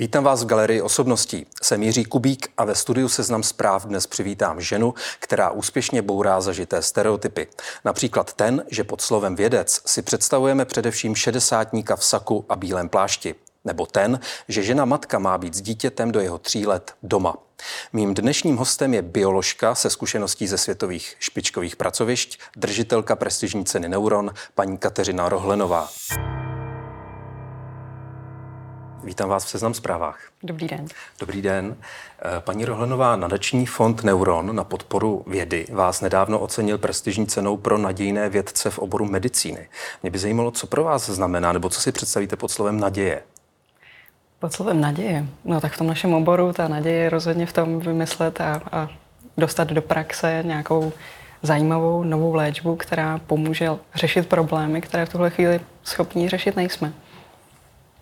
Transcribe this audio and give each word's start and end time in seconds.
Vítám 0.00 0.24
vás 0.24 0.42
v 0.42 0.46
galerii 0.46 0.82
osobností. 0.82 1.46
Jsem 1.62 1.82
Jiří 1.82 2.04
Kubík 2.04 2.48
a 2.56 2.64
ve 2.64 2.74
studiu 2.74 3.08
Seznam 3.08 3.42
zpráv 3.42 3.86
dnes 3.86 4.06
přivítám 4.06 4.60
ženu, 4.60 4.94
která 5.18 5.50
úspěšně 5.50 6.02
bourá 6.02 6.40
zažité 6.40 6.82
stereotypy. 6.82 7.46
Například 7.84 8.32
ten, 8.32 8.64
že 8.70 8.84
pod 8.84 9.00
slovem 9.00 9.36
vědec 9.36 9.80
si 9.86 10.02
představujeme 10.02 10.64
především 10.64 11.14
šedesátníka 11.14 11.96
v 11.96 12.04
saku 12.04 12.44
a 12.48 12.56
bílém 12.56 12.88
plášti. 12.88 13.34
Nebo 13.64 13.86
ten, 13.86 14.20
že 14.48 14.62
žena 14.62 14.84
matka 14.84 15.18
má 15.18 15.38
být 15.38 15.54
s 15.54 15.60
dítětem 15.60 16.12
do 16.12 16.20
jeho 16.20 16.38
tří 16.38 16.66
let 16.66 16.94
doma. 17.02 17.36
Mým 17.92 18.14
dnešním 18.14 18.56
hostem 18.56 18.94
je 18.94 19.02
bioložka 19.02 19.74
se 19.74 19.90
zkušeností 19.90 20.46
ze 20.46 20.58
světových 20.58 21.16
špičkových 21.18 21.76
pracovišť, 21.76 22.40
držitelka 22.56 23.16
prestižní 23.16 23.64
ceny 23.64 23.88
Neuron, 23.88 24.30
paní 24.54 24.78
Kateřina 24.78 25.28
Rohlenová. 25.28 25.88
Vítám 29.04 29.28
vás 29.28 29.44
v 29.44 29.48
Seznam 29.48 29.74
zprávách. 29.74 30.20
Dobrý 30.42 30.68
den. 30.68 30.86
Dobrý 31.20 31.42
den. 31.42 31.76
Eh, 32.22 32.40
paní 32.40 32.64
Rohlenová, 32.64 33.16
nadační 33.16 33.66
fond 33.66 34.04
Neuron 34.04 34.56
na 34.56 34.64
podporu 34.64 35.24
vědy 35.26 35.66
vás 35.72 36.00
nedávno 36.00 36.38
ocenil 36.38 36.78
prestižní 36.78 37.26
cenou 37.26 37.56
pro 37.56 37.78
nadějné 37.78 38.28
vědce 38.28 38.70
v 38.70 38.78
oboru 38.78 39.04
medicíny. 39.04 39.68
Mě 40.02 40.10
by 40.10 40.18
zajímalo, 40.18 40.50
co 40.50 40.66
pro 40.66 40.84
vás 40.84 41.08
znamená, 41.10 41.52
nebo 41.52 41.68
co 41.68 41.80
si 41.80 41.92
představíte 41.92 42.36
pod 42.36 42.50
slovem 42.50 42.80
naděje. 42.80 43.22
Pod 44.38 44.52
slovem 44.52 44.80
naděje? 44.80 45.26
No 45.44 45.60
tak 45.60 45.72
v 45.72 45.78
tom 45.78 45.86
našem 45.86 46.14
oboru 46.14 46.52
ta 46.52 46.68
naděje 46.68 46.96
je 46.96 47.10
rozhodně 47.10 47.46
v 47.46 47.52
tom 47.52 47.80
vymyslet 47.80 48.40
a, 48.40 48.62
a 48.72 48.88
dostat 49.36 49.68
do 49.68 49.82
praxe 49.82 50.42
nějakou 50.46 50.92
zajímavou 51.42 52.04
novou 52.04 52.34
léčbu, 52.34 52.76
která 52.76 53.20
pomůže 53.26 53.70
řešit 53.94 54.28
problémy, 54.28 54.80
které 54.80 55.06
v 55.06 55.08
tuhle 55.08 55.30
chvíli 55.30 55.60
schopní 55.84 56.28
řešit 56.28 56.56
nejsme. 56.56 56.92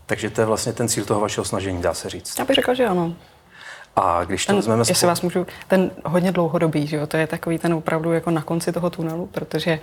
Takže 0.08 0.30
to 0.30 0.40
je 0.40 0.46
vlastně 0.46 0.72
ten 0.72 0.88
cíl 0.88 1.04
toho 1.04 1.20
vašeho 1.20 1.44
snažení, 1.44 1.82
dá 1.82 1.94
se 1.94 2.10
říct. 2.10 2.38
Já 2.38 2.44
bych 2.44 2.54
řekla, 2.54 2.74
že 2.74 2.86
ano. 2.86 3.14
A 3.96 4.24
když 4.24 4.46
to 4.46 4.52
ten, 4.52 4.56
vezmeme... 4.56 4.84
Jestli 4.88 5.06
vás 5.06 5.22
můžu, 5.22 5.46
ten 5.68 5.90
hodně 6.04 6.32
dlouhodobý, 6.32 6.86
že 6.86 6.96
jo, 6.96 7.06
to 7.06 7.16
je 7.16 7.26
takový 7.26 7.58
ten 7.58 7.74
opravdu 7.74 8.12
jako 8.12 8.30
na 8.30 8.42
konci 8.42 8.72
toho 8.72 8.90
tunelu, 8.90 9.26
protože 9.26 9.80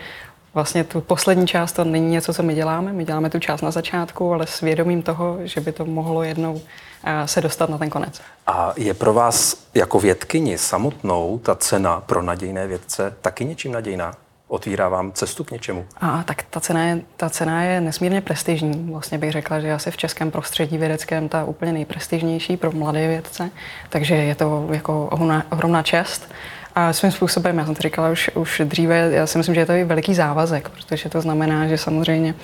vlastně 0.53 0.83
tu 0.83 1.01
poslední 1.01 1.47
část 1.47 1.71
to 1.71 1.83
není 1.83 2.11
něco, 2.11 2.33
co 2.33 2.43
my 2.43 2.55
děláme. 2.55 2.93
My 2.93 3.05
děláme 3.05 3.29
tu 3.29 3.39
část 3.39 3.61
na 3.61 3.71
začátku, 3.71 4.33
ale 4.33 4.47
s 4.47 4.61
vědomím 4.61 5.01
toho, 5.01 5.37
že 5.43 5.61
by 5.61 5.71
to 5.71 5.85
mohlo 5.85 6.23
jednou 6.23 6.61
eh, 7.03 7.27
se 7.27 7.41
dostat 7.41 7.69
na 7.69 7.77
ten 7.77 7.89
konec. 7.89 8.21
A 8.47 8.73
je 8.77 8.93
pro 8.93 9.13
vás 9.13 9.57
jako 9.73 9.99
vědkyni 9.99 10.57
samotnou 10.57 11.39
ta 11.43 11.55
cena 11.55 12.01
pro 12.01 12.21
nadějné 12.21 12.67
vědce 12.67 13.15
taky 13.21 13.45
něčím 13.45 13.71
nadějná? 13.71 14.13
Otvírá 14.47 14.89
vám 14.89 15.11
cestu 15.11 15.43
k 15.43 15.51
něčemu? 15.51 15.85
A 16.01 16.23
tak 16.23 16.43
ta 16.43 16.59
cena, 16.59 16.83
je, 16.83 17.01
ta 17.17 17.29
cena 17.29 17.63
je 17.63 17.81
nesmírně 17.81 18.21
prestižní. 18.21 18.87
Vlastně 18.91 19.17
bych 19.17 19.31
řekla, 19.31 19.59
že 19.59 19.73
asi 19.73 19.91
v 19.91 19.97
českém 19.97 20.31
prostředí 20.31 20.77
vědeckém 20.77 21.29
ta 21.29 21.45
úplně 21.45 21.73
nejprestižnější 21.73 22.57
pro 22.57 22.71
mladé 22.71 23.07
vědce, 23.07 23.49
takže 23.89 24.15
je 24.15 24.35
to 24.35 24.67
jako 24.71 25.07
ohromná, 25.11 25.45
ohromná 25.51 25.83
čest. 25.83 26.31
A 26.75 26.93
svým 26.93 27.11
způsobem, 27.11 27.57
já 27.57 27.65
jsem 27.65 27.75
to 27.75 27.81
říkala 27.81 28.09
už, 28.09 28.31
už 28.33 28.61
dříve, 28.65 29.09
já 29.11 29.27
si 29.27 29.37
myslím, 29.37 29.55
že 29.55 29.61
je 29.61 29.65
to 29.65 29.73
i 29.73 29.83
veliký 29.83 30.15
závazek, 30.15 30.69
protože 30.69 31.09
to 31.09 31.21
znamená, 31.21 31.67
že 31.67 31.77
samozřejmě 31.77 32.35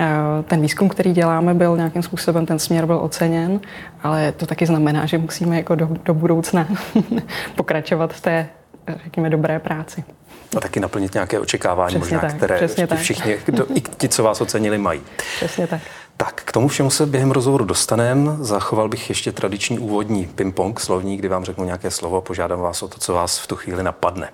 eh, 0.00 0.06
ten 0.42 0.60
výzkum, 0.60 0.88
který 0.88 1.12
děláme, 1.12 1.54
byl 1.54 1.76
nějakým 1.76 2.02
způsobem, 2.02 2.46
ten 2.46 2.58
směr 2.58 2.86
byl 2.86 2.96
oceněn, 2.96 3.60
ale 4.02 4.32
to 4.32 4.46
taky 4.46 4.66
znamená, 4.66 5.06
že 5.06 5.18
musíme 5.18 5.56
jako 5.56 5.74
do, 5.74 5.88
do 6.04 6.14
budoucna 6.14 6.68
pokračovat 7.56 8.12
v 8.12 8.20
té, 8.20 8.48
řekněme, 9.04 9.30
dobré 9.30 9.58
práci. 9.58 10.04
A 10.56 10.60
taky 10.60 10.80
naplnit 10.80 11.14
nějaké 11.14 11.40
očekávání, 11.40 12.00
přesně 12.00 12.16
možná, 12.16 12.28
tak, 12.28 12.36
které 12.36 12.68
tak. 12.86 12.98
všichni, 12.98 13.38
kdo, 13.44 13.66
i 13.74 13.80
ti, 13.80 14.08
co 14.08 14.22
vás 14.22 14.40
ocenili, 14.40 14.78
mají. 14.78 15.02
Přesně 15.36 15.66
tak. 15.66 15.80
Tak, 16.16 16.42
k 16.44 16.52
tomu 16.52 16.68
všemu 16.68 16.90
se 16.90 17.06
během 17.06 17.30
rozhovoru 17.30 17.64
dostaneme. 17.64 18.36
Zachoval 18.40 18.88
bych 18.88 19.08
ještě 19.08 19.32
tradiční 19.32 19.78
úvodní 19.78 20.26
ping-pong 20.34 20.78
slovní, 20.78 21.16
kdy 21.16 21.28
vám 21.28 21.44
řeknu 21.44 21.64
nějaké 21.64 21.90
slovo 21.90 22.16
a 22.16 22.20
požádám 22.20 22.60
vás 22.60 22.82
o 22.82 22.88
to, 22.88 22.98
co 22.98 23.14
vás 23.14 23.38
v 23.38 23.46
tu 23.46 23.56
chvíli 23.56 23.82
napadne. 23.82 24.28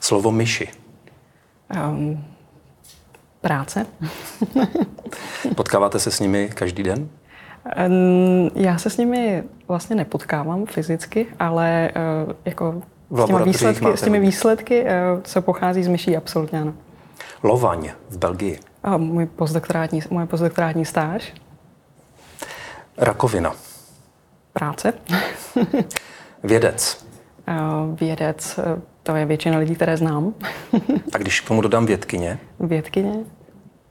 Slovo 0.00 0.30
myši. 0.30 0.68
Um, 1.88 2.24
práce. 3.40 3.86
Potkáváte 5.56 5.98
se 5.98 6.10
s 6.10 6.20
nimi 6.20 6.50
každý 6.54 6.82
den? 6.82 7.08
Já 8.54 8.78
se 8.78 8.90
s 8.90 8.96
nimi 8.96 9.44
vlastně 9.68 9.96
nepotkávám 9.96 10.66
fyzicky, 10.66 11.26
ale 11.38 11.90
uh, 12.26 12.32
jako 12.44 12.82
s 13.10 13.26
těmi 13.26 13.44
výsledky, 13.44 13.86
s 13.96 14.02
těmi 14.02 14.20
výsledky, 14.20 14.86
co 15.22 15.42
pochází 15.42 15.84
z 15.84 15.88
myší, 15.88 16.16
absolutně 16.16 16.60
ano. 16.60 16.74
Lovaň 17.42 17.90
v 18.10 18.18
Belgii. 18.18 18.60
A 18.82 18.96
můj 18.96 19.26
postdoktorátní, 19.26 20.00
moje 20.10 20.26
postdoktorátní 20.26 20.84
stáž. 20.84 21.34
Rakovina. 22.98 23.54
Práce. 24.52 24.92
Vědec. 26.42 27.06
Vědec, 28.00 28.60
to 29.02 29.16
je 29.16 29.26
většina 29.26 29.58
lidí, 29.58 29.74
které 29.74 29.96
znám. 29.96 30.34
A 31.12 31.18
když 31.18 31.40
k 31.40 31.48
tomu 31.48 31.60
dodám 31.60 31.86
vědkyně? 31.86 32.38
Vědkyně, 32.60 33.14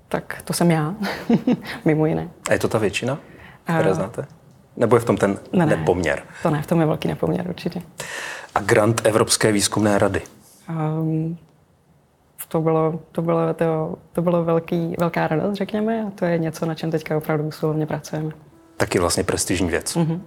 tak 0.08 0.42
to 0.46 0.54
jsem 0.54 0.72
já, 0.72 0.96
mimo 1.86 2.06
jiné. 2.06 2.30
A 2.50 2.54
je 2.54 2.60
to 2.60 2.68
ta 2.68 2.78
většina, 2.78 3.20
které 3.64 3.94
znáte? 3.94 4.26
Nebo 4.78 4.96
je 4.96 5.00
v 5.00 5.06
tom 5.06 5.18
ten 5.18 5.40
ne, 5.54 5.66
nepoměr? 5.66 6.24
To 6.44 6.50
ne, 6.50 6.62
v 6.62 6.68
tom 6.68 6.80
je 6.80 6.86
velký 6.86 7.08
nepoměr 7.08 7.50
určitě. 7.50 7.82
A 8.56 8.62
grant 8.62 9.02
Evropské 9.04 9.52
výzkumné 9.52 10.00
rady? 10.00 10.22
Um, 10.70 11.38
to 12.54 12.62
bylo, 12.62 13.00
to 13.12 13.22
bylo, 13.22 13.54
to, 13.54 13.96
to 14.14 14.22
bylo 14.22 14.44
velký, 14.44 14.96
velká 15.00 15.28
radost, 15.28 15.56
řekněme, 15.56 16.04
a 16.08 16.10
to 16.10 16.26
je 16.26 16.38
něco, 16.38 16.66
na 16.66 16.76
čem 16.76 16.92
teďka 16.92 17.18
opravdu 17.18 17.44
usilovně 17.44 17.86
pracujeme. 17.86 18.32
Taky 18.78 19.00
vlastně 19.00 19.24
prestižní 19.24 19.70
věc. 19.70 19.96
Mm-hmm. 19.96 20.20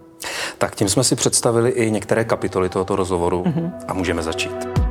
Tak 0.59 0.75
tím 0.75 0.89
jsme 0.89 1.05
si 1.05 1.17
představili 1.17 1.71
i 1.71 1.91
některé 1.91 2.25
kapitoly 2.25 2.69
tohoto 2.69 2.97
rozhovoru 2.97 3.43
mm-hmm. 3.43 3.73
a 3.89 3.95
můžeme 3.95 4.23
začít. 4.23 4.86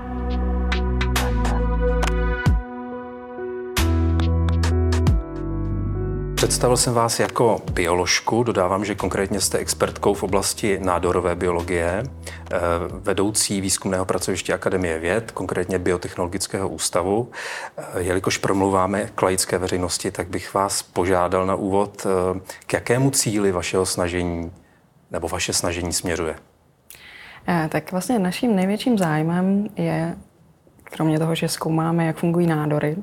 Představil 6.45 6.78
jsem 6.78 6.94
vás 6.94 7.19
jako 7.19 7.61
bioložku, 7.72 8.44
dodávám, 8.44 8.85
že 8.85 8.95
konkrétně 8.95 9.41
jste 9.41 9.57
expertkou 9.57 10.13
v 10.13 10.23
oblasti 10.23 10.79
nádorové 10.79 11.35
biologie, 11.35 12.03
eh, 12.03 12.57
vedoucí 12.89 13.61
výzkumného 13.61 14.06
pracoviště 14.06 14.53
Akademie 14.53 15.00
věd, 15.00 15.31
konkrétně 15.31 15.79
Biotechnologického 15.79 16.69
ústavu. 16.69 17.31
Eh, 17.78 17.83
jelikož 17.97 18.38
promluváme 18.38 19.09
k 19.16 19.22
laické 19.22 19.57
veřejnosti, 19.57 20.11
tak 20.11 20.28
bych 20.28 20.53
vás 20.53 20.83
požádal 20.83 21.45
na 21.45 21.56
úvod, 21.56 22.06
eh, 22.06 22.39
k 22.66 22.73
jakému 22.73 23.12
cíli 23.12 23.51
vašeho 23.51 23.85
snažení 23.85 24.51
nebo 25.12 25.27
vaše 25.27 25.53
snažení 25.53 25.94
směřuje? 25.94 26.35
Tak 27.69 27.91
vlastně 27.91 28.19
naším 28.19 28.56
největším 28.56 28.97
zájmem 28.97 29.67
je 29.75 30.16
kromě 30.90 31.19
toho, 31.19 31.35
že 31.35 31.47
zkoumáme, 31.47 32.06
jak 32.06 32.18
fungují 32.18 32.47
nádory, 32.47 32.96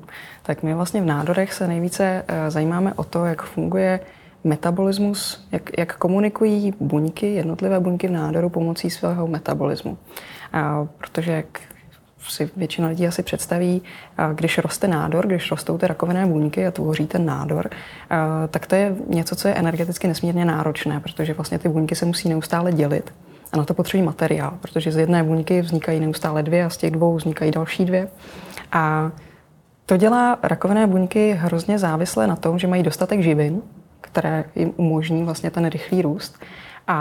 tak 0.42 0.62
my 0.62 0.74
vlastně 0.74 1.00
v 1.02 1.06
nádorech 1.06 1.52
se 1.52 1.68
nejvíce 1.68 2.24
eh, 2.28 2.50
zajímáme 2.50 2.94
o 2.94 3.04
to, 3.04 3.24
jak 3.24 3.42
funguje 3.42 4.00
metabolismus, 4.44 5.48
jak, 5.52 5.78
jak 5.78 5.96
komunikují 5.96 6.74
buňky, 6.80 7.34
jednotlivé 7.34 7.80
buňky 7.80 8.08
v 8.08 8.10
nádoru 8.10 8.48
pomocí 8.48 8.90
svého 8.90 9.26
metabolismu. 9.26 9.98
A 10.52 10.86
protože 10.98 11.32
jak 11.32 11.60
si 12.28 12.50
většina 12.56 12.88
lidí 12.88 13.06
asi 13.06 13.22
představí, 13.22 13.82
když 14.34 14.58
roste 14.58 14.88
nádor, 14.88 15.26
když 15.26 15.50
rostou 15.50 15.78
ty 15.78 15.86
rakovinné 15.86 16.26
buňky 16.26 16.66
a 16.66 16.70
tvoří 16.70 17.06
ten 17.06 17.26
nádor, 17.26 17.70
tak 18.50 18.66
to 18.66 18.74
je 18.74 18.96
něco, 19.08 19.36
co 19.36 19.48
je 19.48 19.54
energeticky 19.54 20.08
nesmírně 20.08 20.44
náročné, 20.44 21.00
protože 21.00 21.34
vlastně 21.34 21.58
ty 21.58 21.68
buňky 21.68 21.94
se 21.94 22.06
musí 22.06 22.28
neustále 22.28 22.72
dělit 22.72 23.12
a 23.52 23.56
na 23.56 23.64
to 23.64 23.74
potřebují 23.74 24.06
materiál, 24.06 24.58
protože 24.60 24.92
z 24.92 24.96
jedné 24.96 25.24
buňky 25.24 25.60
vznikají 25.60 26.00
neustále 26.00 26.42
dvě 26.42 26.64
a 26.64 26.70
z 26.70 26.76
těch 26.76 26.90
dvou 26.90 27.16
vznikají 27.16 27.50
další 27.50 27.84
dvě. 27.84 28.08
A 28.72 29.10
to 29.86 29.96
dělá 29.96 30.38
rakovinné 30.42 30.86
buňky 30.86 31.32
hrozně 31.32 31.78
závislé 31.78 32.26
na 32.26 32.36
tom, 32.36 32.58
že 32.58 32.66
mají 32.66 32.82
dostatek 32.82 33.20
živin, 33.20 33.62
které 34.00 34.44
jim 34.54 34.72
umožní 34.76 35.22
vlastně 35.24 35.50
ten 35.50 35.66
rychlý 35.66 36.02
růst. 36.02 36.38
A, 36.88 36.94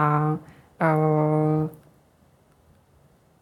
a 0.80 0.96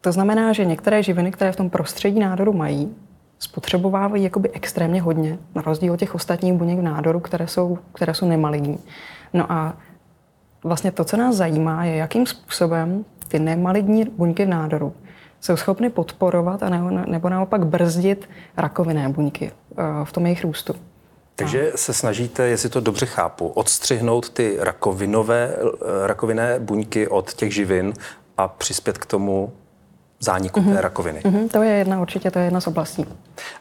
to 0.01 0.11
znamená, 0.11 0.53
že 0.53 0.65
některé 0.65 1.03
živiny, 1.03 1.31
které 1.31 1.51
v 1.51 1.55
tom 1.55 1.69
prostředí 1.69 2.19
nádoru 2.19 2.53
mají, 2.53 2.95
spotřebovávají 3.39 4.23
jakoby 4.23 4.49
extrémně 4.49 5.01
hodně, 5.01 5.37
na 5.55 5.61
rozdíl 5.61 5.93
od 5.93 5.99
těch 5.99 6.15
ostatních 6.15 6.53
buněk 6.53 6.79
v 6.79 6.81
nádoru, 6.81 7.19
které 7.19 7.47
jsou, 7.47 7.77
které 7.93 8.13
jsou 8.13 8.27
nemaligní. 8.27 8.79
No 9.33 9.51
a 9.51 9.73
vlastně 10.63 10.91
to, 10.91 11.03
co 11.03 11.17
nás 11.17 11.35
zajímá, 11.35 11.85
je, 11.85 11.95
jakým 11.95 12.25
způsobem 12.25 13.05
ty 13.27 13.39
nemaligní 13.39 14.05
buňky 14.05 14.45
v 14.45 14.49
nádoru 14.49 14.93
jsou 15.41 15.57
schopny 15.57 15.89
podporovat 15.89 16.63
a 16.63 16.69
nebo, 16.69 16.89
nebo 16.89 17.29
naopak 17.29 17.65
brzdit 17.65 18.29
rakovinné 18.57 19.09
buňky 19.09 19.51
eh, 19.51 19.83
v 20.03 20.11
tom 20.11 20.25
jejich 20.25 20.43
růstu. 20.43 20.75
Takže 21.35 21.71
se 21.75 21.93
snažíte, 21.93 22.47
jestli 22.47 22.69
to 22.69 22.79
dobře 22.79 23.05
chápu, 23.05 23.47
odstřihnout 23.47 24.29
ty 24.29 24.57
rakovinové, 24.59 25.55
eh, 25.55 26.07
rakovinné 26.07 26.59
buňky 26.59 27.07
od 27.07 27.33
těch 27.33 27.53
živin 27.53 27.93
a 28.37 28.47
přispět 28.47 28.97
k 28.97 29.05
tomu 29.05 29.53
zániku 30.19 30.59
mm-hmm. 30.59 30.73
té 30.73 30.81
rakoviny. 30.81 31.19
Mm-hmm, 31.19 31.47
to 31.49 31.63
je 31.63 31.71
jedna, 31.71 32.01
určitě 32.01 32.31
to 32.31 32.39
je 32.39 32.45
jedna 32.45 32.61
z 32.61 32.67
oblastí. 32.67 33.05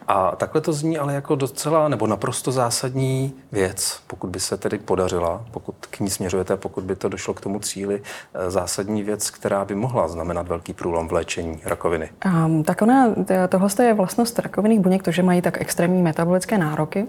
A 0.09 0.37
takhle 0.37 0.61
to 0.61 0.73
zní 0.73 0.99
ale 0.99 1.15
jako 1.15 1.35
docela 1.35 1.89
nebo 1.89 2.07
naprosto 2.07 2.53
zásadní 2.53 3.33
věc, 3.53 4.01
pokud 4.07 4.31
by 4.31 4.41
se 4.41 4.57
tedy 4.57 4.79
podařila, 4.79 5.45
pokud 5.51 5.75
k 5.87 6.01
ní 6.01 6.11
směřujete, 6.11 6.57
pokud 6.57 6.85
by 6.85 6.97
to 6.97 7.09
došlo 7.09 7.35
k 7.35 7.41
tomu 7.41 7.59
cíli, 7.59 8.03
eh, 8.35 8.51
zásadní 8.51 9.03
věc, 9.03 9.31
která 9.31 9.65
by 9.65 9.75
mohla 9.75 10.09
znamenat 10.09 10.49
velký 10.49 10.73
průlom 10.73 11.09
v 11.09 11.13
léčení 11.13 11.61
rakoviny. 11.65 12.11
Um, 12.27 12.63
tak 12.65 12.83
ona, 12.83 13.09
tohle 13.49 13.69
je 13.83 13.95
vlastnost 13.95 14.39
rakovinných 14.39 14.81
buněk, 14.81 15.03
to, 15.03 15.11
že 15.11 15.23
mají 15.23 15.43
tak 15.43 15.61
extrémní 15.61 16.03
metabolické 16.03 16.59
nároky, 16.59 17.07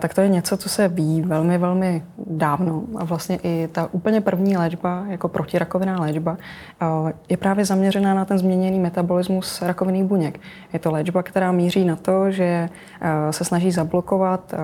tak 0.00 0.14
to 0.14 0.20
je 0.20 0.28
něco, 0.28 0.56
co 0.56 0.68
se 0.68 0.88
ví 0.88 1.22
velmi, 1.22 1.58
velmi 1.58 2.04
dávno. 2.26 2.82
A 2.96 3.04
vlastně 3.04 3.38
i 3.42 3.68
ta 3.72 3.88
úplně 3.92 4.20
první 4.20 4.56
léčba, 4.56 5.04
jako 5.08 5.28
protirakovinná 5.28 6.00
léčba, 6.00 6.36
uh, 6.82 7.10
je 7.28 7.36
právě 7.36 7.64
zaměřená 7.64 8.14
na 8.14 8.24
ten 8.24 8.38
změněný 8.38 8.78
metabolismus 8.78 9.62
rakovinných 9.62 10.04
buněk. 10.04 10.40
Je 10.72 10.78
to 10.78 10.90
léčba, 10.90 11.22
která 11.22 11.52
míří 11.52 11.84
na 11.84 11.96
to, 12.06 12.30
že 12.30 12.68
uh, 12.68 13.30
se 13.30 13.44
snaží 13.44 13.72
zablokovat 13.72 14.54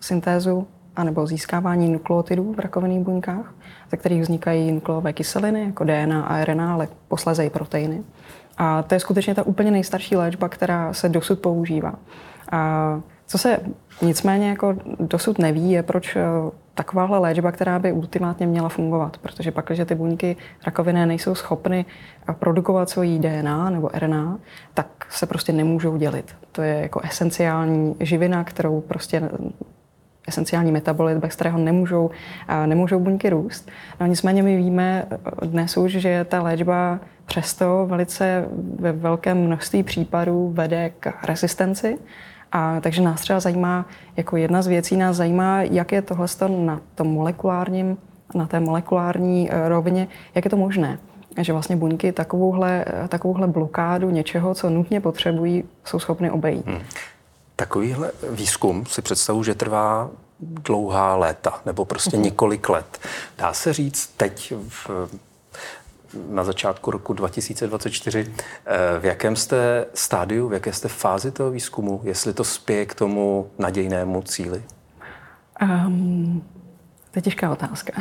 syntézu 0.00 0.66
anebo 0.96 1.26
získávání 1.26 1.88
nukleotidů 1.88 2.52
v 2.52 2.58
rakovinných 2.58 3.00
buňkách, 3.00 3.54
ze 3.90 3.96
kterých 3.96 4.22
vznikají 4.22 4.72
nukleové 4.72 5.12
kyseliny, 5.12 5.64
jako 5.64 5.84
DNA 5.84 6.24
a 6.24 6.44
RNA, 6.44 6.72
ale 6.72 6.88
posléze 7.08 7.44
i 7.44 7.50
proteiny. 7.50 8.02
A 8.58 8.82
to 8.82 8.94
je 8.94 9.00
skutečně 9.00 9.34
ta 9.34 9.42
úplně 9.42 9.70
nejstarší 9.70 10.16
léčba, 10.16 10.48
která 10.48 10.92
se 10.92 11.08
dosud 11.08 11.40
používá. 11.40 11.94
A 12.52 13.00
co 13.26 13.38
se 13.38 13.58
nicméně 14.02 14.48
jako 14.48 14.76
dosud 15.00 15.38
neví, 15.38 15.70
je 15.70 15.82
proč 15.82 16.16
eh, 16.16 16.22
takováhle 16.74 17.18
léčba, 17.18 17.52
která 17.52 17.78
by 17.78 17.92
ultimátně 17.92 18.46
měla 18.46 18.68
fungovat, 18.68 19.18
protože 19.18 19.50
pak, 19.50 19.66
když 19.66 19.80
ty 19.86 19.94
buňky 19.94 20.36
rakovinné 20.66 21.06
nejsou 21.06 21.34
schopny 21.34 21.84
eh, 22.28 22.32
produkovat 22.32 22.90
svoji 22.90 23.18
DNA 23.18 23.70
nebo 23.70 23.90
RNA, 23.94 24.38
tak 24.74 24.86
se 25.08 25.26
prostě 25.26 25.52
nemůžou 25.52 25.96
dělit. 25.96 26.34
To 26.52 26.62
je 26.62 26.74
jako 26.74 27.00
esenciální 27.00 27.96
živina, 28.00 28.44
kterou 28.44 28.80
prostě 28.80 29.30
esenciální 30.28 30.72
metabolit, 30.72 31.18
bez 31.18 31.34
kterého 31.34 31.58
nemůžou, 31.58 32.10
nemůžou 32.66 33.00
buňky 33.00 33.30
růst. 33.30 33.70
No 34.00 34.06
nicméně 34.06 34.42
my 34.42 34.56
víme 34.56 35.06
dnes 35.42 35.76
už, 35.76 35.92
že 35.92 36.24
ta 36.24 36.42
léčba 36.42 37.00
přesto 37.26 37.86
velice 37.86 38.44
ve 38.80 38.92
velkém 38.92 39.38
množství 39.38 39.82
případů 39.82 40.52
vede 40.54 40.90
k 41.00 41.26
rezistenci. 41.26 41.98
A 42.52 42.80
takže 42.80 43.02
nás 43.02 43.20
třeba 43.20 43.40
zajímá, 43.40 43.86
jako 44.16 44.36
jedna 44.36 44.62
z 44.62 44.66
věcí 44.66 44.96
nás 44.96 45.16
zajímá, 45.16 45.62
jak 45.62 45.92
je 45.92 46.02
tohle 46.02 46.26
na 46.48 46.80
tom 46.94 47.06
molekulárním, 47.06 47.96
na 48.34 48.46
té 48.46 48.60
molekulární 48.60 49.52
e, 49.52 49.68
rovině, 49.68 50.08
jak 50.34 50.44
je 50.44 50.50
to 50.50 50.56
možné 50.56 50.98
že 51.38 51.52
vlastně 51.52 51.76
buňky 51.76 52.12
takovouhle, 52.12 52.84
takovouhle 53.08 53.46
blokádu 53.46 54.10
něčeho, 54.10 54.54
co 54.54 54.70
nutně 54.70 55.00
potřebují, 55.00 55.64
jsou 55.84 55.98
schopny 55.98 56.30
obejít. 56.30 56.66
Hmm. 56.66 56.82
Takovýhle 57.56 58.10
výzkum 58.30 58.86
si 58.86 59.02
představu, 59.02 59.44
že 59.44 59.54
trvá 59.54 60.10
dlouhá 60.40 61.16
léta, 61.16 61.60
nebo 61.66 61.84
prostě 61.84 62.16
mm-hmm. 62.16 62.22
několik 62.22 62.68
let. 62.68 62.98
Dá 63.38 63.52
se 63.52 63.72
říct 63.72 64.06
teď 64.16 64.54
v, 64.68 64.90
na 66.28 66.44
začátku 66.44 66.90
roku 66.90 67.12
2024, 67.12 68.26
eh, 68.66 68.98
v 69.00 69.04
jakém 69.04 69.36
jste 69.36 69.86
stádiu, 69.94 70.48
v 70.48 70.52
jaké 70.52 70.72
jste 70.72 70.88
fázi 70.88 71.30
toho 71.30 71.50
výzkumu, 71.50 72.00
jestli 72.04 72.32
to 72.32 72.44
spěje 72.44 72.86
k 72.86 72.94
tomu 72.94 73.50
nadějnému 73.58 74.22
cíli? 74.22 74.62
Um, 75.62 76.44
to 77.10 77.18
je 77.18 77.22
těžká 77.22 77.50
otázka. 77.50 77.92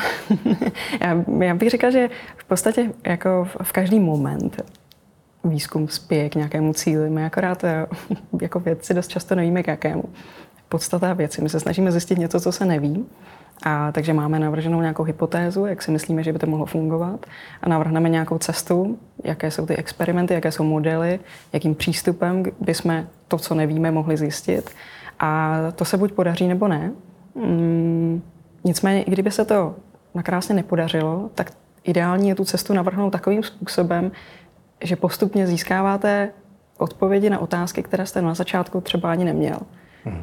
já, 1.02 1.24
já 1.40 1.56
bych 1.56 1.70
řekla, 1.70 1.90
že 1.90 2.10
v 2.38 2.44
podstatě 2.44 2.94
jako 3.06 3.48
v 3.64 3.72
každý 3.72 4.00
moment 4.00 4.62
výzkum 5.44 5.88
spěje 5.88 6.30
k 6.30 6.36
nějakému 6.36 6.74
cíli. 6.74 7.10
My 7.10 7.26
akorát 7.26 7.64
eh, 7.64 7.88
jako 8.42 8.60
vědci 8.60 8.94
dost 8.94 9.08
často 9.08 9.36
nevíme 9.36 9.64
k 9.64 9.68
jakému. 9.68 10.04
Podstata 10.70 11.14
věci. 11.14 11.42
My 11.42 11.50
se 11.50 11.60
snažíme 11.60 11.92
zjistit 11.92 12.18
něco, 12.18 12.40
co 12.40 12.52
se 12.52 12.66
neví. 12.66 13.06
A 13.64 13.92
takže 13.92 14.14
máme 14.14 14.40
navrženou 14.40 14.82
nějakou 14.82 15.04
hypotézu, 15.04 15.66
jak 15.66 15.82
si 15.82 15.92
myslíme, 15.92 16.24
že 16.24 16.34
by 16.34 16.40
to 16.40 16.48
mohlo 16.48 16.66
fungovat. 16.66 17.26
A 17.62 17.70
navrhneme 17.70 18.10
nějakou 18.10 18.38
cestu, 18.38 19.00
jaké 19.24 19.52
jsou 19.52 19.66
ty 19.66 19.76
experimenty, 19.76 20.34
jaké 20.34 20.52
jsou 20.52 20.64
modely, 20.64 21.20
jakým 21.54 21.76
přístupem 21.76 22.44
bychom 22.60 23.06
to, 23.28 23.38
co 23.38 23.56
nevíme, 23.56 23.92
mohli 23.92 24.18
zjistit. 24.18 24.70
A 25.20 25.58
to 25.76 25.86
se 25.86 25.98
buď 25.98 26.12
podaří, 26.12 26.48
nebo 26.48 26.68
ne. 26.68 26.92
Mm, 27.36 28.22
nicméně, 28.64 29.04
i 29.04 29.12
kdyby 29.12 29.32
se 29.32 29.46
to 29.46 29.76
nakrásně 30.16 30.56
nepodařilo, 30.56 31.30
tak 31.36 31.52
ideální 31.84 32.30
je 32.30 32.36
tu 32.36 32.46
cestu 32.46 32.74
navrhnout 32.74 33.10
takovým 33.10 33.44
způsobem, 33.44 34.12
že 34.84 34.96
postupně 34.96 35.48
získáváte 35.48 36.30
odpovědi 36.78 37.30
na 37.30 37.40
otázky, 37.40 37.84
které 37.84 38.06
jste 38.06 38.22
na 38.22 38.34
začátku 38.34 38.82
třeba 38.82 39.12
ani 39.12 39.26
neměl. 39.26 39.58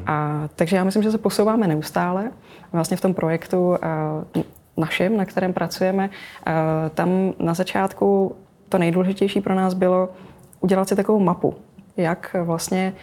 A, 0.05 0.47
takže 0.55 0.75
já 0.75 0.83
myslím, 0.83 1.03
že 1.03 1.11
se 1.11 1.17
posouváme 1.17 1.67
neustále. 1.67 2.31
Vlastně 2.73 2.97
v 2.97 3.01
tom 3.01 3.13
projektu 3.13 3.73
a, 3.73 3.77
našem, 4.77 5.17
na 5.17 5.25
kterém 5.25 5.53
pracujeme, 5.53 6.09
a, 6.45 6.89
tam 6.89 7.33
na 7.39 7.53
začátku 7.53 8.35
to 8.69 8.77
nejdůležitější 8.77 9.41
pro 9.41 9.55
nás 9.55 9.73
bylo 9.73 10.09
udělat 10.59 10.89
si 10.89 10.95
takovou 10.95 11.19
mapu, 11.19 11.55
jak 11.97 12.35
vlastně 12.43 12.93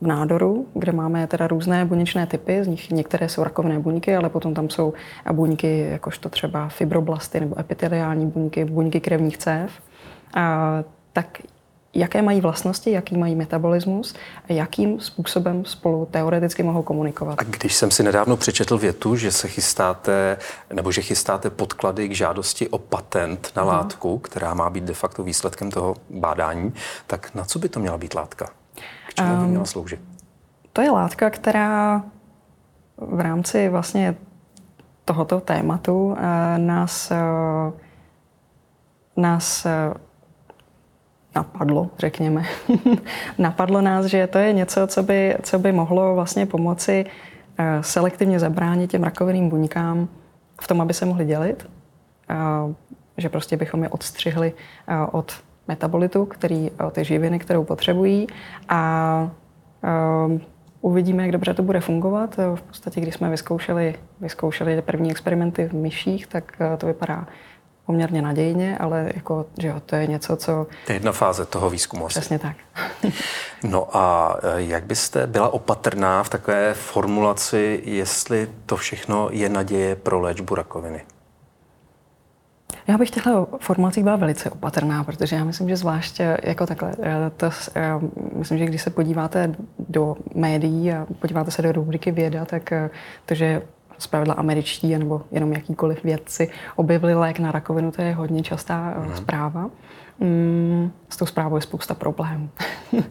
v 0.00 0.06
nádoru, 0.06 0.66
kde 0.74 0.92
máme 0.92 1.26
teda 1.26 1.46
různé 1.46 1.84
buněčné 1.84 2.26
typy, 2.26 2.64
z 2.64 2.66
nich 2.66 2.90
některé 2.90 3.28
jsou 3.28 3.44
rakovinné 3.44 3.78
buňky, 3.78 4.16
ale 4.16 4.28
potom 4.28 4.54
tam 4.54 4.70
jsou 4.70 4.92
buňky, 5.32 5.88
jakožto 5.90 6.28
třeba 6.28 6.68
fibroblasty 6.68 7.40
nebo 7.40 7.58
epiteliální 7.60 8.26
buňky, 8.26 8.64
buňky 8.64 9.00
krevních 9.00 9.38
cév. 9.38 9.70
A 10.34 10.84
tak 11.12 11.38
jaké 11.94 12.22
mají 12.22 12.40
vlastnosti, 12.40 12.90
jaký 12.90 13.16
mají 13.16 13.34
metabolismus 13.34 14.14
a 14.48 14.52
jakým 14.52 15.00
způsobem 15.00 15.64
spolu 15.64 16.06
teoreticky 16.10 16.62
mohou 16.62 16.82
komunikovat. 16.82 17.40
A 17.40 17.42
když 17.42 17.74
jsem 17.74 17.90
si 17.90 18.02
nedávno 18.02 18.36
přečetl 18.36 18.78
větu, 18.78 19.16
že 19.16 19.32
se 19.32 19.48
chystáte, 19.48 20.36
nebo 20.72 20.92
že 20.92 21.02
chystáte 21.02 21.50
podklady 21.50 22.08
k 22.08 22.14
žádosti 22.14 22.68
o 22.68 22.78
patent 22.78 23.52
na 23.56 23.62
Aha. 23.62 23.72
látku, 23.72 24.18
která 24.18 24.54
má 24.54 24.70
být 24.70 24.84
de 24.84 24.94
facto 24.94 25.22
výsledkem 25.22 25.70
toho 25.70 25.96
bádání, 26.10 26.72
tak 27.06 27.34
na 27.34 27.44
co 27.44 27.58
by 27.58 27.68
to 27.68 27.80
měla 27.80 27.98
být 27.98 28.14
látka? 28.14 28.50
K 29.08 29.14
čemu 29.14 29.34
um, 29.34 29.40
by 29.40 29.46
měla 29.46 29.64
sloužit? 29.64 30.00
To 30.72 30.80
je 30.80 30.90
látka, 30.90 31.30
která 31.30 32.02
v 32.96 33.20
rámci 33.20 33.68
vlastně 33.68 34.16
tohoto 35.04 35.40
tématu 35.40 36.06
uh, 36.06 36.18
nás, 36.56 37.10
uh, 37.10 37.72
nás 39.16 39.66
uh, 39.66 40.07
napadlo, 41.38 41.90
řekněme. 41.98 42.42
napadlo 43.38 43.80
nás, 43.80 44.06
že 44.06 44.26
to 44.26 44.38
je 44.38 44.52
něco, 44.52 44.86
co 44.86 45.02
by, 45.02 45.36
co 45.42 45.58
by 45.58 45.72
mohlo 45.72 46.14
vlastně 46.14 46.46
pomoci 46.46 47.06
eh, 47.58 47.82
selektivně 47.82 48.38
zabránit 48.40 48.90
těm 48.90 49.02
rakovinným 49.02 49.48
buňkám 49.48 50.08
v 50.60 50.68
tom, 50.68 50.80
aby 50.80 50.94
se 50.94 51.06
mohli 51.06 51.24
dělit. 51.24 51.70
Že 53.16 53.28
prostě 53.28 53.56
bychom 53.56 53.82
je 53.82 53.88
odstřihli 53.88 54.52
eh, 54.52 54.94
od 55.12 55.32
metabolitu, 55.68 56.26
který, 56.26 56.70
té 56.92 57.04
živiny, 57.04 57.38
kterou 57.38 57.64
potřebují 57.64 58.26
a 58.68 59.30
eh, 59.84 60.40
uvidíme, 60.80 61.22
jak 61.22 61.32
dobře 61.32 61.54
to 61.54 61.62
bude 61.62 61.80
fungovat. 61.80 62.36
V 62.54 62.62
podstatě, 62.62 63.00
když 63.00 63.14
jsme 63.14 63.30
vyzkoušeli, 63.30 63.94
vyzkoušeli 64.20 64.82
první 64.82 65.10
experimenty 65.10 65.68
v 65.68 65.72
myších, 65.72 66.26
tak 66.26 66.52
to 66.78 66.86
vypadá 66.86 67.26
poměrně 67.88 68.22
nadějně, 68.22 68.78
ale 68.78 69.10
jako, 69.14 69.46
že 69.58 69.68
jo, 69.68 69.80
to 69.86 69.96
je 69.96 70.06
něco, 70.06 70.36
co... 70.36 70.66
To 70.86 70.92
je 70.92 70.96
jedna 70.96 71.12
fáze 71.12 71.46
toho 71.46 71.70
výzkumu. 71.70 72.06
Přesně 72.06 72.38
tak. 72.38 72.56
no 73.64 73.96
a 73.96 74.36
e, 74.42 74.62
jak 74.62 74.84
byste 74.84 75.26
byla 75.26 75.48
opatrná 75.48 76.22
v 76.22 76.28
takové 76.28 76.74
formulaci, 76.74 77.80
jestli 77.84 78.48
to 78.66 78.76
všechno 78.76 79.28
je 79.32 79.48
naděje 79.48 79.96
pro 79.96 80.20
léčbu 80.20 80.54
rakoviny? 80.54 81.00
Já 82.86 82.98
bych 82.98 83.10
těchto 83.10 83.48
formulacích 83.60 84.04
byla 84.04 84.16
velice 84.16 84.50
opatrná, 84.50 85.04
protože 85.04 85.36
já 85.36 85.44
myslím, 85.44 85.68
že 85.68 85.76
zvláště 85.76 86.36
jako 86.42 86.66
takhle, 86.66 86.92
e, 87.02 87.30
to, 87.36 87.50
já 87.74 88.00
myslím, 88.36 88.58
že 88.58 88.64
když 88.66 88.82
se 88.82 88.90
podíváte 88.90 89.54
do 89.78 90.16
médií 90.34 90.92
a 90.92 91.06
podíváte 91.20 91.50
se 91.50 91.62
do 91.62 91.72
rubriky 91.72 92.10
věda, 92.10 92.44
tak 92.44 92.72
to, 93.26 93.34
že 93.34 93.62
zpravidla 93.98 94.34
američtí 94.34 94.98
nebo 94.98 95.22
jenom 95.30 95.52
jakýkoliv 95.52 96.04
vědci 96.04 96.50
objevili 96.76 97.14
lék 97.14 97.38
na 97.38 97.52
rakovinu, 97.52 97.90
to 97.90 98.02
je 98.02 98.14
hodně 98.14 98.42
častá 98.42 98.94
mm. 98.98 99.16
zpráva. 99.16 99.70
Mm, 100.20 100.90
s 101.08 101.16
tou 101.16 101.26
zprávou 101.26 101.56
je 101.56 101.62
spousta 101.62 101.94
problémů. 101.94 102.48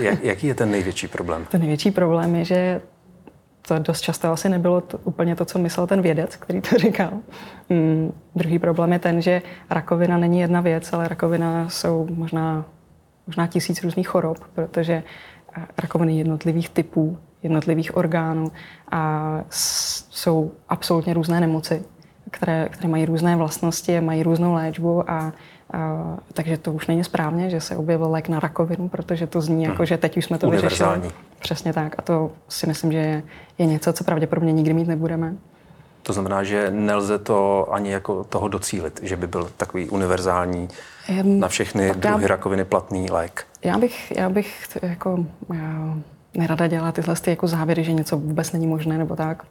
Jak, 0.00 0.24
jaký 0.24 0.46
je 0.46 0.54
ten 0.54 0.70
největší 0.70 1.08
problém? 1.08 1.44
Ten 1.50 1.60
největší 1.60 1.90
problém 1.90 2.34
je, 2.36 2.44
že 2.44 2.80
to 3.68 3.78
dost 3.78 4.00
často 4.00 4.32
asi 4.32 4.48
nebylo 4.48 4.80
to, 4.80 4.98
úplně 4.98 5.36
to, 5.36 5.44
co 5.44 5.58
myslel 5.58 5.86
ten 5.86 6.02
vědec, 6.02 6.36
který 6.36 6.60
to 6.60 6.78
říkal. 6.78 7.10
Mm, 7.68 8.12
druhý 8.34 8.58
problém 8.58 8.92
je 8.92 8.98
ten, 8.98 9.22
že 9.22 9.42
rakovina 9.70 10.18
není 10.18 10.40
jedna 10.40 10.60
věc, 10.60 10.92
ale 10.92 11.08
rakovina 11.08 11.68
jsou 11.68 12.06
možná, 12.10 12.64
možná 13.26 13.46
tisíc 13.46 13.82
různých 13.82 14.08
chorob, 14.08 14.38
protože 14.54 15.02
rakoviny 15.78 16.18
jednotlivých 16.18 16.68
typů 16.68 17.18
jednotlivých 17.46 17.96
orgánů 17.96 18.52
a 18.90 19.40
jsou 19.50 20.52
absolutně 20.68 21.14
různé 21.14 21.40
nemoci, 21.40 21.82
které, 22.30 22.68
které 22.70 22.88
mají 22.88 23.06
různé 23.06 23.36
vlastnosti, 23.36 24.00
mají 24.00 24.22
různou 24.22 24.54
léčbu 24.54 25.10
a 25.10 25.32
a, 25.72 26.16
takže 26.32 26.58
to 26.58 26.72
už 26.72 26.86
není 26.86 27.04
správně, 27.04 27.50
že 27.50 27.60
se 27.60 27.76
objevil 27.76 28.10
lék 28.10 28.28
na 28.28 28.40
rakovinu, 28.40 28.88
protože 28.88 29.26
to 29.26 29.40
zní 29.40 29.64
jako, 29.64 29.84
že 29.84 29.98
teď 29.98 30.16
už 30.16 30.24
jsme 30.24 30.38
to 30.38 30.50
vyřešili. 30.50 31.10
Přesně 31.38 31.72
tak. 31.72 31.94
A 31.98 32.02
to 32.02 32.30
si 32.48 32.66
myslím, 32.66 32.92
že 32.92 32.98
je, 32.98 33.22
je 33.58 33.66
něco, 33.66 33.92
co 33.92 34.04
pravděpodobně 34.04 34.52
nikdy 34.52 34.74
mít 34.74 34.88
nebudeme. 34.88 35.34
To 36.02 36.12
znamená, 36.12 36.44
že 36.44 36.70
nelze 36.70 37.18
to 37.18 37.68
ani 37.72 37.90
jako 37.90 38.24
toho 38.24 38.48
docílit, 38.48 39.00
že 39.02 39.16
by 39.16 39.26
byl 39.26 39.50
takový 39.56 39.88
univerzální 39.88 40.68
na 41.22 41.48
všechny 41.48 41.92
druhy 41.94 42.22
já, 42.22 42.28
rakoviny 42.28 42.64
platný 42.64 43.10
lék. 43.10 43.46
Já 43.64 43.78
bych, 43.78 44.12
já 44.16 44.28
bych 44.28 44.78
jako 44.82 45.24
já 45.54 45.94
nerada 46.36 46.66
dělala 46.66 46.92
tyhle 46.92 47.14
ty 47.14 47.30
jako 47.30 47.46
závěry, 47.46 47.84
že 47.84 47.92
něco 47.92 48.16
vůbec 48.16 48.52
není 48.52 48.66
možné 48.66 48.98
nebo 48.98 49.16
tak. 49.16 49.42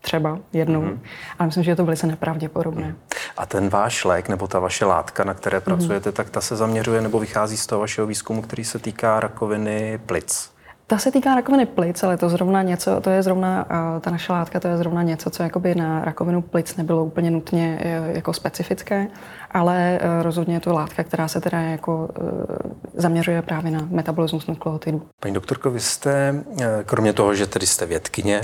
Třeba 0.00 0.38
jednou, 0.52 0.82
mm-hmm. 0.82 0.98
ale 1.38 1.46
myslím, 1.46 1.64
že 1.64 1.70
je 1.70 1.76
to 1.76 1.84
velice 1.84 2.06
nepravděpodobné. 2.06 2.86
Mm. 2.86 2.94
A 3.36 3.46
ten 3.46 3.68
váš 3.68 4.04
lék 4.04 4.28
nebo 4.28 4.46
ta 4.46 4.58
vaše 4.58 4.84
látka, 4.84 5.24
na 5.24 5.34
které 5.34 5.60
pracujete, 5.60 6.10
mm-hmm. 6.10 6.12
tak 6.12 6.30
ta 6.30 6.40
se 6.40 6.56
zaměřuje 6.56 7.00
nebo 7.00 7.18
vychází 7.18 7.56
z 7.56 7.66
toho 7.66 7.80
vašeho 7.80 8.06
výzkumu, 8.06 8.42
který 8.42 8.64
se 8.64 8.78
týká 8.78 9.20
rakoviny 9.20 10.00
plic. 10.06 10.52
Ta 10.86 10.98
se 10.98 11.12
týká 11.12 11.34
rakoviny 11.34 11.66
plic, 11.66 12.02
ale 12.02 12.16
to 12.16 12.28
zrovna 12.28 12.62
něco, 12.62 13.00
to 13.00 13.10
je 13.10 13.22
zrovna, 13.22 13.66
ta 14.00 14.10
naše 14.10 14.32
látka, 14.32 14.60
to 14.60 14.68
je 14.68 14.76
zrovna 14.76 15.02
něco, 15.02 15.30
co 15.30 15.42
jakoby 15.42 15.74
na 15.74 16.04
rakovinu 16.04 16.42
plic 16.42 16.76
nebylo 16.76 17.04
úplně 17.04 17.30
nutně 17.30 17.78
e, 17.82 18.12
jako 18.14 18.32
specifické, 18.32 19.06
ale 19.54 19.98
e, 20.00 20.22
rozhodně 20.22 20.54
je 20.54 20.60
to 20.60 20.72
látka, 20.72 21.04
která 21.04 21.28
se 21.28 21.40
teda 21.40 21.60
jako 21.60 22.08
e, 22.16 23.00
zaměřuje 23.02 23.42
právě 23.42 23.70
na 23.70 23.88
metabolismus 23.90 24.46
nukleotidů. 24.46 25.02
Paní 25.20 25.34
doktorko, 25.34 25.70
vy 25.70 25.80
jste, 25.80 26.44
kromě 26.86 27.12
toho, 27.12 27.34
že 27.34 27.46
tedy 27.46 27.66
jste 27.66 27.86
vědkyně, 27.86 28.40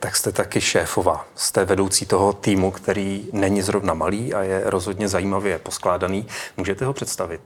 tak 0.00 0.16
jste 0.16 0.32
taky 0.32 0.60
šéfova. 0.60 1.26
Jste 1.34 1.64
vedoucí 1.64 2.06
toho 2.06 2.32
týmu, 2.32 2.70
který 2.70 3.24
není 3.32 3.62
zrovna 3.62 3.94
malý 3.94 4.34
a 4.34 4.42
je 4.42 4.62
rozhodně 4.64 5.08
zajímavě 5.08 5.58
poskládaný. 5.58 6.26
Můžete 6.56 6.84
ho 6.84 6.92
představit, 6.92 7.40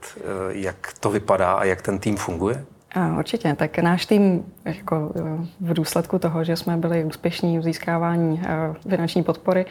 jak 0.49 0.93
to 0.99 1.09
vypadá 1.09 1.53
a 1.53 1.63
jak 1.63 1.81
ten 1.81 1.99
tým 1.99 2.17
funguje? 2.17 2.65
A 2.95 3.17
určitě. 3.17 3.55
Tak 3.57 3.79
náš 3.79 4.05
tým 4.05 4.45
jako 4.65 5.11
v 5.59 5.73
důsledku 5.73 6.19
toho, 6.19 6.43
že 6.43 6.55
jsme 6.55 6.77
byli 6.77 7.03
úspěšní 7.03 7.59
v 7.59 7.63
získávání 7.63 8.41
finanční 8.89 9.23
podpory, 9.23 9.65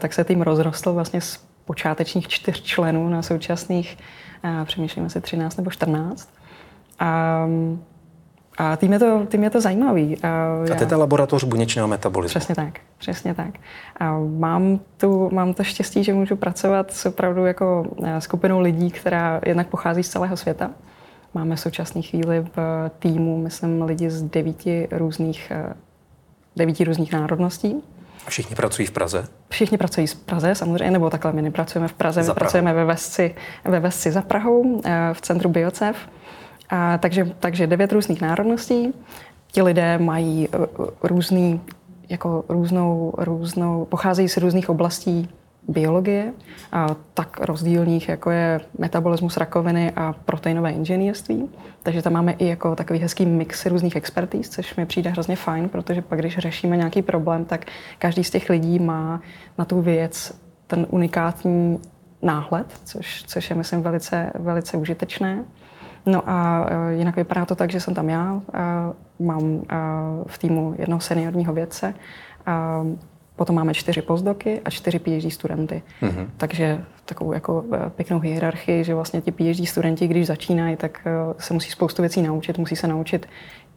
tak 0.00 0.12
se 0.12 0.24
tým 0.24 0.42
rozrostl 0.42 0.92
vlastně 0.92 1.20
z 1.20 1.40
počátečních 1.64 2.28
čtyř 2.28 2.62
členů 2.62 3.08
na 3.08 3.22
současných, 3.22 3.98
přemýšlím 4.64 5.06
asi 5.06 5.20
13 5.20 5.56
nebo 5.56 5.70
14. 5.70 6.28
A, 6.98 7.48
a 8.58 8.76
tým 8.76 8.92
je 8.92 8.98
to, 8.98 9.26
tým 9.26 9.44
je 9.44 9.50
to 9.50 9.60
zajímavý. 9.60 10.22
A, 10.22 10.28
a 10.72 10.74
to 10.76 10.82
je 10.82 10.86
ta 10.86 10.96
laboratoř 10.96 11.44
buněčného 11.44 11.88
metabolismu. 11.88 12.38
Přesně 12.38 12.54
tak, 12.54 12.80
přesně 12.98 13.34
tak. 13.34 13.50
A 14.00 14.18
mám, 14.18 14.80
tu, 14.96 15.30
mám 15.32 15.54
to 15.54 15.64
štěstí, 15.64 16.04
že 16.04 16.14
můžu 16.14 16.36
pracovat 16.36 16.92
s 16.92 17.06
opravdu 17.06 17.46
jako 17.46 17.86
skupinou 18.18 18.60
lidí, 18.60 18.90
která 18.90 19.40
jednak 19.46 19.68
pochází 19.68 20.02
z 20.02 20.08
celého 20.08 20.36
světa. 20.36 20.70
Máme 21.34 21.56
v 21.56 21.60
současné 21.60 22.02
chvíli 22.02 22.46
v 22.56 22.90
týmu, 22.98 23.38
myslím, 23.38 23.82
lidi 23.82 24.10
z 24.10 24.22
devíti 24.22 24.88
různých, 24.90 25.50
eh, 25.50 25.74
devíti 26.56 26.84
různých 26.84 27.12
národností. 27.12 27.82
Všichni 28.28 28.56
pracují 28.56 28.86
v 28.86 28.90
Praze? 28.90 29.28
Všichni 29.48 29.78
pracují 29.78 30.06
v 30.06 30.16
Praze, 30.16 30.54
samozřejmě, 30.54 30.90
nebo 30.90 31.10
takhle, 31.10 31.32
my 31.32 31.42
nepracujeme 31.42 31.88
v 31.88 31.92
Praze, 31.92 32.22
my 32.22 32.34
pracujeme 32.34 32.72
ve 32.72 32.84
Vesci, 32.84 33.34
ve 33.64 33.80
Vesci 33.80 34.12
za 34.12 34.22
Prahou, 34.22 34.80
eh, 34.84 35.10
v 35.12 35.20
centru 35.20 35.48
Biocev. 35.48 35.96
A, 36.70 36.98
takže, 36.98 37.32
takže 37.40 37.66
devět 37.66 37.92
různých 37.92 38.20
národností. 38.20 38.94
Ti 39.52 39.62
lidé 39.62 39.98
mají 39.98 40.48
eh, 40.52 40.58
různý, 41.02 41.60
jako 42.08 42.44
různou, 42.48 43.14
různou, 43.18 43.84
pocházejí 43.84 44.28
z 44.28 44.36
různých 44.36 44.70
oblastí 44.70 45.28
biologie, 45.68 46.32
a 46.72 46.96
tak 47.14 47.40
rozdílných, 47.40 48.08
jako 48.08 48.30
je 48.30 48.60
metabolismus 48.78 49.36
rakoviny 49.36 49.92
a 49.96 50.12
proteinové 50.12 50.70
inženýrství. 50.70 51.50
Takže 51.82 52.02
tam 52.02 52.12
máme 52.12 52.32
i 52.32 52.46
jako 52.46 52.76
takový 52.76 52.98
hezký 52.98 53.26
mix 53.26 53.66
různých 53.66 53.96
expertíz, 53.96 54.48
což 54.48 54.76
mi 54.76 54.86
přijde 54.86 55.10
hrozně 55.10 55.36
fajn, 55.36 55.68
protože 55.68 56.02
pak, 56.02 56.18
když 56.18 56.38
řešíme 56.38 56.76
nějaký 56.76 57.02
problém, 57.02 57.44
tak 57.44 57.64
každý 57.98 58.24
z 58.24 58.30
těch 58.30 58.50
lidí 58.50 58.78
má 58.78 59.20
na 59.58 59.64
tu 59.64 59.80
věc 59.80 60.40
ten 60.66 60.86
unikátní 60.90 61.78
náhled, 62.22 62.66
což, 62.84 63.24
což 63.26 63.50
je, 63.50 63.56
myslím, 63.56 63.82
velice, 63.82 64.32
velice 64.34 64.76
užitečné. 64.76 65.44
No 66.06 66.22
a 66.26 66.66
e, 66.68 66.94
jinak 66.94 67.16
vypadá 67.16 67.44
to 67.44 67.54
tak, 67.54 67.70
že 67.70 67.80
jsem 67.80 67.94
tam 67.94 68.08
já, 68.08 68.40
mám 69.18 69.62
v 70.26 70.38
týmu 70.38 70.74
jednoho 70.78 71.00
seniorního 71.00 71.52
vědce, 71.52 71.94
Potom 73.36 73.56
máme 73.56 73.74
čtyři 73.74 74.02
postdoky 74.02 74.60
a 74.64 74.70
čtyři 74.70 74.98
PhD 74.98 75.32
studenty. 75.32 75.82
Mm-hmm. 76.02 76.26
Takže 76.36 76.84
takovou 77.04 77.32
jako 77.32 77.64
eh, 77.72 77.90
pěknou 77.90 78.18
hierarchii, 78.18 78.84
že 78.84 78.94
vlastně 78.94 79.20
ti 79.20 79.32
PhD 79.32 79.68
studenti, 79.68 80.08
když 80.08 80.26
začínají, 80.26 80.76
tak 80.76 81.00
eh, 81.06 81.10
se 81.38 81.54
musí 81.54 81.70
spoustu 81.70 82.02
věcí 82.02 82.22
naučit. 82.22 82.58
Musí 82.58 82.76
se 82.76 82.88
naučit, 82.88 83.26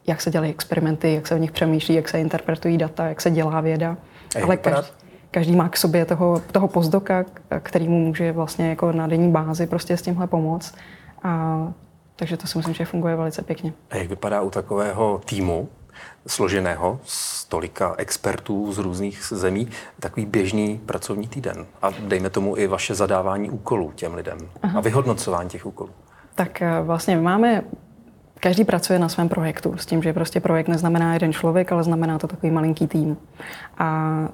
jak 0.08 0.22
se 0.22 0.32
dělají 0.32 0.52
experimenty, 0.52 1.14
jak 1.14 1.28
se 1.28 1.36
v 1.36 1.40
nich 1.40 1.52
přemýšlí, 1.52 1.96
jak 1.96 2.10
se 2.10 2.20
interpretují 2.20 2.78
data, 2.78 3.08
jak 3.08 3.22
se 3.22 3.32
dělá 3.32 3.62
věda. 3.62 3.98
Ale 4.44 4.58
každý, 4.58 4.92
každý 5.32 5.56
má 5.56 5.70
k 5.70 5.78
sobě 5.78 6.06
toho, 6.06 6.42
toho 6.52 6.68
postdoka, 6.68 7.26
který 7.60 7.88
mu 7.88 8.00
může 8.00 8.32
vlastně 8.32 8.70
jako 8.70 8.92
na 8.92 9.08
denní 9.08 9.32
bázi 9.32 9.68
prostě 9.68 9.98
s 9.98 10.02
tímhle 10.02 10.28
pomoct. 10.28 10.76
A, 11.24 11.74
takže 12.16 12.38
to 12.38 12.48
si 12.48 12.58
myslím, 12.58 12.74
že 12.74 12.86
funguje 12.86 13.16
velice 13.16 13.42
pěkně. 13.42 13.74
A 13.90 13.98
jak 13.98 14.08
vypadá 14.08 14.42
u 14.42 14.50
takového 14.50 15.22
týmu, 15.26 15.70
složeného 16.28 17.00
z 17.04 17.46
tolika 17.46 17.96
expertů 17.98 18.74
z 18.74 18.78
různých 18.78 19.24
zemí, 19.32 19.70
takový 20.00 20.26
běžný 20.26 20.82
pracovní 20.86 21.28
týden. 21.28 21.66
A 21.82 21.90
dejme 22.00 22.30
tomu 22.30 22.58
i 22.58 22.68
vaše 22.68 22.96
zadávání 22.96 23.50
úkolů 23.50 23.92
těm 23.96 24.14
lidem 24.14 24.38
Aha. 24.64 24.80
a 24.80 24.82
vyhodnocování 24.82 25.50
těch 25.50 25.66
úkolů. 25.66 25.90
Tak 26.36 26.62
eh, 26.62 26.82
vlastně 26.82 27.18
máme 27.18 27.64
Každý 28.40 28.64
pracuje 28.64 29.00
na 29.00 29.10
svém 29.10 29.30
projektu 29.30 29.78
s 29.78 29.86
tím, 29.86 30.04
že 30.04 30.14
prostě 30.14 30.40
projekt 30.40 30.68
neznamená 30.68 31.14
jeden 31.14 31.34
člověk, 31.34 31.72
ale 31.72 31.84
znamená 31.84 32.20
to 32.20 32.28
takový 32.28 32.52
malinký 32.52 32.88
tým. 32.88 33.18
A, 33.78 33.86
a 33.86 34.30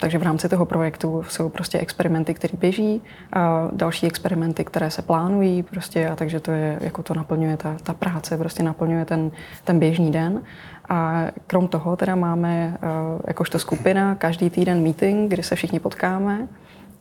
takže 0.00 0.18
v 0.18 0.22
rámci 0.22 0.48
toho 0.48 0.66
projektu 0.66 1.24
jsou 1.28 1.48
prostě 1.48 1.78
experimenty, 1.78 2.34
které 2.34 2.58
běží, 2.58 3.02
a 3.32 3.68
další 3.72 4.06
experimenty, 4.06 4.64
které 4.64 4.90
se 4.90 5.02
plánují, 5.02 5.62
prostě 5.62 6.08
a 6.08 6.16
takže 6.16 6.40
to 6.40 6.50
je, 6.50 6.78
jako 6.80 7.02
to 7.02 7.14
naplňuje 7.14 7.56
ta, 7.56 7.76
ta 7.82 7.94
práce, 7.94 8.36
prostě 8.36 8.62
naplňuje 8.62 9.04
ten, 9.04 9.30
ten 9.64 9.78
běžný 9.78 10.12
den. 10.12 10.42
A 10.88 11.30
krom 11.46 11.68
toho 11.68 11.96
teda 11.96 12.14
máme 12.14 12.78
jakožto 13.26 13.58
skupina 13.58 14.14
každý 14.14 14.50
týden 14.50 14.82
meeting, 14.82 15.30
kdy 15.30 15.42
se 15.42 15.56
všichni 15.56 15.80
potkáme 15.80 16.48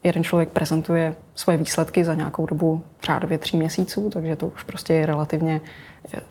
jeden 0.05 0.24
člověk 0.24 0.50
prezentuje 0.50 1.15
svoje 1.35 1.57
výsledky 1.57 2.03
za 2.03 2.13
nějakou 2.13 2.45
dobu 2.45 2.83
řádově 3.03 3.38
tří 3.38 3.57
měsíců, 3.57 4.09
takže 4.09 4.35
to 4.35 4.47
už 4.47 4.63
prostě 4.63 4.93
je 4.93 5.05
relativně 5.05 5.62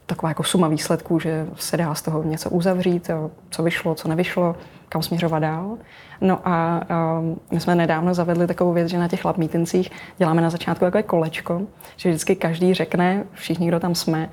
taková 0.06 0.28
jako 0.28 0.42
suma 0.42 0.68
výsledků, 0.68 1.18
že 1.18 1.46
se 1.56 1.76
dá 1.76 1.94
z 1.94 2.02
toho 2.02 2.22
něco 2.22 2.50
uzavřít, 2.50 3.10
co 3.50 3.62
vyšlo, 3.62 3.94
co 3.94 4.08
nevyšlo, 4.08 4.56
kam 4.88 5.02
směřovat 5.02 5.38
dál. 5.38 5.76
No 6.20 6.40
a 6.44 6.80
my 7.50 7.60
jsme 7.60 7.74
nedávno 7.74 8.14
zavedli 8.14 8.46
takovou 8.46 8.72
věc, 8.72 8.88
že 8.88 8.98
na 8.98 9.08
těch 9.08 9.24
lab 9.24 9.36
děláme 10.18 10.42
na 10.42 10.50
začátku 10.50 10.84
takové 10.84 11.02
kolečko, 11.02 11.62
že 11.96 12.08
vždycky 12.08 12.36
každý 12.36 12.74
řekne, 12.74 13.24
všichni, 13.32 13.68
kdo 13.68 13.80
tam 13.80 13.94
jsme, 13.94 14.30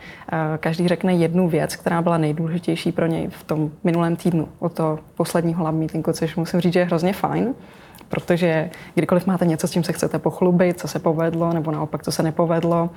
každý 0.59 0.87
řekne 0.87 1.13
jednu 1.13 1.49
věc, 1.49 1.75
která 1.75 2.01
byla 2.01 2.17
nejdůležitější 2.17 2.91
pro 2.91 3.05
něj 3.05 3.27
v 3.27 3.43
tom 3.43 3.71
minulém 3.83 4.15
týdnu 4.15 4.47
od 4.59 4.73
toho 4.73 4.99
posledního 5.15 5.63
lab 5.63 5.75
meetingu, 5.75 6.13
což 6.13 6.35
musím 6.35 6.59
říct, 6.59 6.73
že 6.73 6.79
je 6.79 6.85
hrozně 6.85 7.13
fajn 7.13 7.53
protože 8.09 8.69
kdykoliv 8.95 9.27
máte 9.27 9.45
něco, 9.45 9.67
s 9.67 9.71
čím 9.71 9.83
se 9.83 9.93
chcete 9.93 10.19
pochlubit, 10.19 10.79
co 10.79 10.87
se 10.87 10.99
povedlo, 10.99 11.53
nebo 11.53 11.71
naopak, 11.71 12.03
co 12.03 12.11
se 12.11 12.23
nepovedlo, 12.23 12.89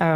eh, 0.00 0.06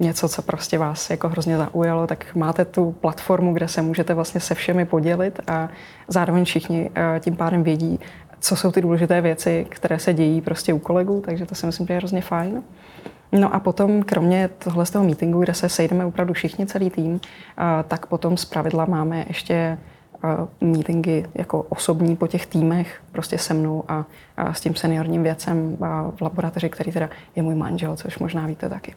něco, 0.00 0.28
co 0.28 0.42
prostě 0.42 0.78
vás 0.78 1.10
jako 1.10 1.28
hrozně 1.28 1.56
zaujalo, 1.56 2.06
tak 2.06 2.34
máte 2.34 2.64
tu 2.64 2.92
platformu, 2.92 3.52
kde 3.54 3.68
se 3.68 3.82
můžete 3.82 4.14
vlastně 4.14 4.40
se 4.40 4.54
všemi 4.54 4.84
podělit 4.84 5.40
a 5.46 5.68
zároveň 6.08 6.44
všichni 6.44 6.90
eh, 6.94 7.20
tím 7.20 7.36
pádem 7.36 7.62
vědí, 7.62 8.00
co 8.40 8.56
jsou 8.56 8.72
ty 8.72 8.80
důležité 8.80 9.20
věci, 9.20 9.66
které 9.68 9.98
se 9.98 10.14
dějí 10.14 10.40
prostě 10.40 10.72
u 10.72 10.78
kolegů, 10.78 11.22
takže 11.26 11.46
to 11.46 11.54
si 11.54 11.66
myslím, 11.66 11.86
že 11.86 11.92
je 11.92 11.98
hrozně 11.98 12.20
fajn. 12.20 12.62
No 13.32 13.54
a 13.54 13.60
potom, 13.60 14.02
kromě 14.02 14.50
tohle 14.58 14.86
z 14.86 14.90
toho 14.90 15.04
meetingu, 15.04 15.40
kde 15.40 15.54
se 15.54 15.68
sejdeme 15.68 16.06
opravdu 16.06 16.34
všichni, 16.34 16.66
celý 16.66 16.90
tým, 16.90 17.20
eh, 17.20 17.62
tak 17.88 18.06
potom 18.06 18.36
z 18.36 18.44
pravidla 18.44 18.84
máme 18.84 19.24
ještě 19.28 19.78
meetingy 20.60 21.24
jako 21.34 21.62
osobní 21.62 22.16
po 22.16 22.26
těch 22.26 22.46
týmech 22.46 23.02
prostě 23.12 23.38
se 23.38 23.54
mnou 23.54 23.84
a, 23.88 24.04
a 24.36 24.54
s 24.54 24.60
tím 24.60 24.74
seniorním 24.74 25.22
věcem 25.22 25.76
v 26.18 26.20
laboratoři, 26.20 26.70
který 26.70 26.92
teda 26.92 27.10
je 27.36 27.42
můj 27.42 27.54
manžel, 27.54 27.96
což 27.96 28.18
možná 28.18 28.46
víte 28.46 28.68
taky. 28.68 28.94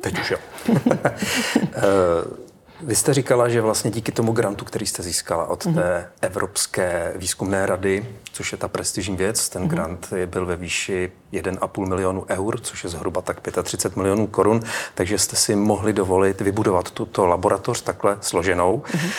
Teď 0.00 0.20
už 0.20 0.30
jo. 0.30 0.38
Eh, 2.82 2.86
vy 2.86 2.94
jste 2.94 3.14
říkala, 3.14 3.48
že 3.48 3.60
vlastně 3.60 3.90
díky 3.90 4.12
tomu 4.12 4.32
grantu, 4.32 4.64
který 4.64 4.86
jste 4.86 5.02
získala 5.02 5.46
od 5.46 5.64
mm-hmm. 5.64 5.74
té 5.74 6.08
Evropské 6.20 7.12
výzkumné 7.16 7.66
rady, 7.66 8.06
což 8.32 8.52
je 8.52 8.58
ta 8.58 8.68
prestižní 8.68 9.16
věc, 9.16 9.48
ten 9.48 9.62
mm-hmm. 9.62 9.68
grant 9.68 10.08
je 10.16 10.26
byl 10.26 10.46
ve 10.46 10.56
výši 10.56 11.12
1,5 11.32 11.88
milionu 11.88 12.24
eur, 12.28 12.60
což 12.60 12.84
je 12.84 12.90
zhruba 12.90 13.22
tak 13.22 13.40
35 13.62 13.96
milionů 13.96 14.26
korun, 14.26 14.60
takže 14.94 15.18
jste 15.18 15.36
si 15.36 15.56
mohli 15.56 15.92
dovolit 15.92 16.40
vybudovat 16.40 16.90
tuto 16.90 17.26
laboratoř 17.26 17.82
takhle 17.82 18.16
složenou. 18.20 18.82
Mm-hmm. 18.86 19.10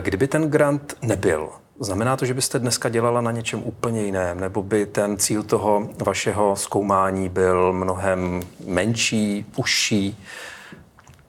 Kdyby 0.00 0.28
ten 0.28 0.50
grant 0.50 0.94
nebyl, 1.02 1.48
Znamená 1.80 2.16
to, 2.16 2.26
že 2.26 2.34
byste 2.34 2.58
dneska 2.58 2.88
dělala 2.88 3.20
na 3.20 3.30
něčem 3.30 3.62
úplně 3.64 4.02
jiném, 4.02 4.40
nebo 4.40 4.62
by 4.62 4.86
ten 4.86 5.16
cíl 5.16 5.42
toho 5.42 5.88
vašeho 6.06 6.56
zkoumání 6.56 7.28
byl 7.28 7.72
mnohem 7.72 8.42
menší, 8.66 9.46
užší? 9.56 10.18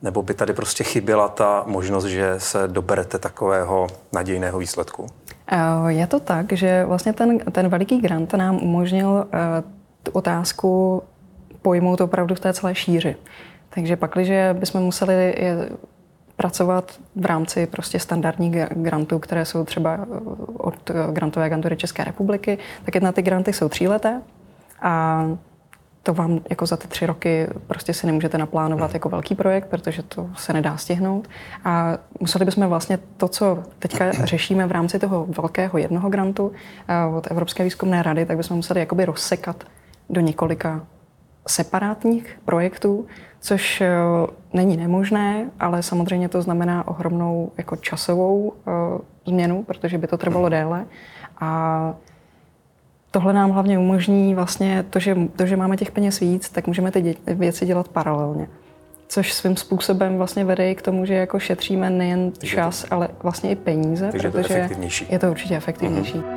Nebo 0.01 0.23
by 0.23 0.33
tady 0.33 0.53
prostě 0.53 0.83
chyběla 0.83 1.27
ta 1.27 1.63
možnost, 1.67 2.05
že 2.05 2.35
se 2.37 2.67
doberete 2.67 3.17
takového 3.17 3.87
nadějného 4.13 4.59
výsledku? 4.59 5.07
Eh, 5.51 5.57
je 5.87 6.07
to 6.07 6.19
tak, 6.19 6.53
že 6.53 6.85
vlastně 6.85 7.13
ten, 7.13 7.39
ten 7.39 7.69
veliký 7.69 8.01
grant 8.01 8.33
nám 8.33 8.63
umožnil 8.63 9.07
uh, 9.07 9.23
tu 10.03 10.11
otázku 10.11 11.03
pojmout 11.61 12.01
opravdu 12.01 12.35
v 12.35 12.39
té 12.39 12.53
celé 12.53 12.75
šíři. 12.75 13.15
Takže 13.69 13.95
pak, 13.95 14.11
když 14.13 14.29
bychom 14.53 14.81
museli 14.81 15.35
pracovat 16.35 16.99
v 17.15 17.25
rámci 17.25 17.67
prostě 17.67 17.99
standardních 17.99 18.55
grantů, 18.69 19.19
které 19.19 19.45
jsou 19.45 19.63
třeba 19.63 20.05
od 20.57 20.91
grantové 21.11 21.45
agentury 21.45 21.77
České 21.77 22.03
republiky, 22.03 22.57
tak 22.85 22.95
jedna 22.95 23.11
ty 23.11 23.21
granty 23.21 23.53
jsou 23.53 23.69
tříleté 23.69 24.21
a 24.81 25.25
to 26.07 26.13
vám 26.13 26.39
jako 26.49 26.65
za 26.65 26.77
ty 26.77 26.87
tři 26.87 27.05
roky 27.05 27.47
prostě 27.67 27.93
si 27.93 28.07
nemůžete 28.07 28.37
naplánovat 28.37 28.93
jako 28.93 29.09
velký 29.09 29.35
projekt, 29.35 29.67
protože 29.67 30.03
to 30.03 30.29
se 30.35 30.53
nedá 30.53 30.77
stihnout. 30.77 31.27
A 31.65 31.97
museli 32.19 32.45
bychom 32.45 32.67
vlastně 32.67 32.99
to, 33.17 33.27
co 33.27 33.63
teďka 33.79 34.11
řešíme 34.11 34.67
v 34.67 34.71
rámci 34.71 34.99
toho 34.99 35.25
velkého 35.25 35.77
jednoho 35.77 36.09
grantu 36.09 36.51
od 37.17 37.31
Evropské 37.31 37.63
výzkumné 37.63 38.03
rady, 38.03 38.25
tak 38.25 38.37
bychom 38.37 38.57
museli 38.57 38.79
jakoby 38.79 39.05
rozsekat 39.05 39.63
do 40.09 40.21
několika 40.21 40.85
separátních 41.47 42.39
projektů, 42.45 43.05
což 43.39 43.81
eh, 43.81 43.91
není 44.53 44.77
nemožné, 44.77 45.49
ale 45.59 45.83
samozřejmě 45.83 46.29
to 46.29 46.41
znamená 46.41 46.87
ohromnou 46.87 47.51
jako 47.57 47.75
časovou 47.75 48.39
uh, 48.39 48.53
změnu, 49.25 49.63
protože 49.63 49.97
by 49.97 50.07
to 50.07 50.17
trvalo 50.17 50.49
déle. 50.49 50.85
A 51.39 51.93
tohle 53.17 53.33
nám 53.33 53.51
hlavně 53.51 53.79
umožní 53.79 54.35
vlastně 54.35 54.85
to, 54.89 54.99
že, 54.99 55.15
to, 55.35 55.45
že 55.45 55.57
máme 55.57 55.77
těch 55.77 55.91
peněz 55.91 56.19
víc, 56.19 56.49
tak 56.49 56.67
můžeme 56.67 56.91
ty 56.91 57.01
dě- 57.01 57.15
věci 57.35 57.65
dělat 57.65 57.87
paralelně. 57.87 58.47
Což 59.07 59.33
svým 59.33 59.57
způsobem 59.57 60.17
vlastně 60.17 60.45
vede 60.45 60.75
k 60.75 60.81
tomu, 60.81 61.05
že 61.05 61.13
jako 61.13 61.39
šetříme 61.39 61.89
nejen 61.89 62.31
čas, 62.43 62.85
ale 62.91 63.07
vlastně 63.23 63.51
i 63.51 63.55
peníze, 63.55 64.09
Takže 64.11 64.31
protože 64.31 64.53
je 64.53 64.69
to. 64.69 65.13
Je 65.13 65.19
to 65.19 65.31
určitě 65.31 65.55
efektivnější. 65.55 66.13
Uh-huh. 66.13 66.36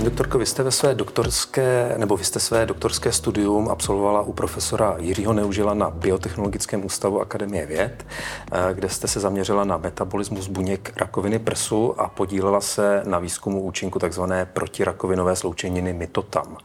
Paní 0.00 0.10
doktorko, 0.10 0.38
vy 0.38 0.46
jste 0.46 0.62
ve 0.62 0.70
své 0.70 0.94
doktorské, 0.94 1.94
nebo 1.96 2.16
vy 2.16 2.24
jste 2.24 2.40
své 2.40 2.66
doktorské 2.66 3.12
studium 3.12 3.68
absolvovala 3.68 4.22
u 4.22 4.32
profesora 4.32 4.96
Jiřího 4.98 5.32
Neužila 5.32 5.74
na 5.74 5.90
Biotechnologickém 5.90 6.84
ústavu 6.84 7.20
Akademie 7.20 7.66
věd, 7.66 8.06
eh, 8.52 8.74
kde 8.74 8.88
jste 8.88 9.08
se 9.08 9.20
zaměřila 9.20 9.64
na 9.64 9.76
metabolismus 9.76 10.48
buněk 10.48 10.92
rakoviny 10.96 11.38
prsu 11.38 12.00
a 12.00 12.08
podílela 12.08 12.60
se 12.60 13.02
na 13.04 13.18
výzkumu 13.18 13.62
účinku 13.62 13.98
tzv. 13.98 14.22
protirakovinové 14.52 15.36
sloučeniny 15.36 15.92
mitotam. 15.92 16.56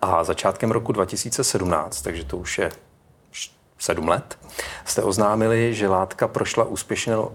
A 0.00 0.24
začátkem 0.24 0.70
roku 0.70 0.92
2017, 0.92 2.02
takže 2.02 2.24
to 2.24 2.36
už 2.36 2.58
je 2.58 2.70
sedm 3.84 4.08
let, 4.08 4.38
jste 4.84 5.02
oznámili, 5.02 5.74
že 5.74 5.88
látka 5.88 6.28
prošla 6.28 6.64
úspěšně, 6.64 7.16
uh, 7.16 7.28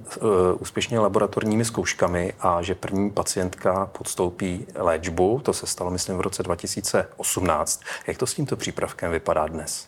úspěšně 0.60 1.00
laboratorními 1.00 1.66
zkouškami 1.66 2.34
a 2.40 2.62
že 2.62 2.76
první 2.76 3.12
pacientka 3.12 3.86
podstoupí 3.86 4.66
léčbu. 4.76 5.42
To 5.44 5.54
se 5.54 5.68
stalo, 5.68 5.92
myslím, 5.92 6.18
v 6.18 6.22
roce 6.22 6.44
2018. 6.44 7.82
Jak 8.08 8.18
to 8.18 8.28
s 8.28 8.34
tímto 8.34 8.56
přípravkem 8.56 9.12
vypadá 9.12 9.48
dnes? 9.48 9.88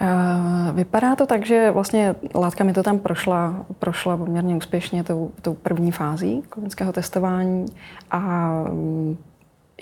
Uh, 0.00 0.76
vypadá 0.76 1.16
to 1.16 1.26
tak, 1.26 1.46
že 1.46 1.70
vlastně 1.70 2.14
látka 2.34 2.64
mi 2.64 2.72
to 2.72 2.82
tam 2.82 2.98
prošla, 2.98 3.66
prošla 3.78 4.16
poměrně 4.16 4.56
úspěšně 4.56 5.04
tou, 5.04 5.32
tou 5.42 5.54
první 5.54 5.92
fází 5.92 6.42
klinického 6.48 6.92
testování 6.92 7.66
a 8.10 8.50
um, 8.70 9.18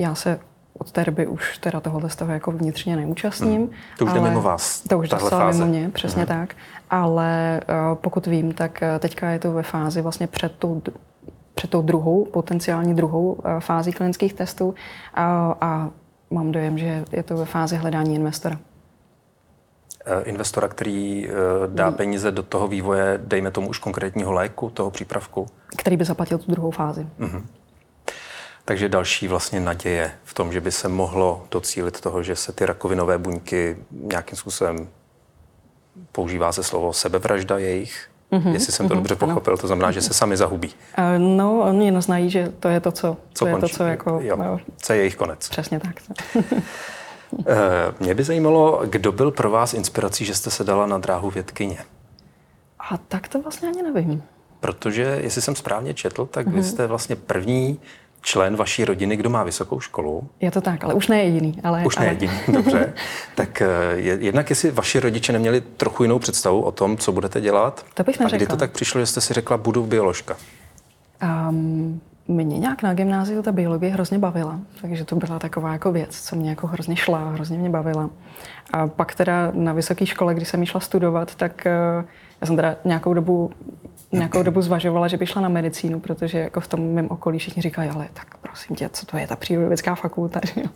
já 0.01 0.15
se 0.15 0.41
od 0.79 0.93
té 0.93 1.05
doby 1.05 1.27
už 1.27 1.59
teda 1.59 1.81
tohohle 1.81 2.11
z 2.11 2.17
toho 2.17 2.33
jako 2.33 2.53
vnitřně 2.53 2.97
neúčastním. 2.97 3.61
Hmm. 3.61 3.71
To 3.99 4.05
už 4.05 4.13
jde 4.13 4.21
mimo 4.21 4.43
vás. 4.43 4.81
To 4.81 4.99
už 4.99 5.09
jde 5.09 5.17
mimo 5.53 5.67
mě, 5.67 5.91
přesně 5.91 6.23
hmm. 6.23 6.41
tak. 6.41 6.55
Ale 6.91 7.61
uh, 7.91 7.99
pokud 7.99 8.27
vím, 8.27 8.55
tak 8.55 8.83
uh, 8.83 8.99
teďka 8.99 9.31
je 9.31 9.39
to 9.39 9.53
ve 9.53 9.63
fázi 9.63 10.03
vlastně 10.03 10.27
před 10.27 10.53
tou 10.59 10.83
před 11.55 11.71
tou 11.71 11.83
druhou, 11.83 12.25
potenciální 12.25 12.95
druhou 12.95 13.33
uh, 13.33 13.61
fází 13.61 13.93
klinických 13.93 14.35
testů 14.35 14.75
a, 15.15 15.55
a 15.61 15.91
mám 16.31 16.53
dojem, 16.53 16.79
že 16.79 17.05
je 17.13 17.23
to 17.23 17.37
ve 17.37 17.45
fázi 17.45 17.77
hledání 17.77 18.15
investora. 18.15 18.59
Investora, 20.25 20.69
který 20.69 21.29
dá 21.67 21.87
hmm. 21.87 21.95
peníze 21.95 22.31
do 22.31 22.43
toho 22.43 22.69
vývoje, 22.69 23.21
dejme 23.25 23.51
tomu 23.51 23.69
už 23.69 23.79
konkrétního 23.79 24.33
léku, 24.33 24.71
toho 24.71 24.91
přípravku? 24.91 25.47
Který 25.77 25.97
by 25.97 26.05
zaplatil 26.05 26.39
tu 26.39 26.51
druhou 26.51 26.71
fázi. 26.71 27.07
Hmm. 27.19 27.47
Takže 28.73 28.89
další 28.89 29.29
vlastně 29.29 29.61
naděje 29.61 30.13
v 30.25 30.35
tom, 30.35 30.53
že 30.53 30.61
by 30.61 30.73
se 30.73 30.89
mohlo 30.89 31.47
docílit 31.51 32.01
toho, 32.01 32.23
že 32.23 32.37
se 32.37 32.53
ty 32.53 32.67
rakovinové 32.67 33.19
buňky 33.19 33.77
nějakým 33.91 34.39
způsobem 34.39 34.89
používá 36.13 36.53
se 36.53 36.63
slovo 36.63 36.93
sebevražda 36.93 37.59
jejich, 37.59 38.09
Mm-hmm, 38.33 38.53
Jestli 38.53 38.73
jsem 38.73 38.89
to 38.89 38.95
mm-hmm, 38.95 38.97
dobře 38.97 39.17
pochopil, 39.17 39.57
to 39.57 39.67
znamená, 39.67 39.91
že 39.91 40.03
se 40.03 40.15
sami 40.15 40.37
zahubí. 40.37 40.69
Uh, 40.99 41.05
no, 41.19 41.61
oni 41.61 42.03
znají, 42.03 42.31
že 42.31 42.53
to 42.61 42.69
je 42.69 42.81
to, 42.81 42.93
co, 42.93 43.17
co 43.35 43.45
to 43.45 43.49
je 43.49 43.57
to, 43.57 43.69
co 43.69 43.85
jako... 43.85 44.21
Jo, 44.23 44.37
no, 44.37 44.61
co 44.77 44.93
je 44.93 44.99
jejich 44.99 45.17
konec. 45.17 45.49
Přesně 45.49 45.81
tak. 45.81 45.95
uh, 47.31 47.45
mě 48.01 48.15
by 48.15 48.25
zajímalo, 48.25 48.83
kdo 48.87 49.13
byl 49.13 49.31
pro 49.31 49.51
vás 49.51 49.75
inspirací, 49.75 50.25
že 50.25 50.35
jste 50.35 50.51
se 50.51 50.65
dala 50.65 50.87
na 50.87 50.99
dráhu 50.99 51.31
vědkyně? 51.31 51.79
A 52.79 52.97
tak 52.97 53.29
to 53.29 53.43
vlastně 53.43 53.69
ani 53.69 53.83
nevím. 53.83 54.23
Protože, 54.61 55.19
jestli 55.23 55.43
jsem 55.43 55.57
správně 55.57 55.95
četl, 55.95 56.27
tak 56.27 56.47
mm-hmm. 56.47 56.53
vy 56.53 56.61
mhm. 56.61 56.69
jste 56.69 56.87
vlastně 56.87 57.17
první 57.17 57.81
člen 58.23 58.57
vaší 58.57 58.85
rodiny, 58.85 59.17
kdo 59.17 59.31
má 59.31 59.43
vysokou 59.43 59.81
školu. 59.81 60.29
Je 60.41 60.51
to 60.51 60.61
tak, 60.61 60.85
ale 60.85 60.95
už 60.95 61.09
ne 61.09 61.23
jediný. 61.23 61.55
Ale, 61.65 61.85
už 61.87 61.97
ne 61.97 62.07
ale... 62.07 62.15
jediný, 62.15 62.33
dobře. 62.49 62.93
tak 63.35 63.63
eh, 63.63 63.67
je, 63.95 64.19
jednak 64.21 64.51
jestli 64.51 64.71
vaši 64.71 65.01
rodiče 65.01 65.33
neměli 65.33 65.61
trochu 65.61 66.03
jinou 66.03 66.19
představu 66.19 66.63
o 66.63 66.73
tom, 66.73 66.97
co 66.97 67.13
budete 67.13 67.41
dělat? 67.41 67.85
To 67.95 68.03
bych 68.03 68.21
neřekla. 68.21 68.37
A 68.37 68.39
kdy 68.39 68.47
to 68.47 68.57
tak 68.57 68.71
přišlo, 68.71 69.01
že 69.01 69.07
jste 69.07 69.21
si 69.21 69.35
řekla, 69.35 69.57
budu 69.57 69.87
bioložka? 69.87 70.37
Um, 71.23 72.01
mě 72.29 72.59
nějak 72.59 72.83
na 72.83 72.95
gymnáziu 72.95 73.43
ta 73.43 73.53
biologie 73.53 73.93
hrozně 73.93 74.19
bavila, 74.19 74.61
takže 74.81 75.05
to 75.05 75.17
byla 75.17 75.39
taková 75.39 75.73
jako 75.73 75.93
věc, 75.93 76.21
co 76.21 76.37
mě 76.37 76.51
jako 76.51 76.67
hrozně 76.67 76.97
šla, 76.97 77.31
hrozně 77.31 77.59
mě 77.59 77.71
bavila. 77.71 78.11
A 78.73 78.87
pak 78.87 79.15
teda 79.15 79.51
na 79.55 79.73
vysoké 79.73 80.07
škole, 80.07 80.35
když 80.35 80.49
jsem 80.49 80.67
šla 80.67 80.81
studovat, 80.81 81.35
tak 81.35 81.67
uh, 81.67 82.05
já 82.41 82.47
jsem 82.47 82.57
teda 82.57 82.77
nějakou 82.85 83.15
dobu 83.15 83.51
nějakou 84.13 84.43
dobu 84.43 84.63
zvažovala, 84.63 85.09
že 85.09 85.17
by 85.17 85.27
šla 85.27 85.43
na 85.43 85.49
medicínu, 85.49 86.01
protože 86.01 86.39
jako 86.39 86.61
v 86.61 86.69
tom 86.69 86.81
mém 86.81 87.07
okolí 87.11 87.39
všichni 87.39 87.63
říkají, 87.63 87.91
ale 87.91 88.09
tak 88.13 88.37
prosím 88.37 88.77
tě, 88.77 88.89
co 88.89 89.07
to 89.07 89.17
je 89.17 89.27
ta 89.27 89.37
přírodovědecká 89.37 89.95
fakulta, 89.95 90.41
že 90.55 90.61
jo? 90.61 90.67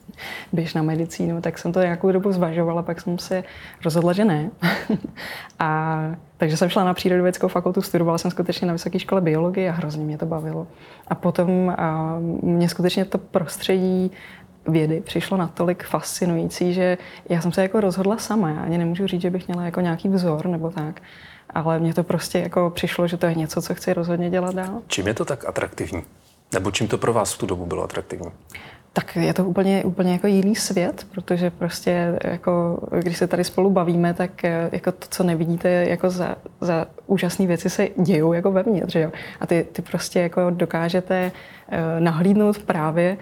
běž 0.53 0.75
na 0.75 0.83
medicínu, 0.83 1.41
tak 1.41 1.59
jsem 1.59 1.73
to 1.73 1.81
nějakou 1.81 2.13
dobu 2.13 2.33
zvažovala, 2.33 2.83
pak 2.83 3.01
jsem 3.01 3.19
se 3.19 3.45
rozhodla, 3.85 4.13
že 4.13 4.25
ne. 4.25 4.51
a 5.59 6.01
takže 6.37 6.57
jsem 6.57 6.69
šla 6.69 6.85
na 6.85 6.95
přírodovědeckou 6.95 7.49
fakultu, 7.49 7.83
studovala 7.83 8.19
jsem 8.19 8.31
skutečně 8.31 8.67
na 8.67 8.73
vysoké 8.73 8.99
škole 8.99 9.21
biologii 9.21 9.69
a 9.69 9.73
hrozně 9.73 10.05
mě 10.05 10.19
to 10.19 10.27
bavilo. 10.27 10.67
A 11.09 11.15
potom 11.15 11.75
a 11.79 12.17
mě 12.43 12.69
skutečně 12.69 13.05
to 13.05 13.19
prostředí 13.19 14.11
vědy 14.69 15.01
přišlo 15.01 15.37
natolik 15.37 15.85
fascinující, 15.85 16.75
že 16.75 16.99
já 17.29 17.41
jsem 17.41 17.53
se 17.53 17.63
jako 17.63 17.81
rozhodla 17.81 18.17
sama. 18.17 18.51
Já 18.51 18.61
ani 18.61 18.79
nemůžu 18.79 19.07
říct, 19.07 19.21
že 19.21 19.31
bych 19.31 19.49
měla 19.49 19.65
jako 19.65 19.81
nějaký 19.81 20.09
vzor 20.09 20.47
nebo 20.47 20.71
tak 20.71 21.01
ale 21.51 21.79
mně 21.79 21.95
to 21.95 22.05
prostě 22.05 22.39
jako 22.39 22.71
přišlo, 22.75 23.07
že 23.07 23.17
to 23.17 23.27
je 23.27 23.35
něco, 23.35 23.63
co 23.63 23.75
chci 23.75 23.93
rozhodně 23.93 24.31
dělat 24.31 24.55
dál. 24.55 24.83
Čím 24.87 25.07
je 25.07 25.15
to 25.15 25.25
tak 25.25 25.49
atraktivní? 25.49 26.03
Nebo 26.55 26.71
čím 26.71 26.89
to 26.89 26.99
pro 26.99 27.13
vás 27.13 27.35
v 27.35 27.39
tu 27.39 27.47
dobu 27.47 27.67
bylo 27.67 27.83
atraktivní? 27.83 28.31
Tak 28.93 29.17
je 29.17 29.35
to 29.35 29.45
úplně, 29.45 29.85
úplně 29.85 30.13
jako 30.13 30.27
jiný 30.27 30.57
svět, 30.57 31.07
protože 31.11 31.51
prostě 31.51 32.19
jako, 32.25 32.79
když 32.99 33.17
se 33.19 33.27
tady 33.27 33.45
spolu 33.45 33.71
bavíme, 33.71 34.15
tak 34.15 34.45
eh, 34.45 34.69
jako 34.73 34.93
to, 34.93 35.07
co 35.11 35.25
nevidíte, 35.25 35.69
jako 35.69 36.11
za, 36.11 36.37
za 36.61 36.87
úžasné 37.07 37.47
věci 37.47 37.71
se 37.71 37.89
dějou 37.97 38.33
jako 38.33 38.53
vevnitř. 38.53 38.95
Jo? 38.95 39.11
A 39.41 39.47
ty, 39.47 39.67
ty 39.73 39.83
prostě 39.83 40.21
jako 40.21 40.51
dokážete 40.51 41.33
uh, 41.33 42.01
nahlídnout 42.01 42.59
právě 42.59 43.17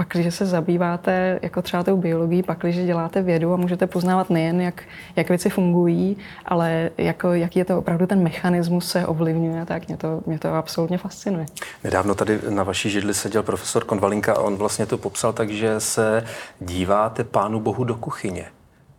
pak, 0.00 0.08
když 0.08 0.34
se 0.34 0.46
zabýváte 0.46 1.38
jako 1.42 1.62
třeba 1.62 1.82
tou 1.82 1.96
biologií, 1.96 2.42
pak, 2.42 2.58
když 2.58 2.76
děláte 2.76 3.22
vědu 3.22 3.52
a 3.52 3.56
můžete 3.56 3.86
poznávat 3.86 4.30
nejen, 4.30 4.60
jak, 4.60 4.82
jak 5.16 5.28
věci 5.28 5.50
fungují, 5.50 6.16
ale 6.44 6.90
jako, 6.98 7.32
jaký 7.32 7.58
je 7.58 7.64
to 7.64 7.78
opravdu 7.78 8.06
ten 8.06 8.22
mechanismus 8.22 8.90
se 8.90 9.06
ovlivňuje, 9.06 9.66
tak 9.66 9.88
mě 9.88 9.96
to, 9.96 10.22
mě 10.26 10.38
to 10.38 10.54
absolutně 10.54 10.98
fascinuje. 10.98 11.46
Nedávno 11.84 12.14
tady 12.14 12.40
na 12.48 12.62
vaší 12.62 12.90
židli 12.90 13.14
seděl 13.14 13.42
profesor 13.42 13.84
Konvalinka 13.84 14.34
a 14.34 14.40
on 14.40 14.56
vlastně 14.56 14.86
to 14.86 14.98
popsal 14.98 15.32
tak, 15.32 15.50
že 15.50 15.80
se 15.80 16.24
díváte 16.60 17.24
pánu 17.24 17.60
bohu 17.60 17.84
do 17.84 17.94
kuchyně. 17.94 18.46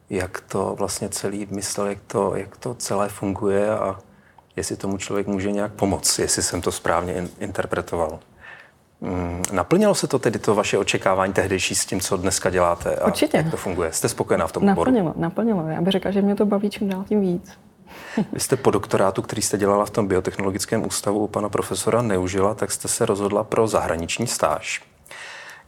Jak 0.10 0.42
to 0.42 0.76
vlastně 0.78 1.10
celý 1.10 1.48
myslel, 1.52 1.88
jak 1.88 2.00
to, 2.08 2.36
jak 2.36 2.58
to 2.58 2.74
celé 2.74 3.10
funguje 3.10 3.70
a 3.70 4.00
jestli 4.56 4.76
tomu 4.76 4.98
člověk 4.98 5.28
může 5.28 5.52
nějak 5.52 5.72
pomoct, 5.72 6.20
jestli 6.20 6.44
jsem 6.44 6.62
to 6.62 6.72
správně 6.72 7.14
in, 7.14 7.30
interpretoval. 7.40 8.20
Mm, 9.02 9.42
naplnilo 9.52 9.96
se 9.96 10.08
to 10.08 10.20
tedy 10.20 10.40
to 10.40 10.56
vaše 10.56 10.78
očekávání 10.78 11.34
tehdejší 11.34 11.76
s 11.76 11.86
tím, 11.86 12.00
co 12.00 12.18
dneska 12.18 12.50
děláte? 12.50 12.96
A 12.96 13.06
Určitě. 13.08 13.38
Jak 13.38 13.52
to 13.52 13.58
funguje? 13.58 13.92
Jste 13.94 14.10
spokojená 14.10 14.48
v 14.48 14.52
tom 14.52 14.66
naplnilo, 14.66 15.10
oboru? 15.10 15.22
Naplnilo, 15.22 15.68
Já 15.68 15.82
bych 15.82 15.92
řekla, 15.92 16.12
že 16.12 16.22
mě 16.22 16.36
to 16.36 16.46
baví 16.46 16.70
čím 16.70 16.90
dál 16.90 17.04
tím 17.08 17.22
víc. 17.22 17.52
Vy 18.34 18.40
jste 18.40 18.56
po 18.56 18.72
doktorátu, 18.72 19.22
který 19.22 19.42
jste 19.42 19.58
dělala 19.58 19.86
v 19.86 19.90
tom 19.90 20.08
biotechnologickém 20.08 20.86
ústavu 20.86 21.20
u 21.20 21.28
pana 21.28 21.50
profesora 21.50 22.02
Neužila, 22.02 22.54
tak 22.54 22.72
jste 22.72 22.88
se 22.88 23.06
rozhodla 23.06 23.44
pro 23.44 23.68
zahraniční 23.68 24.28
stáž, 24.28 24.84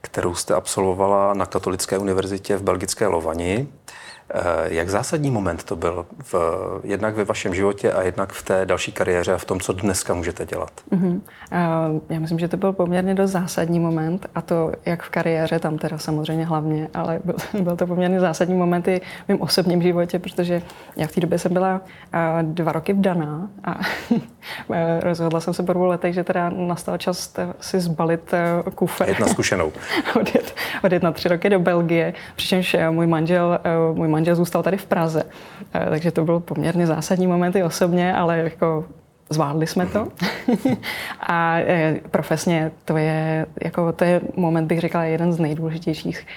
kterou 0.01 0.35
jste 0.35 0.53
absolvovala 0.53 1.33
na 1.33 1.45
Katolické 1.45 1.97
univerzitě 1.97 2.57
v 2.57 2.63
belgické 2.63 3.07
Lovani. 3.07 3.67
Eh, 4.35 4.73
jak 4.73 4.89
zásadní 4.89 5.31
moment 5.31 5.63
to 5.63 5.75
byl 5.75 6.05
v, 6.23 6.35
jednak 6.83 7.15
ve 7.15 7.23
vašem 7.23 7.55
životě 7.55 7.93
a 7.93 8.01
jednak 8.01 8.31
v 8.31 8.43
té 8.43 8.65
další 8.65 8.91
kariéře 8.91 9.33
a 9.33 9.37
v 9.37 9.45
tom, 9.45 9.59
co 9.59 9.73
dneska 9.73 10.13
můžete 10.13 10.45
dělat? 10.45 10.71
Mm-hmm. 10.91 11.21
Já 12.09 12.19
myslím, 12.19 12.39
že 12.39 12.47
to 12.47 12.57
byl 12.57 12.73
poměrně 12.73 13.15
dost 13.15 13.31
zásadní 13.31 13.79
moment 13.79 14.25
a 14.35 14.41
to 14.41 14.71
jak 14.85 15.03
v 15.03 15.09
kariéře, 15.09 15.59
tam 15.59 15.77
teda 15.77 15.97
samozřejmě 15.97 16.45
hlavně, 16.45 16.87
ale 16.93 17.19
byl, 17.23 17.35
byl 17.61 17.75
to 17.75 17.87
poměrně 17.87 18.19
zásadní 18.19 18.55
moment 18.55 18.87
i 18.87 19.01
v 19.25 19.27
mém 19.27 19.41
osobním 19.41 19.81
životě, 19.81 20.19
protože 20.19 20.61
já 20.97 21.07
v 21.07 21.11
té 21.11 21.21
době 21.21 21.39
jsem 21.39 21.53
byla 21.53 21.81
dva 22.41 22.71
roky 22.71 22.93
vdaná 22.93 23.49
a 23.63 23.79
rozhodla 24.99 25.39
jsem 25.39 25.53
se 25.53 25.63
po 25.63 25.73
dvou 25.73 25.85
letech, 25.85 26.13
že 26.13 26.23
teda 26.23 26.49
nastal 26.49 26.97
čas 26.97 27.33
si 27.59 27.79
zbalit 27.79 28.33
kufr. 28.75 29.07
Jet 29.07 29.19
na 29.19 29.27
zkušenou. 29.27 29.71
odjet, 30.19 30.55
odjet 30.83 31.03
na 31.03 31.11
tři 31.11 31.29
roky 31.29 31.49
do 31.49 31.59
Belgie, 31.59 32.13
přičemž 32.35 32.75
můj 32.89 33.07
manžel, 33.07 33.59
můj 33.93 34.07
manžel 34.07 34.22
zůstal 34.31 34.63
tady 34.63 34.77
v 34.77 34.85
Praze. 34.85 35.23
Eh, 35.73 35.85
takže 35.89 36.11
to 36.11 36.25
byl 36.25 36.39
poměrně 36.39 36.87
zásadní 36.87 37.27
moment 37.27 37.55
i 37.55 37.63
osobně, 37.63 38.13
ale 38.13 38.37
jako 38.37 38.85
zvládli 39.29 39.67
jsme 39.67 39.85
to. 39.85 40.07
a 41.19 41.57
eh, 41.59 41.99
profesně 42.11 42.71
to 42.85 42.97
je, 42.97 43.45
jako, 43.63 43.91
to 43.91 44.03
je 44.03 44.21
moment, 44.35 44.67
bych 44.67 44.79
řekla, 44.79 45.03
jeden 45.03 45.33
z 45.33 45.39
nejdůležitějších 45.39 46.27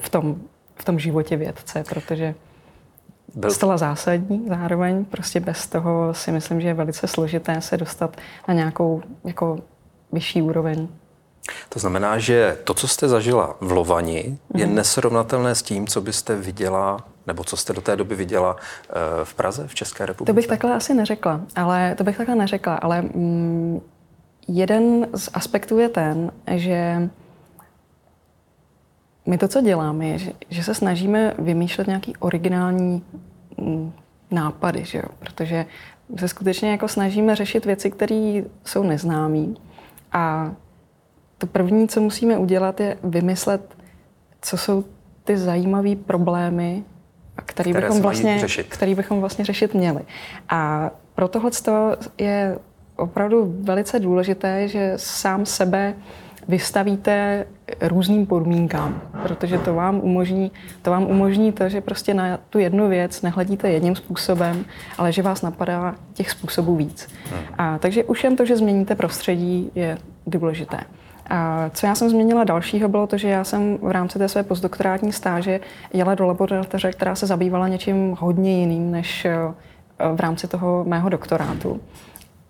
v 0.00 0.08
tom, 0.08 0.36
v 0.76 0.84
tom 0.84 0.98
životě 0.98 1.36
vědce, 1.36 1.84
protože 1.88 2.34
byl... 3.34 3.50
Stala 3.50 3.76
zásadní 3.76 4.46
zároveň. 4.48 5.04
Prostě 5.04 5.40
bez 5.40 5.66
toho 5.66 6.14
si 6.14 6.32
myslím, 6.32 6.60
že 6.60 6.68
je 6.68 6.74
velice 6.74 7.06
složité 7.06 7.60
se 7.60 7.76
dostat 7.76 8.16
na 8.48 8.54
nějakou 8.54 9.02
jako 9.24 9.58
vyšší 10.12 10.42
úroveň 10.42 10.88
to 11.68 11.78
znamená, 11.78 12.18
že 12.18 12.58
to, 12.64 12.74
co 12.74 12.88
jste 12.88 13.08
zažila 13.08 13.56
v 13.60 13.72
Lovani, 13.72 14.38
je 14.54 14.66
mm. 14.66 14.74
nesrovnatelné 14.74 15.54
s 15.54 15.62
tím, 15.62 15.86
co 15.86 16.00
byste 16.00 16.36
viděla 16.36 17.04
nebo 17.26 17.44
co 17.44 17.56
jste 17.56 17.72
do 17.72 17.80
té 17.80 17.96
doby 17.96 18.14
viděla 18.14 18.56
eh, 18.56 18.92
v 19.24 19.34
Praze, 19.34 19.68
v 19.68 19.74
České 19.74 20.06
republice? 20.06 20.32
To 20.32 20.36
bych 20.36 20.46
takhle 20.46 20.74
asi 20.74 20.94
neřekla, 20.94 21.40
ale 21.56 21.94
to 21.94 22.04
bych 22.04 22.16
takhle 22.16 22.34
neřekla, 22.34 22.74
ale 22.74 23.02
mm, 23.02 23.80
jeden 24.48 25.06
z 25.14 25.28
aspektů 25.34 25.78
je 25.78 25.88
ten, 25.88 26.32
že 26.54 27.08
my 29.26 29.38
to, 29.38 29.48
co 29.48 29.60
děláme, 29.60 30.06
je, 30.06 30.18
že, 30.18 30.32
že 30.50 30.64
se 30.64 30.74
snažíme 30.74 31.34
vymýšlet 31.38 31.86
nějaký 31.86 32.16
originální 32.16 33.04
mm, 33.56 33.92
nápady, 34.30 34.84
že 34.84 34.98
jo? 34.98 35.08
protože 35.18 35.66
se 36.16 36.28
skutečně 36.28 36.70
jako 36.70 36.88
snažíme 36.88 37.36
řešit 37.36 37.64
věci, 37.64 37.90
které 37.90 38.42
jsou 38.64 38.82
neznámé 38.82 39.46
a 40.12 40.52
to 41.38 41.46
první, 41.46 41.88
co 41.88 42.00
musíme 42.00 42.38
udělat, 42.38 42.80
je 42.80 42.98
vymyslet, 43.04 43.76
co 44.42 44.56
jsou 44.56 44.84
ty 45.24 45.38
zajímavé 45.38 45.96
problémy, 45.96 46.84
který 47.36 47.70
které 47.70 47.86
bychom, 47.86 48.02
vlastně, 48.02 48.38
řešit. 48.38 48.66
který 48.68 48.94
bychom 48.94 49.20
vlastně 49.20 49.44
řešit 49.44 49.74
měli. 49.74 50.00
A 50.48 50.90
pro 51.14 51.28
tohle 51.28 51.50
je 52.18 52.58
opravdu 52.96 53.54
velice 53.60 54.00
důležité, 54.00 54.68
že 54.68 54.92
sám 54.96 55.46
sebe 55.46 55.94
vystavíte 56.48 57.46
různým 57.80 58.26
podmínkám, 58.26 59.02
protože 59.22 59.58
to 59.58 59.74
vám 59.74 60.00
umožní 60.02 60.52
to, 60.82 60.90
vám 60.90 61.02
umožní 61.02 61.52
to 61.52 61.68
že 61.68 61.80
prostě 61.80 62.14
na 62.14 62.36
tu 62.50 62.58
jednu 62.58 62.88
věc 62.88 63.22
nehledíte 63.22 63.70
jedním 63.70 63.96
způsobem, 63.96 64.64
ale 64.98 65.12
že 65.12 65.22
vás 65.22 65.42
napadá 65.42 65.94
těch 66.14 66.30
způsobů 66.30 66.76
víc. 66.76 67.08
Hmm. 67.30 67.40
A 67.58 67.78
takže 67.78 68.04
už 68.04 68.24
jen 68.24 68.36
to, 68.36 68.44
že 68.44 68.56
změníte 68.56 68.94
prostředí, 68.94 69.70
je 69.74 69.98
důležité. 70.26 70.78
A 71.30 71.70
co 71.70 71.86
já 71.86 71.94
jsem 71.94 72.10
změnila 72.10 72.44
dalšího, 72.44 72.88
bylo 72.88 73.06
to, 73.06 73.18
že 73.18 73.28
já 73.28 73.44
jsem 73.44 73.78
v 73.82 73.90
rámci 73.90 74.18
té 74.18 74.28
své 74.28 74.42
postdoktorátní 74.42 75.12
stáže 75.12 75.60
jela 75.92 76.14
do 76.14 76.26
laboratoře, 76.26 76.92
která 76.92 77.14
se 77.14 77.26
zabývala 77.26 77.68
něčím 77.68 78.16
hodně 78.20 78.60
jiným 78.60 78.90
než 78.90 79.24
eh, 79.24 79.36
v 80.14 80.20
rámci 80.20 80.48
toho 80.48 80.84
mého 80.84 81.08
doktorátu, 81.08 81.80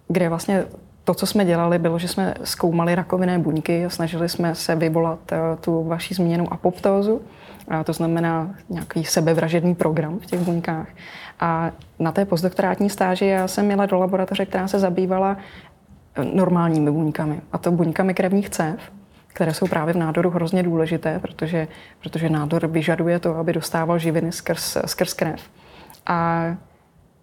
kde 0.08 0.28
vlastně 0.28 0.64
to, 1.04 1.14
co 1.14 1.26
jsme 1.26 1.44
dělali, 1.44 1.78
bylo, 1.78 1.98
že 1.98 2.08
jsme 2.08 2.34
zkoumali 2.44 2.94
rakovinné 2.94 3.38
buňky 3.38 3.86
a 3.86 3.90
snažili 3.90 4.28
jsme 4.28 4.54
se 4.54 4.74
vyvolat 4.74 5.32
eh, 5.32 5.36
tu 5.60 5.84
vaši 5.84 6.14
zmíněnou 6.14 6.52
apoptózu, 6.52 7.20
a 7.68 7.84
to 7.84 7.92
znamená 7.92 8.54
nějaký 8.68 9.04
sebevražedný 9.04 9.74
program 9.74 10.18
v 10.18 10.26
těch 10.26 10.40
buňkách. 10.40 10.88
A 11.40 11.70
na 11.98 12.12
té 12.12 12.24
postdoktorátní 12.24 12.90
stáži 12.90 13.26
já 13.26 13.48
jsem 13.48 13.66
měla 13.66 13.86
do 13.86 13.98
laboratoře, 13.98 14.46
která 14.46 14.68
se 14.68 14.78
zabývala 14.78 15.36
normálními 16.32 16.90
buňkami, 16.90 17.40
a 17.52 17.58
to 17.58 17.72
buňkami 17.72 18.14
krevních 18.14 18.50
cév, 18.50 18.92
které 19.28 19.54
jsou 19.54 19.66
právě 19.66 19.94
v 19.94 19.96
nádoru 19.96 20.30
hrozně 20.30 20.62
důležité, 20.62 21.18
protože, 21.18 21.68
protože 22.00 22.30
nádor 22.30 22.66
vyžaduje 22.66 23.18
to, 23.18 23.36
aby 23.36 23.52
dostával 23.52 23.98
živiny 23.98 24.32
skrz, 24.32 24.76
skrz 24.86 25.14
krev. 25.14 25.40
A 26.06 26.46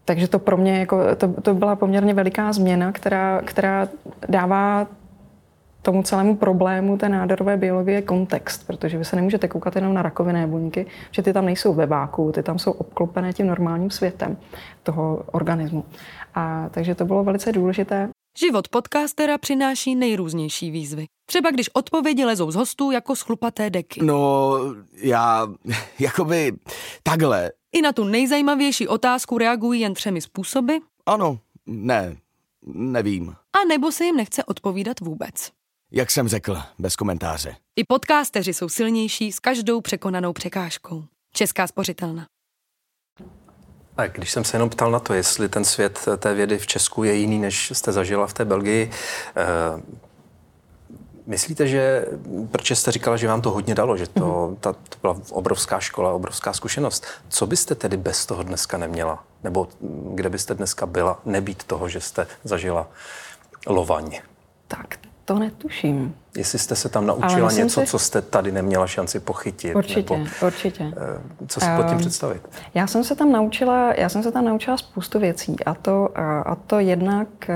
takže 0.06 0.28
to 0.28 0.40
pro 0.40 0.58
mě 0.58 0.80
jako, 0.80 1.16
to, 1.16 1.42
to 1.42 1.54
byla 1.54 1.76
poměrně 1.76 2.14
veliká 2.14 2.54
změna, 2.54 2.92
která, 2.92 3.42
která 3.46 3.88
dává 4.30 4.88
tomu 5.82 6.04
celému 6.04 6.36
problému 6.36 6.98
té 6.98 7.10
nádorové 7.10 7.58
biologie 7.58 8.02
kontext, 8.02 8.68
protože 8.68 8.98
vy 8.98 9.06
se 9.06 9.16
nemůžete 9.16 9.48
koukat 9.48 9.76
jenom 9.76 9.94
na 9.94 10.02
rakovinné 10.02 10.48
buňky, 10.48 10.86
že 11.12 11.22
ty 11.22 11.34
tam 11.34 11.46
nejsou 11.46 11.74
ve 11.74 11.86
váku, 11.86 12.32
ty 12.32 12.44
tam 12.44 12.60
jsou 12.60 12.72
obklopené 12.72 13.34
tím 13.34 13.48
normálním 13.48 13.90
světem 13.90 14.38
toho 14.84 15.24
organismu. 15.32 15.86
A 16.36 16.70
takže 16.72 16.96
to 16.96 17.06
bylo 17.06 17.24
velice 17.24 17.52
důležité. 17.52 18.10
Život 18.38 18.68
podcastera 18.68 19.38
přináší 19.38 19.96
nejrůznější 19.96 20.72
výzvy. 20.72 21.06
Třeba 21.26 21.52
když 21.52 21.70
odpovědi 21.74 22.26
lezou 22.26 22.52
z 22.52 22.56
hostů 22.56 22.92
jako 22.92 23.16
schlupaté 23.16 23.70
deky. 23.70 24.04
No, 24.04 24.54
já, 24.94 25.48
jakoby, 26.00 26.52
takhle. 27.04 27.52
I 27.72 27.82
na 27.82 27.94
tu 27.94 28.04
nejzajímavější 28.04 28.88
otázku 28.88 29.38
reagují 29.38 29.82
jen 29.82 29.94
třemi 29.94 30.22
způsoby. 30.22 30.74
Ano, 31.06 31.40
ne, 31.66 32.18
nevím. 32.66 33.30
A 33.30 33.68
nebo 33.68 33.92
se 33.92 34.06
jim 34.06 34.16
nechce 34.16 34.44
odpovídat 34.44 35.00
vůbec. 35.00 35.52
Jak 35.92 36.12
jsem 36.12 36.28
řekl, 36.28 36.58
bez 36.80 36.96
komentáře. 36.96 37.56
I 37.76 37.84
podcasteři 37.84 38.54
jsou 38.54 38.70
silnější 38.70 39.32
s 39.32 39.40
každou 39.40 39.82
překonanou 39.82 40.34
překážkou. 40.34 41.04
Česká 41.34 41.68
spořitelna. 41.68 42.28
A 44.00 44.08
když 44.08 44.32
jsem 44.32 44.44
se 44.44 44.56
jenom 44.56 44.70
ptal 44.70 44.92
na 44.92 45.00
to, 45.00 45.14
jestli 45.14 45.50
ten 45.50 45.66
svět 45.66 46.08
té 46.18 46.34
vědy 46.34 46.58
v 46.58 46.68
Česku 46.68 47.04
je 47.04 47.14
jiný, 47.14 47.40
než 47.40 47.72
jste 47.76 47.92
zažila 47.92 48.28
v 48.28 48.34
té 48.34 48.46
Belgii, 48.46 48.92
eh, 49.36 49.82
Myslíte, 51.30 51.68
že, 51.68 52.06
protože 52.52 52.76
jste 52.76 52.92
říkala, 52.92 53.18
že 53.18 53.28
vám 53.28 53.42
to 53.42 53.52
hodně 53.52 53.76
dalo, 53.76 53.98
že 53.98 54.08
to, 54.08 54.20
mm-hmm. 54.20 54.56
ta, 54.60 54.74
to 54.74 54.98
byla 55.02 55.18
obrovská 55.30 55.80
škola, 55.80 56.14
obrovská 56.14 56.54
zkušenost. 56.54 57.06
Co 57.30 57.48
byste 57.48 57.76
tedy 57.76 57.98
bez 57.98 58.26
toho 58.26 58.44
dneska 58.44 58.78
neměla? 58.78 59.24
Nebo 59.44 59.68
kde 60.14 60.30
byste 60.30 60.54
dneska 60.54 60.86
byla, 60.86 61.20
nebýt 61.26 61.64
toho, 61.64 61.90
že 61.90 62.02
jste 62.02 62.28
zažila 62.44 62.88
lovaň? 63.68 64.20
Tak 64.68 65.09
to 65.30 65.40
netuším. 65.40 66.16
Jestli 66.38 66.60
jste 66.60 66.76
se 66.76 66.90
tam 66.90 67.06
naučila 67.06 67.52
něco, 67.52 67.82
si... 67.82 67.88
co 67.88 68.00
jste 68.00 68.22
tady 68.22 68.52
neměla 68.52 68.88
šanci 68.88 69.20
pochytit. 69.20 69.76
Určitě, 69.76 70.18
nebo, 70.18 70.30
určitě. 70.46 70.84
Eh, 70.84 71.48
co 71.48 71.60
si 71.60 71.66
pod 71.76 71.84
tím 71.84 71.92
ehm, 71.92 71.98
představit? 71.98 72.50
Já 72.74 72.88
jsem 72.88 73.04
se 73.04 73.16
tam 73.16 73.32
naučila, 73.32 73.94
já 73.94 74.10
jsem 74.10 74.24
se 74.24 74.32
tam 74.32 74.46
naučila 74.46 74.78
spoustu 74.78 75.20
věcí 75.20 75.56
a 75.66 75.74
to, 75.74 76.10
a 76.46 76.56
to 76.56 76.80
jednak, 76.80 77.28
eh, 77.50 77.54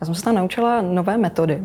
já 0.00 0.04
jsem 0.04 0.14
se 0.14 0.22
tam 0.22 0.34
naučila 0.34 0.82
nové 0.82 1.16
metody, 1.16 1.62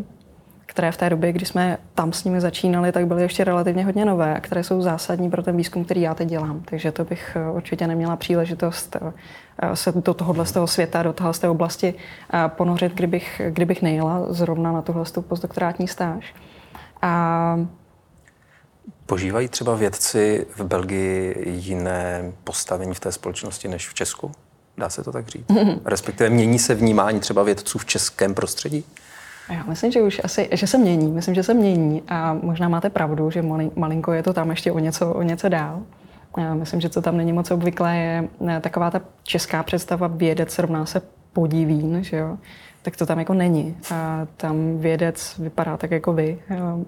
které 0.66 0.92
v 0.92 0.98
té 0.98 1.10
době, 1.10 1.32
kdy 1.32 1.46
jsme 1.46 1.78
tam 1.94 2.14
s 2.14 2.24
nimi 2.24 2.42
začínali, 2.42 2.92
tak 2.92 3.08
byly 3.08 3.22
ještě 3.22 3.44
relativně 3.44 3.86
hodně 3.86 4.06
nové 4.06 4.36
a 4.36 4.40
které 4.40 4.64
jsou 4.64 4.82
zásadní 4.82 5.30
pro 5.30 5.44
ten 5.44 5.58
výzkum, 5.58 5.86
který 5.86 6.02
já 6.02 6.14
teď 6.14 6.28
dělám. 6.28 6.62
Takže 6.66 6.92
to 6.92 7.04
bych 7.04 7.36
eh, 7.40 7.52
určitě 7.52 7.88
neměla 7.88 8.16
příležitost 8.16 8.98
se 9.74 9.92
do 9.92 10.14
tohohle 10.14 10.46
z 10.46 10.52
toho 10.52 10.68
světa, 10.68 11.04
do 11.04 11.14
tohohle 11.14 11.34
z 11.34 11.40
té 11.40 11.50
oblasti 11.50 11.94
eh, 12.34 12.50
ponořit, 12.50 12.94
kdybych, 12.94 13.42
kdybych 13.50 13.82
nejela 13.82 14.34
zrovna 14.34 14.72
na 14.72 14.82
tuhle 14.82 15.04
postdoktorátní 15.28 15.88
stáž. 15.88 16.36
A 17.02 17.60
Požívají 19.06 19.48
třeba 19.48 19.76
vědci 19.76 20.48
v 20.56 20.64
Belgii 20.64 21.44
jiné 21.50 22.32
postavení 22.44 22.94
v 22.94 23.00
té 23.00 23.12
společnosti 23.12 23.68
než 23.68 23.90
v 23.90 23.94
Česku? 23.94 24.32
Dá 24.78 24.90
se 24.90 25.04
to 25.04 25.12
tak 25.12 25.28
říct? 25.28 25.46
Respektive 25.86 26.30
mění 26.30 26.60
se 26.60 26.76
vnímání 26.76 27.20
třeba 27.20 27.44
vědců 27.44 27.78
v 27.78 27.86
českém 27.86 28.34
prostředí? 28.34 28.84
Já 29.50 29.64
myslím, 29.64 29.92
že 29.92 30.02
už 30.02 30.22
asi, 30.24 30.50
že 30.52 30.68
se 30.68 30.78
mění. 30.78 31.12
Myslím, 31.12 31.36
že 31.36 31.44
se 31.44 31.54
mění 31.54 32.04
a 32.08 32.34
možná 32.34 32.70
máte 32.70 32.90
pravdu, 32.90 33.32
že 33.32 33.42
malinko 33.76 34.14
je 34.14 34.24
to 34.24 34.34
tam 34.34 34.50
ještě 34.50 34.72
o 34.72 34.80
něco, 34.80 35.14
o 35.14 35.22
něco 35.22 35.50
dál. 35.50 35.84
Myslím, 36.54 36.82
že 36.82 36.90
co 36.90 37.02
tam 37.02 37.18
není 37.18 37.34
moc 37.34 37.52
obvyklé, 37.52 37.98
je 37.98 38.30
taková 38.62 38.92
ta 38.92 39.02
česká 39.24 39.64
představa 39.64 40.08
vědec 40.08 40.60
rovná 40.60 40.86
se 40.86 41.02
podivín, 41.34 42.04
že 42.04 42.18
jo? 42.18 42.38
Tak 42.88 42.98
to 42.98 43.06
tam 43.06 43.20
jako 43.20 43.34
není. 43.34 43.78
A 43.94 44.28
tam 44.38 44.78
vědec 44.78 45.36
vypadá 45.40 45.78
tak 45.78 45.92
jako 45.92 46.14
vy. 46.14 46.40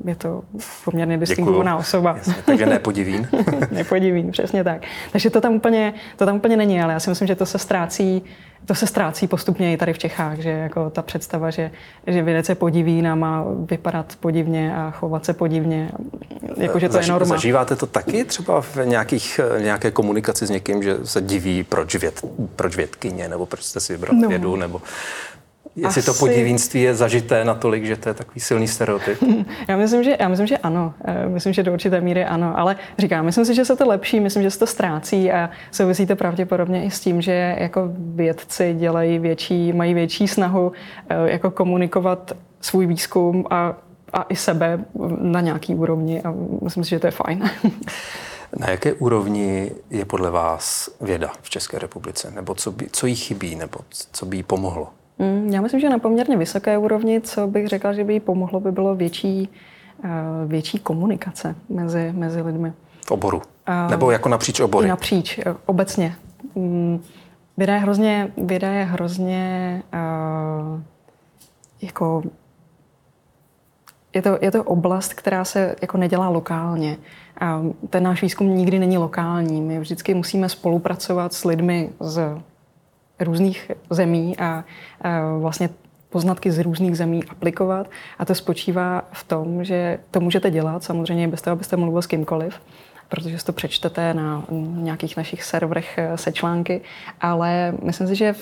Je 0.06 0.16
to 0.16 0.42
poměrně 0.86 1.18
distingovaná 1.18 1.78
osoba. 1.78 2.16
Jasně, 2.18 2.36
takže 2.46 2.66
nepodivín. 2.66 3.28
nepodivín, 3.72 4.32
přesně 4.32 4.64
tak. 4.64 4.82
Takže 5.12 5.30
to 5.30 5.42
tam, 5.42 5.54
úplně, 5.54 5.94
to 6.18 6.26
tam 6.26 6.36
úplně 6.36 6.58
není, 6.58 6.82
ale 6.82 6.94
já 6.94 7.00
si 7.00 7.10
myslím, 7.10 7.28
že 7.28 7.36
to 7.36 7.46
se 7.46 7.58
ztrácí 7.58 8.24
to 8.66 8.76
se 8.76 8.88
ztrácí 8.88 9.28
postupně 9.28 9.74
i 9.74 9.78
tady 9.78 9.94
v 9.94 9.98
Čechách, 9.98 10.38
že 10.38 10.50
jako 10.50 10.90
ta 10.90 11.02
představa, 11.02 11.50
že, 11.50 11.72
že 12.08 12.24
vědec 12.24 12.50
je 12.50 12.56
podivín 12.56 13.08
a 13.08 13.16
má 13.16 13.46
vypadat 13.70 14.14
podivně 14.20 14.76
a 14.76 14.92
chovat 14.92 15.26
se 15.26 15.34
podivně, 15.34 15.92
jako 16.58 16.80
že 16.80 16.88
to 16.88 16.94
Zaži, 16.94 17.10
je 17.10 17.12
norma. 17.12 17.36
Zažíváte 17.36 17.76
to 17.76 17.86
taky 17.86 18.26
třeba 18.26 18.62
v 18.62 18.78
nějakých, 18.86 19.40
nějaké 19.60 19.92
komunikaci 19.92 20.48
s 20.48 20.50
někým, 20.50 20.84
že 20.84 20.98
se 21.04 21.22
diví, 21.22 21.64
proč, 21.64 21.96
věd, 21.96 22.26
proč 22.56 22.76
vědkyně, 22.76 23.28
nebo 23.28 23.46
proč 23.46 23.64
jste 23.64 23.80
si 23.80 23.94
vybral 23.94 24.16
no. 24.16 24.30
vědu, 24.30 24.56
nebo 24.56 24.82
Jestli 25.76 26.00
Asi... 26.00 26.12
to 26.12 26.14
podivínství 26.14 26.82
je 26.82 26.96
zažité 26.96 27.46
natolik, 27.46 27.86
že 27.86 27.96
to 27.96 28.10
je 28.10 28.14
takový 28.14 28.42
silný 28.42 28.68
stereotyp? 28.68 29.18
Já 29.68 29.78
myslím, 29.78 30.04
že, 30.04 30.18
já 30.20 30.28
myslím, 30.28 30.48
že 30.48 30.58
ano. 30.58 30.94
Eh, 31.06 31.30
myslím, 31.30 31.54
že 31.54 31.64
do 31.64 31.74
určité 31.74 32.02
míry 32.02 32.26
ano. 32.26 32.54
Ale 32.60 32.76
říkám, 32.98 33.26
myslím 33.26 33.46
si, 33.46 33.56
že 33.56 33.66
se 33.66 33.76
to 33.76 33.88
lepší, 33.88 34.20
myslím, 34.20 34.44
že 34.44 34.52
se 34.52 34.60
to 34.60 34.68
ztrácí 34.68 35.32
a 35.32 35.50
souvisí 35.72 36.06
to 36.06 36.16
pravděpodobně 36.16 36.86
i 36.86 36.92
s 36.92 37.00
tím, 37.00 37.22
že 37.22 37.56
jako 37.60 37.90
vědci 37.96 38.76
dělají 38.80 39.20
větší, 39.20 39.74
mají 39.74 39.94
větší 39.94 40.28
snahu 40.28 40.72
eh, 41.10 41.32
jako 41.32 41.52
komunikovat 41.52 42.32
svůj 42.62 42.86
výzkum 42.86 43.46
a, 43.50 43.78
a 44.14 44.24
i 44.30 44.36
sebe 44.36 44.80
na 45.22 45.42
nějaký 45.42 45.76
úrovni 45.76 46.22
a 46.22 46.34
myslím 46.62 46.84
si, 46.84 46.90
že 46.90 47.00
to 47.00 47.08
je 47.08 47.12
fajn. 47.12 47.50
Na 48.58 48.70
jaké 48.70 48.94
úrovni 48.94 49.72
je 49.90 50.06
podle 50.06 50.32
vás 50.32 50.90
věda 51.02 51.32
v 51.42 51.50
České 51.50 51.80
republice? 51.80 52.32
Nebo 52.32 52.56
co, 52.56 52.72
by, 52.72 52.88
co 52.92 53.08
jí 53.08 53.16
chybí? 53.16 53.56
Nebo 53.56 53.80
co 54.12 54.26
by 54.26 54.38
jí 54.38 54.44
pomohlo? 54.44 54.88
Mm, 55.20 55.50
já 55.54 55.62
myslím, 55.62 55.82
že 55.82 55.90
na 55.90 56.00
poměrně 56.00 56.38
vysoké 56.38 56.78
úrovni, 56.78 57.22
co 57.22 57.48
bych 57.48 57.68
řekla, 57.68 57.94
že 57.94 58.04
by 58.04 58.14
jí 58.14 58.20
pomohlo, 58.20 58.60
by 58.60 58.72
bylo 58.72 58.96
větší, 58.96 59.50
eh, 60.04 60.10
větší 60.46 60.80
komunikace 60.80 61.56
mezi, 61.70 62.14
mezi 62.16 62.42
lidmi. 62.42 62.74
V 63.06 63.12
oboru? 63.12 63.42
Nebo 63.90 64.12
jako 64.12 64.30
napříč 64.30 64.60
obory? 64.60 64.88
Napříč, 64.88 65.40
eh, 65.40 65.56
obecně. 65.66 66.16
Mm, 66.56 67.04
věda 67.58 67.74
je 67.74 67.80
hrozně, 67.80 68.32
věda 68.38 68.72
je 68.72 68.86
hrozně 68.86 69.84
jako 71.82 72.24
je 74.14 74.22
to, 74.22 74.38
je 74.42 74.52
to 74.52 74.64
oblast, 74.64 75.14
která 75.14 75.46
se 75.46 75.76
jako 75.82 75.98
nedělá 75.98 76.30
lokálně. 76.30 76.98
A 77.42 77.62
ten 77.90 78.04
náš 78.04 78.22
výzkum 78.22 78.56
nikdy 78.56 78.80
není 78.80 78.98
lokální. 78.98 79.62
My 79.62 79.80
vždycky 79.80 80.14
musíme 80.14 80.50
spolupracovat 80.50 81.34
s 81.34 81.46
lidmi 81.46 81.90
z 82.00 82.42
různých 83.20 83.72
zemí 83.90 84.38
a, 84.38 84.64
vlastně 85.40 85.70
poznatky 86.10 86.52
z 86.52 86.60
různých 86.60 86.98
zemí 86.98 87.24
aplikovat. 87.24 87.88
A 88.20 88.26
to 88.26 88.36
spočívá 88.36 89.04
v 89.12 89.24
tom, 89.24 89.64
že 89.64 90.00
to 90.12 90.20
můžete 90.20 90.52
dělat 90.52 90.84
samozřejmě 90.84 91.28
bez 91.28 91.42
toho, 91.42 91.52
abyste 91.52 91.78
mluvil 91.78 92.02
s 92.02 92.08
kýmkoliv, 92.08 92.62
protože 93.10 93.40
si 93.40 93.46
to 93.46 93.54
přečtete 93.54 94.14
na 94.14 94.46
nějakých 94.76 95.18
našich 95.18 95.44
serverech 95.44 95.98
eh, 95.98 96.18
se 96.18 96.32
články, 96.32 96.82
ale 97.22 97.74
myslím 97.84 98.08
si, 98.08 98.16
že 98.16 98.36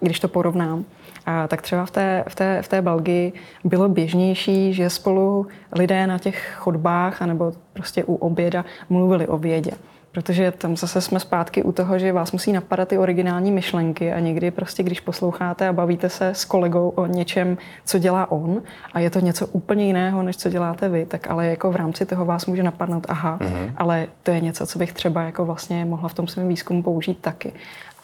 když 0.00 0.20
to 0.20 0.28
porovnám, 0.28 0.84
a 1.26 1.48
tak 1.48 1.62
třeba 1.62 1.86
v 1.86 1.90
té, 1.90 2.24
v, 2.28 2.34
té, 2.34 2.62
v 2.62 2.68
té 2.68 2.82
Belgii 2.82 3.32
bylo 3.64 3.88
běžnější, 3.88 4.74
že 4.74 4.90
spolu 4.90 5.46
lidé 5.72 6.06
na 6.06 6.18
těch 6.18 6.54
chodbách 6.56 7.22
anebo 7.22 7.52
prostě 7.72 8.04
u 8.04 8.14
oběda 8.14 8.64
mluvili 8.88 9.26
o 9.26 9.38
vědě. 9.38 9.70
Protože 10.16 10.50
tam 10.50 10.76
zase 10.76 11.00
jsme 11.00 11.20
zpátky 11.20 11.62
u 11.62 11.72
toho, 11.72 11.98
že 11.98 12.12
vás 12.12 12.32
musí 12.32 12.52
napadat 12.52 12.88
ty 12.88 12.98
originální 12.98 13.52
myšlenky 13.52 14.12
a 14.12 14.20
někdy 14.20 14.50
prostě, 14.50 14.82
když 14.82 15.00
posloucháte 15.00 15.68
a 15.68 15.72
bavíte 15.72 16.08
se 16.08 16.28
s 16.28 16.44
kolegou 16.44 16.88
o 16.88 17.06
něčem, 17.06 17.58
co 17.84 17.98
dělá 17.98 18.30
on 18.30 18.62
a 18.92 19.00
je 19.00 19.10
to 19.10 19.20
něco 19.20 19.46
úplně 19.46 19.86
jiného, 19.86 20.22
než 20.22 20.36
co 20.36 20.50
děláte 20.50 20.88
vy, 20.88 21.06
tak 21.06 21.30
ale 21.30 21.46
jako 21.46 21.72
v 21.72 21.76
rámci 21.76 22.06
toho 22.06 22.24
vás 22.24 22.46
může 22.46 22.62
napadnout, 22.62 23.06
aha, 23.08 23.38
mm-hmm. 23.40 23.72
ale 23.76 24.06
to 24.22 24.30
je 24.30 24.40
něco, 24.40 24.66
co 24.66 24.78
bych 24.78 24.92
třeba 24.92 25.22
jako 25.22 25.44
vlastně 25.44 25.84
mohla 25.84 26.08
v 26.08 26.14
tom 26.14 26.26
svém 26.26 26.48
výzkumu 26.48 26.82
použít 26.82 27.18
taky. 27.18 27.52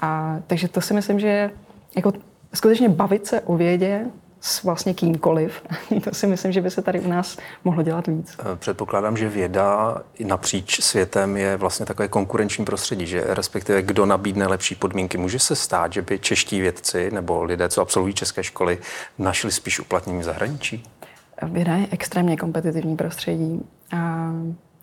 A 0.01 0.39
takže 0.47 0.69
to 0.69 0.81
si 0.81 0.95
myslím, 0.95 1.21
že 1.21 1.51
jako 1.97 2.13
skutečně 2.55 2.89
bavit 2.89 3.27
se 3.27 3.41
o 3.41 3.57
vědě 3.57 4.05
s 4.45 4.63
vlastně 4.63 4.95
kýmkoliv. 4.95 5.63
to 6.05 6.15
si 6.15 6.27
myslím, 6.27 6.53
že 6.53 6.61
by 6.61 6.71
se 6.71 6.83
tady 6.83 7.01
u 7.01 7.09
nás 7.09 7.39
mohlo 7.65 7.83
dělat 7.83 8.07
víc. 8.07 8.37
Eh, 8.39 8.57
předpokládám, 8.57 9.17
že 9.17 9.29
věda 9.29 9.97
napříč 10.25 10.81
světem 10.81 11.37
je 11.37 11.57
vlastně 11.57 11.87
takové 11.87 12.09
konkurenční 12.09 12.65
prostředí, 12.65 13.07
že 13.07 13.25
respektive 13.27 13.83
kdo 13.83 14.07
nabídne 14.07 14.47
lepší 14.47 14.75
podmínky. 14.75 15.19
Může 15.19 15.39
se 15.39 15.57
stát, 15.57 15.93
že 15.93 16.03
by 16.03 16.19
čeští 16.19 16.61
vědci 16.61 17.11
nebo 17.11 17.45
lidé, 17.45 17.69
co 17.69 17.83
absolvují 17.83 18.15
české 18.15 18.43
školy, 18.43 18.79
našli 19.19 19.53
spíš 19.53 19.81
uplatnění 19.81 20.21
v 20.21 20.25
zahraničí? 20.25 20.85
Věda 21.43 21.75
je 21.75 21.87
extrémně 21.91 22.37
kompetitivní 22.37 22.97
prostředí. 22.97 23.61
A 23.97 24.33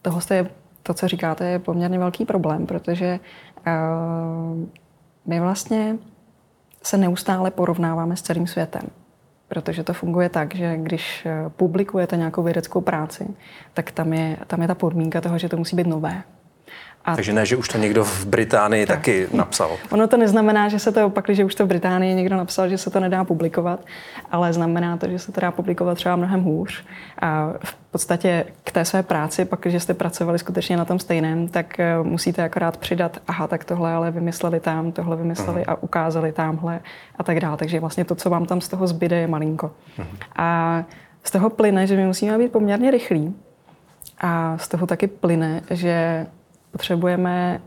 toho 0.02 0.22
je, 0.30 0.50
to, 0.84 0.93
co 0.93 1.08
říkáte, 1.08 1.45
je 1.45 1.60
poměrně 1.60 2.00
velký 2.00 2.26
problém, 2.26 2.65
protože 2.65 3.19
uh, 3.67 4.67
my 5.26 5.39
vlastně 5.39 5.98
se 6.84 6.98
neustále 6.98 7.52
porovnáváme 7.52 8.15
s 8.15 8.22
celým 8.22 8.48
světem 8.48 8.82
protože 9.50 9.84
to 9.84 9.94
funguje 9.94 10.30
tak, 10.30 10.56
že 10.56 10.78
když 10.78 11.26
eh, 11.26 11.50
publikujete 11.50 12.18
nějakou 12.18 12.44
vědeckou 12.44 12.82
práci, 12.82 13.28
tak 13.74 13.92
tam 13.92 14.14
je, 14.14 14.38
tam 14.48 14.62
je 14.62 14.68
ta 14.68 14.76
podmínka 14.76 15.22
toho, 15.22 15.38
že 15.38 15.50
to 15.50 15.58
musí 15.58 15.76
být 15.76 15.88
nové. 15.88 16.24
A 17.06 17.16
Takže 17.16 17.34
ne, 17.34 17.46
že 17.46 17.56
už 17.56 17.68
to 17.68 17.78
někdo 17.78 18.04
v 18.04 18.26
Británii 18.26 18.86
tak. 18.86 18.98
taky 18.98 19.28
napsal. 19.34 19.72
Ono 19.92 20.08
to 20.08 20.18
neznamená, 20.18 20.70
že 20.70 20.80
se 20.80 20.92
to 20.92 21.06
opakli, 21.06 21.36
že 21.36 21.46
už 21.46 21.56
to 21.56 21.66
v 21.66 21.68
Británii 21.68 22.16
někdo 22.16 22.38
napsal, 22.38 22.70
že 22.70 22.78
se 22.78 22.90
to 22.90 23.00
nedá 23.00 23.24
publikovat, 23.24 23.80
ale 24.32 24.54
znamená 24.54 24.98
to, 24.98 25.10
že 25.10 25.20
se 25.20 25.32
to 25.32 25.42
dá 25.42 25.52
publikovat 25.52 25.96
třeba 25.96 26.16
mnohem 26.16 26.42
hůř. 26.42 26.84
A 27.22 27.54
v 27.64 27.76
podstatě 27.92 28.46
k 28.64 28.72
té 28.72 28.86
své 28.86 29.04
práci, 29.04 29.46
pak, 29.46 29.60
když 29.60 29.84
jste 29.84 29.94
pracovali 29.94 30.40
skutečně 30.40 30.78
na 30.78 30.86
tom 30.86 31.00
stejném, 31.00 31.48
tak 31.48 31.80
eh, 31.80 32.04
musíte 32.04 32.44
akorát 32.44 32.78
přidat, 32.78 33.18
aha, 33.28 33.48
tak 33.48 33.66
tohle 33.66 33.94
ale 33.94 34.12
vymysleli 34.12 34.60
tam, 34.60 34.92
tohle 34.92 35.16
vymysleli 35.16 35.62
uh-huh. 35.62 35.72
a 35.72 35.84
ukázali 35.84 36.32
tamhle 36.32 36.80
a 37.18 37.24
tak 37.24 37.40
dále. 37.40 37.58
Takže 37.58 37.80
vlastně 37.80 38.06
to, 38.06 38.16
co 38.16 38.30
vám 38.30 38.46
tam 38.46 38.62
z 38.62 38.68
toho 38.68 38.88
zbyde, 38.88 39.16
je 39.16 39.28
malinko. 39.28 39.72
Uh-huh. 39.98 40.06
A 40.36 40.84
z 41.24 41.32
toho 41.32 41.50
plyne, 41.50 41.88
že 41.88 41.96
my 41.96 42.06
musíme 42.06 42.38
být 42.38 42.52
poměrně 42.52 42.92
rychlí. 42.92 43.36
A 44.22 44.58
z 44.58 44.68
toho 44.68 44.88
taky 44.88 45.08
plyne, 45.08 45.62
že 45.70 46.26
potřebujeme 46.72 47.62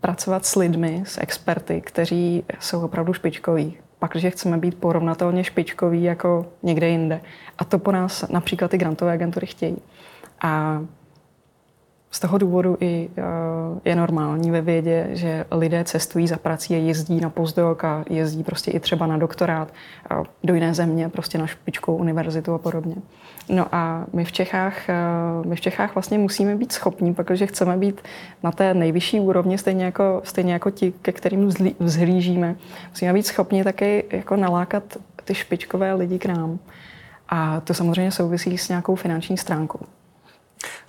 pracovat 0.00 0.46
s 0.46 0.56
lidmi, 0.56 1.02
s 1.06 1.20
experty, 1.20 1.80
kteří 1.80 2.44
jsou 2.60 2.80
opravdu 2.80 3.12
špičkoví. 3.12 3.76
Pak, 3.98 4.10
když 4.10 4.32
chceme 4.32 4.58
být 4.58 4.74
porovnatelně 4.74 5.44
špičkoví 5.44 6.02
jako 6.02 6.46
někde 6.62 6.88
jinde. 6.88 7.20
A 7.58 7.64
to 7.64 7.78
po 7.78 7.92
nás 7.92 8.28
například 8.28 8.70
ty 8.70 8.78
grantové 8.78 9.12
agentury 9.12 9.46
chtějí. 9.46 9.76
A 10.42 10.82
z 12.10 12.20
toho 12.20 12.38
důvodu 12.38 12.76
i 12.80 13.08
uh, 13.18 13.24
je 13.84 13.96
normální 13.96 14.50
ve 14.50 14.60
vědě, 14.60 15.08
že 15.10 15.44
lidé 15.50 15.84
cestují 15.84 16.28
za 16.28 16.36
prací 16.36 16.74
a 16.74 16.78
jezdí 16.78 17.20
na 17.20 17.30
postdoc 17.30 17.78
a 17.84 18.04
jezdí 18.10 18.42
prostě 18.42 18.70
i 18.70 18.80
třeba 18.80 19.06
na 19.06 19.16
doktorát 19.16 19.68
uh, 20.10 20.24
do 20.44 20.54
jiné 20.54 20.74
země, 20.74 21.08
prostě 21.08 21.38
na 21.38 21.46
špičkou 21.46 21.96
univerzitu 21.96 22.54
a 22.54 22.58
podobně. 22.58 22.94
No 23.48 23.66
a 23.72 24.04
my 24.12 24.24
v 24.24 24.32
Čechách, 24.32 24.74
uh, 25.40 25.46
my 25.46 25.56
v 25.56 25.60
Čechách 25.60 25.94
vlastně 25.94 26.18
musíme 26.18 26.56
být 26.56 26.72
schopní, 26.72 27.14
protože 27.14 27.46
chceme 27.46 27.76
být 27.76 28.00
na 28.42 28.52
té 28.52 28.74
nejvyšší 28.74 29.20
úrovni, 29.20 29.58
stejně 29.58 29.84
jako, 29.84 30.20
stejně 30.24 30.52
jako 30.52 30.70
ti, 30.70 30.92
ke 31.02 31.12
kterým 31.12 31.50
vzhlížíme, 31.78 32.56
musíme 32.90 33.12
být 33.12 33.26
schopni 33.26 33.64
taky 33.64 34.04
jako 34.10 34.36
nalákat 34.36 34.82
ty 35.24 35.34
špičkové 35.34 35.94
lidi 35.94 36.18
k 36.18 36.26
nám. 36.26 36.58
A 37.28 37.60
to 37.60 37.74
samozřejmě 37.74 38.10
souvisí 38.10 38.58
s 38.58 38.68
nějakou 38.68 38.94
finanční 38.94 39.36
stránkou. 39.36 39.78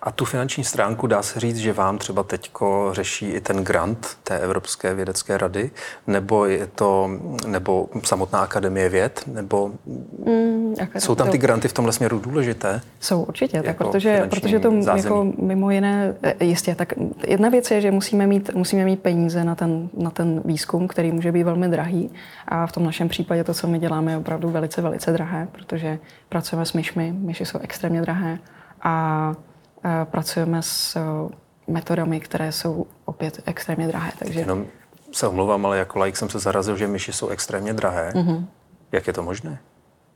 A 0.01 0.11
tu 0.11 0.25
finanční 0.25 0.63
stránku 0.63 1.07
dá 1.07 1.21
se 1.21 1.39
říct, 1.39 1.57
že 1.57 1.73
vám 1.73 1.97
třeba 1.97 2.23
teďko 2.23 2.89
řeší 2.91 3.25
i 3.29 3.41
ten 3.41 3.63
grant 3.63 4.17
té 4.23 4.39
Evropské 4.39 4.93
vědecké 4.93 5.37
rady, 5.37 5.71
nebo 6.07 6.45
je 6.45 6.67
to, 6.67 7.09
nebo 7.47 7.89
samotná 8.03 8.39
akademie 8.39 8.89
věd, 8.89 9.23
nebo 9.27 9.71
mm, 10.25 10.75
jsou 10.97 11.15
tam 11.15 11.29
ty 11.29 11.37
granty 11.37 11.67
v 11.67 11.73
tomhle 11.73 11.93
směru 11.93 12.19
důležité? 12.19 12.81
Jsou 12.99 13.23
určitě, 13.23 13.57
tak 13.57 13.65
jako 13.65 13.83
protože, 13.83 14.27
protože 14.29 14.59
to 14.59 14.71
jako 14.95 15.33
mimo 15.41 15.71
jiné, 15.71 16.15
e, 16.23 16.45
jistě, 16.45 16.75
tak 16.75 16.93
jedna 17.27 17.49
věc 17.49 17.71
je, 17.71 17.81
že 17.81 17.91
musíme 17.91 18.27
mít, 18.27 18.53
musíme 18.53 18.85
mít 18.85 18.99
peníze 18.99 19.43
na 19.43 19.55
ten, 19.55 19.89
na 19.97 20.09
ten 20.09 20.41
výzkum, 20.45 20.87
který 20.87 21.11
může 21.11 21.31
být 21.31 21.43
velmi 21.43 21.67
drahý. 21.67 22.11
A 22.47 22.67
v 22.67 22.71
tom 22.71 22.83
našem 22.83 23.09
případě 23.09 23.43
to, 23.43 23.53
co 23.53 23.67
my 23.67 23.79
děláme, 23.79 24.11
je 24.11 24.17
opravdu 24.17 24.49
velice, 24.49 24.81
velice 24.81 25.11
drahé, 25.11 25.47
protože 25.51 25.99
pracujeme 26.29 26.65
s 26.65 26.73
myšmi, 26.73 27.13
myši 27.17 27.45
jsou 27.45 27.59
extrémně 27.59 28.01
drahé. 28.01 28.39
A 28.83 29.33
pracujeme 30.05 30.61
s 30.61 30.95
eh, 30.95 31.35
metodami, 31.67 32.19
které 32.19 32.51
jsou 32.51 32.85
opět 33.05 33.39
extrémně 33.45 33.87
drahé. 33.87 34.11
Takže... 34.19 34.39
Jenom 34.39 34.65
se 35.11 35.27
omlouvám, 35.27 35.65
ale 35.65 35.77
jako 35.77 35.99
like 35.99 36.17
jsem 36.17 36.29
se 36.29 36.39
zarazil, 36.39 36.77
že 36.77 36.87
myši 36.87 37.13
jsou 37.13 37.27
extrémně 37.27 37.73
drahé. 37.73 38.11
Mm-hmm. 38.15 38.45
Jak 38.91 39.07
je 39.07 39.13
to 39.13 39.23
možné? 39.23 39.57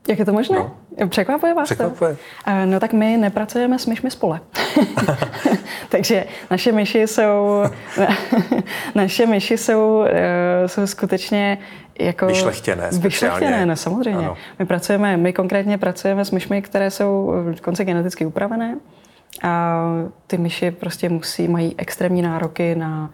Jak 0.08 0.18
je 0.18 0.24
to 0.24 0.32
možné? 0.32 0.58
No. 0.58 1.08
Překvapuje 1.08 1.54
vás 1.54 1.64
Překvapuje. 1.68 2.14
to? 2.14 2.20
Eh, 2.46 2.66
no 2.66 2.80
tak 2.80 2.92
my 2.92 3.16
nepracujeme 3.16 3.78
s 3.78 3.86
myšmi 3.86 4.10
spole. 4.10 4.40
Takže 5.88 6.24
naše 6.50 6.72
myši 6.72 6.98
jsou, 6.98 7.62
naše 8.94 9.26
myši 9.26 9.58
jsou, 9.58 10.04
eh, 10.08 10.68
jsou 10.68 10.86
skutečně 10.86 11.58
jako... 11.98 12.26
Vyšlechtěné 12.26 12.92
speciálně. 12.92 13.08
Vyšlechtěné, 13.08 13.66
no, 13.66 13.76
samozřejmě. 13.76 14.26
Ano. 14.26 14.36
My 14.58 14.66
pracujeme, 14.66 15.16
my 15.16 15.32
konkrétně 15.32 15.78
pracujeme 15.78 16.24
s 16.24 16.30
myšmi, 16.30 16.62
které 16.62 16.90
jsou 16.90 17.32
dokonce 17.54 17.84
geneticky 17.84 18.26
upravené. 18.26 18.76
A 19.42 19.82
ty 20.26 20.38
myši 20.38 20.70
prostě 20.70 21.08
musí, 21.08 21.48
mají 21.48 21.74
extrémní 21.78 22.22
nároky 22.22 22.74
na 22.74 23.10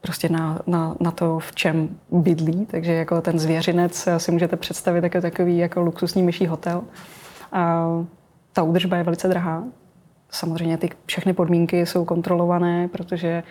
prostě 0.00 0.28
na, 0.28 0.58
na, 0.66 0.96
na 1.00 1.10
to, 1.10 1.38
v 1.38 1.54
čem 1.54 1.88
bydlí. 2.10 2.66
Takže 2.66 2.92
jako 2.92 3.20
ten 3.20 3.38
zvěřinec 3.38 4.08
si 4.16 4.32
můžete 4.32 4.56
představit 4.56 5.04
jako 5.04 5.20
takový 5.20 5.58
jako 5.58 5.80
luxusní 5.80 6.22
myší 6.22 6.46
hotel. 6.46 6.82
A 7.52 7.86
ta 8.52 8.62
údržba 8.62 8.96
je 8.96 9.02
velice 9.02 9.28
drahá. 9.28 9.64
Samozřejmě 10.30 10.76
ty 10.76 10.90
všechny 11.06 11.32
podmínky 11.32 11.86
jsou 11.86 12.04
kontrolované, 12.04 12.88
protože 12.88 13.42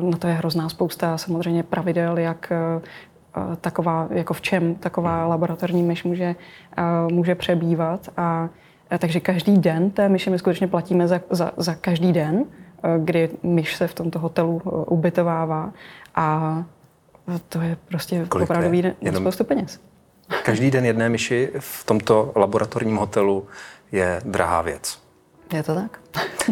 na 0.00 0.18
to 0.18 0.26
je 0.26 0.34
hrozná 0.34 0.68
spousta 0.68 1.18
samozřejmě 1.18 1.62
pravidel, 1.62 2.18
jak 2.18 2.52
taková, 3.60 4.08
jako 4.10 4.34
v 4.34 4.40
čem 4.40 4.74
taková 4.74 5.26
laboratorní 5.26 5.82
myš 5.82 6.04
může, 6.04 6.34
může 7.12 7.34
přebývat. 7.34 8.08
A 8.16 8.48
takže 8.98 9.20
každý 9.20 9.58
den 9.58 9.90
té 9.90 10.08
myši 10.08 10.30
my 10.30 10.38
skutečně 10.38 10.66
platíme 10.66 11.08
za, 11.08 11.20
za, 11.30 11.52
za 11.56 11.74
každý 11.74 12.12
den, 12.12 12.44
kdy 12.98 13.30
myš 13.42 13.76
se 13.76 13.86
v 13.86 13.94
tomto 13.94 14.18
hotelu 14.18 14.62
ubytovává 14.86 15.72
a 16.14 16.64
to 17.48 17.60
je 17.60 17.76
prostě 17.88 18.26
Kolik 18.28 18.50
opravdu 18.50 18.70
výjde 18.70 18.94
spoustu 19.16 19.44
peněz. 19.44 19.80
Každý 20.44 20.70
den 20.70 20.84
jedné 20.84 21.08
myši 21.08 21.50
v 21.58 21.84
tomto 21.84 22.32
laboratorním 22.36 22.96
hotelu 22.96 23.46
je 23.92 24.20
drahá 24.24 24.62
věc. 24.62 24.98
Je 25.52 25.62
to 25.62 25.74
tak? 25.74 26.00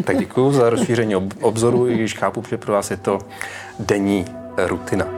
Tak 0.03 0.17
děkuji 0.17 0.51
za 0.51 0.69
rozšíření 0.69 1.15
obzoru, 1.15 1.87
i 1.87 1.93
když 1.93 2.17
chápu, 2.17 2.43
že 2.49 2.57
pro 2.57 2.73
vás 2.73 2.91
je 2.91 2.97
to 2.97 3.19
denní 3.79 4.25
rutina. 4.57 5.14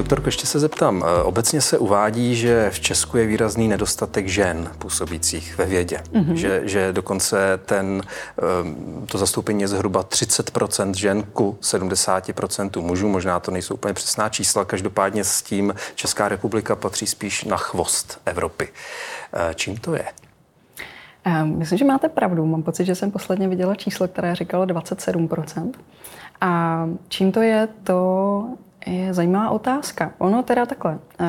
Doktorko, 0.00 0.28
ještě 0.28 0.46
se 0.46 0.58
zeptám. 0.58 1.04
Eh, 1.06 1.22
obecně 1.22 1.60
se 1.60 1.78
uvádí, 1.78 2.34
že 2.34 2.70
v 2.70 2.80
Česku 2.80 3.16
je 3.16 3.26
výrazný 3.26 3.68
nedostatek 3.68 4.28
žen 4.28 4.70
působících 4.78 5.58
ve 5.58 5.66
vědě. 5.66 6.00
Mm-hmm. 6.12 6.32
Že, 6.32 6.60
že 6.64 6.92
dokonce 6.92 7.60
ten, 7.64 8.02
eh, 8.02 8.42
to 9.06 9.18
zastoupení 9.18 9.62
je 9.62 9.68
zhruba 9.68 10.02
30% 10.02 10.94
žen 10.94 11.22
ku 11.22 11.58
70% 11.60 12.82
mužů. 12.82 13.08
Možná 13.08 13.40
to 13.40 13.50
nejsou 13.50 13.74
úplně 13.74 13.94
přesná 13.94 14.28
čísla. 14.28 14.64
Každopádně 14.64 15.24
s 15.24 15.42
tím 15.42 15.74
Česká 15.94 16.28
republika 16.28 16.76
patří 16.76 17.06
spíš 17.06 17.44
na 17.44 17.56
chvost 17.56 18.20
Evropy. 18.24 18.68
Eh, 19.32 19.54
čím 19.54 19.76
to 19.76 19.94
je? 19.94 20.04
Myslím, 21.44 21.78
že 21.78 21.84
máte 21.84 22.08
pravdu. 22.08 22.46
Mám 22.46 22.62
pocit, 22.62 22.84
že 22.84 22.94
jsem 22.94 23.10
posledně 23.10 23.48
viděla 23.48 23.74
číslo, 23.74 24.08
které 24.08 24.34
říkalo 24.34 24.64
27%. 24.64 25.72
A 26.40 26.86
čím 27.08 27.32
to 27.32 27.42
je, 27.42 27.68
to 27.84 28.44
je 28.86 29.14
zajímavá 29.14 29.50
otázka. 29.50 30.12
Ono 30.18 30.42
teda 30.42 30.66
takhle. 30.66 30.98
Uh, 31.20 31.28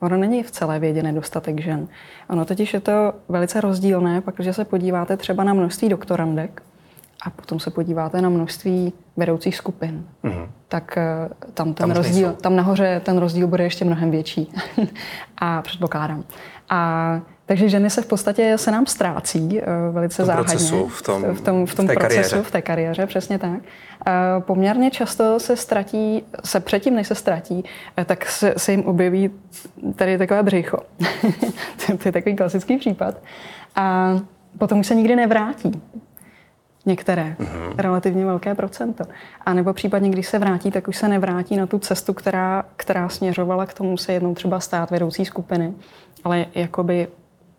ono 0.00 0.16
není 0.16 0.42
v 0.42 0.50
celé 0.50 0.78
vědě 0.78 1.02
nedostatek 1.02 1.60
žen. 1.60 1.88
Ono 2.28 2.44
totiž 2.44 2.74
je 2.74 2.80
to 2.80 3.12
velice 3.28 3.60
rozdílné, 3.60 4.20
pak, 4.20 4.34
když 4.36 4.56
se 4.56 4.64
podíváte 4.64 5.16
třeba 5.16 5.44
na 5.44 5.54
množství 5.54 5.88
doktorandek 5.88 6.62
a 7.26 7.30
potom 7.30 7.60
se 7.60 7.70
podíváte 7.70 8.22
na 8.22 8.28
množství 8.28 8.92
vedoucích 9.16 9.56
skupin, 9.56 10.06
mm-hmm. 10.24 10.48
tak 10.68 10.98
uh, 11.26 11.52
tam 11.54 11.66
ten 11.66 11.74
tam 11.74 11.90
rozdíl, 11.90 12.32
tam 12.32 12.56
nahoře 12.56 13.00
ten 13.04 13.18
rozdíl 13.18 13.46
bude 13.46 13.64
ještě 13.64 13.84
mnohem 13.84 14.10
větší. 14.10 14.52
a 15.36 15.62
předpokládám. 15.62 16.24
A 16.70 17.20
takže 17.48 17.68
ženy 17.68 17.90
se 17.90 18.02
v 18.02 18.06
podstatě 18.06 18.58
se 18.58 18.70
nám 18.70 18.86
ztrácí 18.86 19.40
uh, 19.40 19.94
velice 19.94 20.22
v 20.22 20.26
záhadně. 20.26 20.52
Procesu, 20.52 20.88
v 20.88 21.02
tom, 21.02 21.22
v 21.22 21.40
tom, 21.40 21.66
v 21.66 21.74
tom 21.74 21.86
v 21.86 21.88
té 21.88 21.94
procesu, 21.94 21.98
kariéře. 21.98 22.42
v 22.42 22.50
té 22.50 22.62
kariéře, 22.62 23.06
přesně 23.06 23.38
tak. 23.38 23.50
Uh, 23.50 24.42
poměrně 24.42 24.90
často 24.90 25.40
se 25.40 25.56
ztratí, 25.56 26.22
se 26.44 26.60
předtím, 26.60 26.94
než 26.94 27.06
se 27.06 27.14
ztratí, 27.14 27.54
uh, 27.54 28.04
tak 28.04 28.26
se, 28.26 28.54
se 28.56 28.72
jim 28.72 28.84
objeví 28.84 29.30
tady 29.96 30.18
takové 30.18 30.42
břicho. 30.42 30.78
to 31.86 32.08
je 32.08 32.12
takový 32.12 32.36
klasický 32.36 32.76
případ. 32.76 33.14
A 33.76 34.16
potom 34.58 34.80
už 34.80 34.86
se 34.86 34.94
nikdy 34.94 35.16
nevrátí. 35.16 35.82
Některé, 36.86 37.36
mm-hmm. 37.40 37.74
relativně 37.76 38.24
velké 38.24 38.54
procento. 38.54 39.04
A 39.46 39.54
nebo 39.54 39.72
případně, 39.72 40.10
když 40.10 40.26
se 40.26 40.38
vrátí, 40.38 40.70
tak 40.70 40.88
už 40.88 40.96
se 40.96 41.08
nevrátí 41.08 41.56
na 41.56 41.66
tu 41.66 41.78
cestu, 41.78 42.14
která, 42.14 42.64
která 42.76 43.08
směřovala 43.08 43.66
k 43.66 43.74
tomu 43.74 43.96
se 43.96 44.12
jednou 44.12 44.34
třeba 44.34 44.60
stát 44.60 44.90
vedoucí 44.90 45.24
skupiny, 45.24 45.72
ale 46.24 46.46
jakoby 46.54 47.08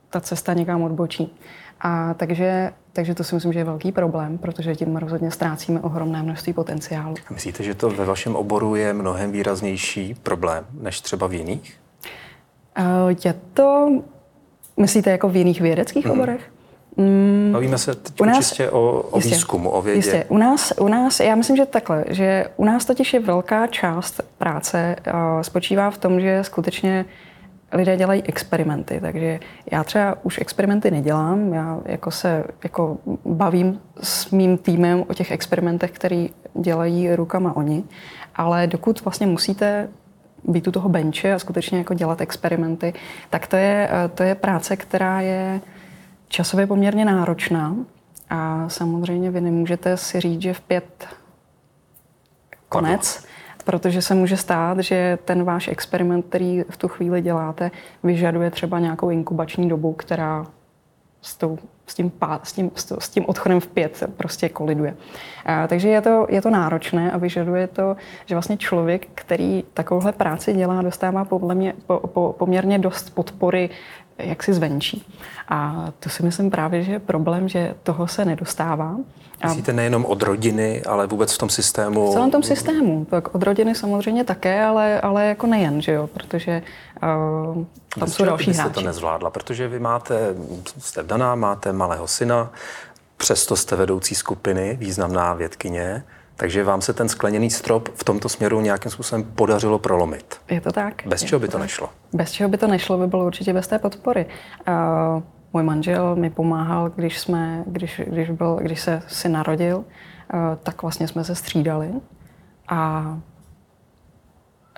ta 0.09 0.19
cesta 0.19 0.53
někam 0.53 0.81
odbočí. 0.81 1.35
A 1.81 2.13
takže, 2.13 2.71
takže 2.93 3.15
to 3.15 3.23
si 3.23 3.35
myslím, 3.35 3.53
že 3.53 3.59
je 3.59 3.63
velký 3.63 3.91
problém, 3.91 4.37
protože 4.37 4.75
tím 4.75 4.95
rozhodně 4.95 5.31
ztrácíme 5.31 5.79
ohromné 5.79 6.23
množství 6.23 6.53
potenciálu. 6.53 7.15
A 7.29 7.33
myslíte, 7.33 7.63
že 7.63 7.75
to 7.75 7.89
ve 7.89 8.05
vašem 8.05 8.35
oboru 8.35 8.75
je 8.75 8.93
mnohem 8.93 9.31
výraznější 9.31 10.15
problém 10.23 10.65
než 10.73 11.01
třeba 11.01 11.27
v 11.27 11.33
jiných? 11.33 11.79
Uh, 12.79 12.85
je 13.25 13.35
to, 13.53 14.01
myslíte 14.77 15.11
jako 15.11 15.29
v 15.29 15.35
jiných 15.35 15.61
vědeckých 15.61 16.05
hmm. 16.05 16.13
oborech? 16.13 16.51
Mm, 16.97 17.49
Bavíme 17.53 17.77
se 17.77 17.95
teď 17.95 18.21
u 18.21 18.25
nás, 18.25 18.37
čistě 18.37 18.69
o, 18.69 19.01
o 19.11 19.17
jistě, 19.17 19.35
výzkumu, 19.35 19.69
o 19.69 19.81
vědě. 19.81 19.97
Jistě. 19.97 20.25
U 20.29 20.37
nás, 20.37 20.73
u 20.79 20.87
nás, 20.87 21.19
já 21.19 21.35
myslím, 21.35 21.57
že 21.57 21.65
takhle, 21.65 22.05
že 22.07 22.45
u 22.57 22.65
nás 22.65 22.85
totiž 22.85 23.13
je 23.13 23.19
velká 23.19 23.67
část 23.67 24.21
práce 24.37 24.95
uh, 25.07 25.41
spočívá 25.41 25.91
v 25.91 25.97
tom, 25.97 26.21
že 26.21 26.43
skutečně 26.43 27.05
uh, 27.07 27.28
lidé 27.71 27.97
dělají 27.97 28.23
experimenty, 28.23 28.99
takže 29.01 29.39
já 29.71 29.84
třeba 29.84 30.17
už 30.23 30.38
experimenty 30.41 30.91
nedělám, 30.91 31.53
já 31.53 31.79
jako 31.86 32.12
se 32.12 32.43
jako 32.63 32.97
bavím 33.25 33.82
s 34.01 34.32
mým 34.32 34.58
týmem 34.58 35.03
o 35.10 35.13
těch 35.13 35.32
experimentech, 35.32 35.91
který 35.91 36.29
dělají 36.53 37.15
rukama 37.15 37.55
oni, 37.55 37.84
ale 38.36 38.67
dokud 38.67 39.03
vlastně 39.03 39.27
musíte 39.27 39.89
být 40.43 40.67
u 40.67 40.71
toho 40.71 40.89
benče 40.89 41.34
a 41.34 41.39
skutečně 41.39 41.77
jako 41.77 41.93
dělat 41.93 42.21
experimenty, 42.21 42.93
tak 43.29 43.47
to 43.47 43.55
je, 43.55 43.89
to 44.13 44.23
je 44.23 44.36
práce, 44.36 44.75
která 44.75 45.21
je 45.21 45.62
časově 46.27 46.67
poměrně 46.67 47.05
náročná 47.05 47.75
a 48.29 48.69
samozřejmě 48.69 49.32
vy 49.32 49.41
nemůžete 49.41 49.97
si 49.97 50.19
říct, 50.19 50.41
že 50.41 50.53
v 50.53 50.62
pět 50.62 51.08
konec, 52.69 53.25
protože 53.63 54.01
se 54.01 54.15
může 54.15 54.37
stát, 54.37 54.79
že 54.79 55.17
ten 55.25 55.43
váš 55.43 55.67
experiment, 55.67 56.25
který 56.25 56.63
v 56.69 56.77
tu 56.77 56.87
chvíli 56.87 57.21
děláte, 57.21 57.71
vyžaduje 58.03 58.51
třeba 58.51 58.79
nějakou 58.79 59.09
inkubační 59.09 59.69
dobu, 59.69 59.93
která 59.93 60.45
s, 61.21 61.37
tou, 61.37 61.57
s, 61.87 61.95
tím, 61.95 62.09
pá, 62.09 62.39
s, 62.43 62.53
tím, 62.53 62.71
s 62.99 63.09
tím 63.09 63.25
odchodem 63.27 63.59
v 63.59 63.67
pět 63.67 64.03
prostě 64.17 64.49
koliduje. 64.49 64.95
A, 65.45 65.67
takže 65.67 65.89
je 65.89 66.01
to, 66.01 66.27
je 66.29 66.41
to 66.41 66.49
náročné 66.49 67.11
a 67.11 67.17
vyžaduje 67.17 67.67
to, 67.67 67.95
že 68.25 68.35
vlastně 68.35 68.57
člověk, 68.57 69.07
který 69.15 69.63
takovouhle 69.73 70.11
práci 70.11 70.53
dělá, 70.53 70.81
dostává 70.81 71.25
podle 71.25 71.55
mě, 71.55 71.73
po, 71.87 71.99
po, 72.07 72.35
poměrně 72.37 72.79
dost 72.79 73.09
podpory 73.09 73.69
jaksi 74.19 74.53
zvenčí. 74.53 75.05
A 75.49 75.86
to 75.99 76.10
si 76.10 76.23
myslím 76.23 76.51
právě, 76.51 76.84
že 76.84 76.91
je 76.91 76.99
problém, 76.99 77.49
že 77.49 77.75
toho 77.84 78.08
se 78.08 78.25
nedostává. 78.25 78.95
Myslíte 79.43 79.73
nejenom 79.73 80.05
od 80.05 80.23
rodiny, 80.23 80.84
ale 80.84 81.08
vůbec 81.08 81.34
v 81.34 81.38
tom 81.38 81.49
systému? 81.49 82.10
V 82.10 82.13
celém 82.13 82.32
tom 82.32 82.43
systému. 82.43 83.05
Tak 83.05 83.36
od 83.36 83.43
rodiny 83.43 83.75
samozřejmě 83.75 84.23
také, 84.23 84.63
ale, 84.65 85.01
ale 85.01 85.25
jako 85.25 85.47
nejen, 85.47 85.82
že 85.82 85.91
jo, 85.91 86.08
protože 86.08 86.62
uh, 87.03 87.65
tam 87.95 87.99
Bez 87.99 88.13
jsou 88.13 88.25
další 88.25 88.51
hráči. 88.51 88.73
to 88.73 88.82
nezvládla, 88.82 89.29
protože 89.29 89.67
vy 89.67 89.79
máte, 89.79 90.36
jste 90.79 91.03
vdaná, 91.03 91.36
máte 91.36 91.73
malého 91.73 92.08
syna, 92.08 92.51
přesto 93.17 93.55
jste 93.55 93.75
vedoucí 93.75 94.15
skupiny, 94.15 94.77
významná 94.79 95.34
vědkyně, 95.34 96.03
takže 96.39 96.63
vám 96.63 96.82
se 96.82 96.93
ten 96.93 97.10
skleněný 97.10 97.49
strop 97.49 97.89
v 97.95 98.04
tomto 98.04 98.30
směru 98.30 98.62
nějakým 98.62 98.91
způsobem 98.91 99.23
podařilo 99.23 99.80
prolomit. 99.80 100.41
Je 100.49 100.62
to 100.62 100.71
tak. 100.71 101.02
Bez 101.06 101.23
čeho 101.23 101.39
by 101.39 101.47
to, 101.47 101.52
to 101.52 101.60
nešlo? 101.60 101.89
Bez 102.13 102.32
čeho 102.32 102.49
by 102.49 102.58
to 102.58 102.67
nešlo, 102.67 102.97
by 102.97 103.08
bylo 103.08 103.25
určitě 103.25 103.54
bez 103.54 103.67
té 103.67 103.80
podpory. 103.80 104.25
Uh, 104.67 105.23
můj 105.54 105.63
manžel 105.63 106.15
mi 106.15 106.30
pomáhal, 106.30 106.89
když, 106.89 107.19
jsme, 107.19 107.63
když, 107.67 108.02
když, 108.08 108.30
byl, 108.30 108.60
když 108.62 108.82
se 108.82 109.02
si 109.08 109.30
narodil, 109.30 109.78
uh, 109.78 109.86
tak 110.63 110.82
vlastně 110.82 111.08
jsme 111.08 111.23
se 111.23 111.36
střídali. 111.36 111.91
A 112.69 113.17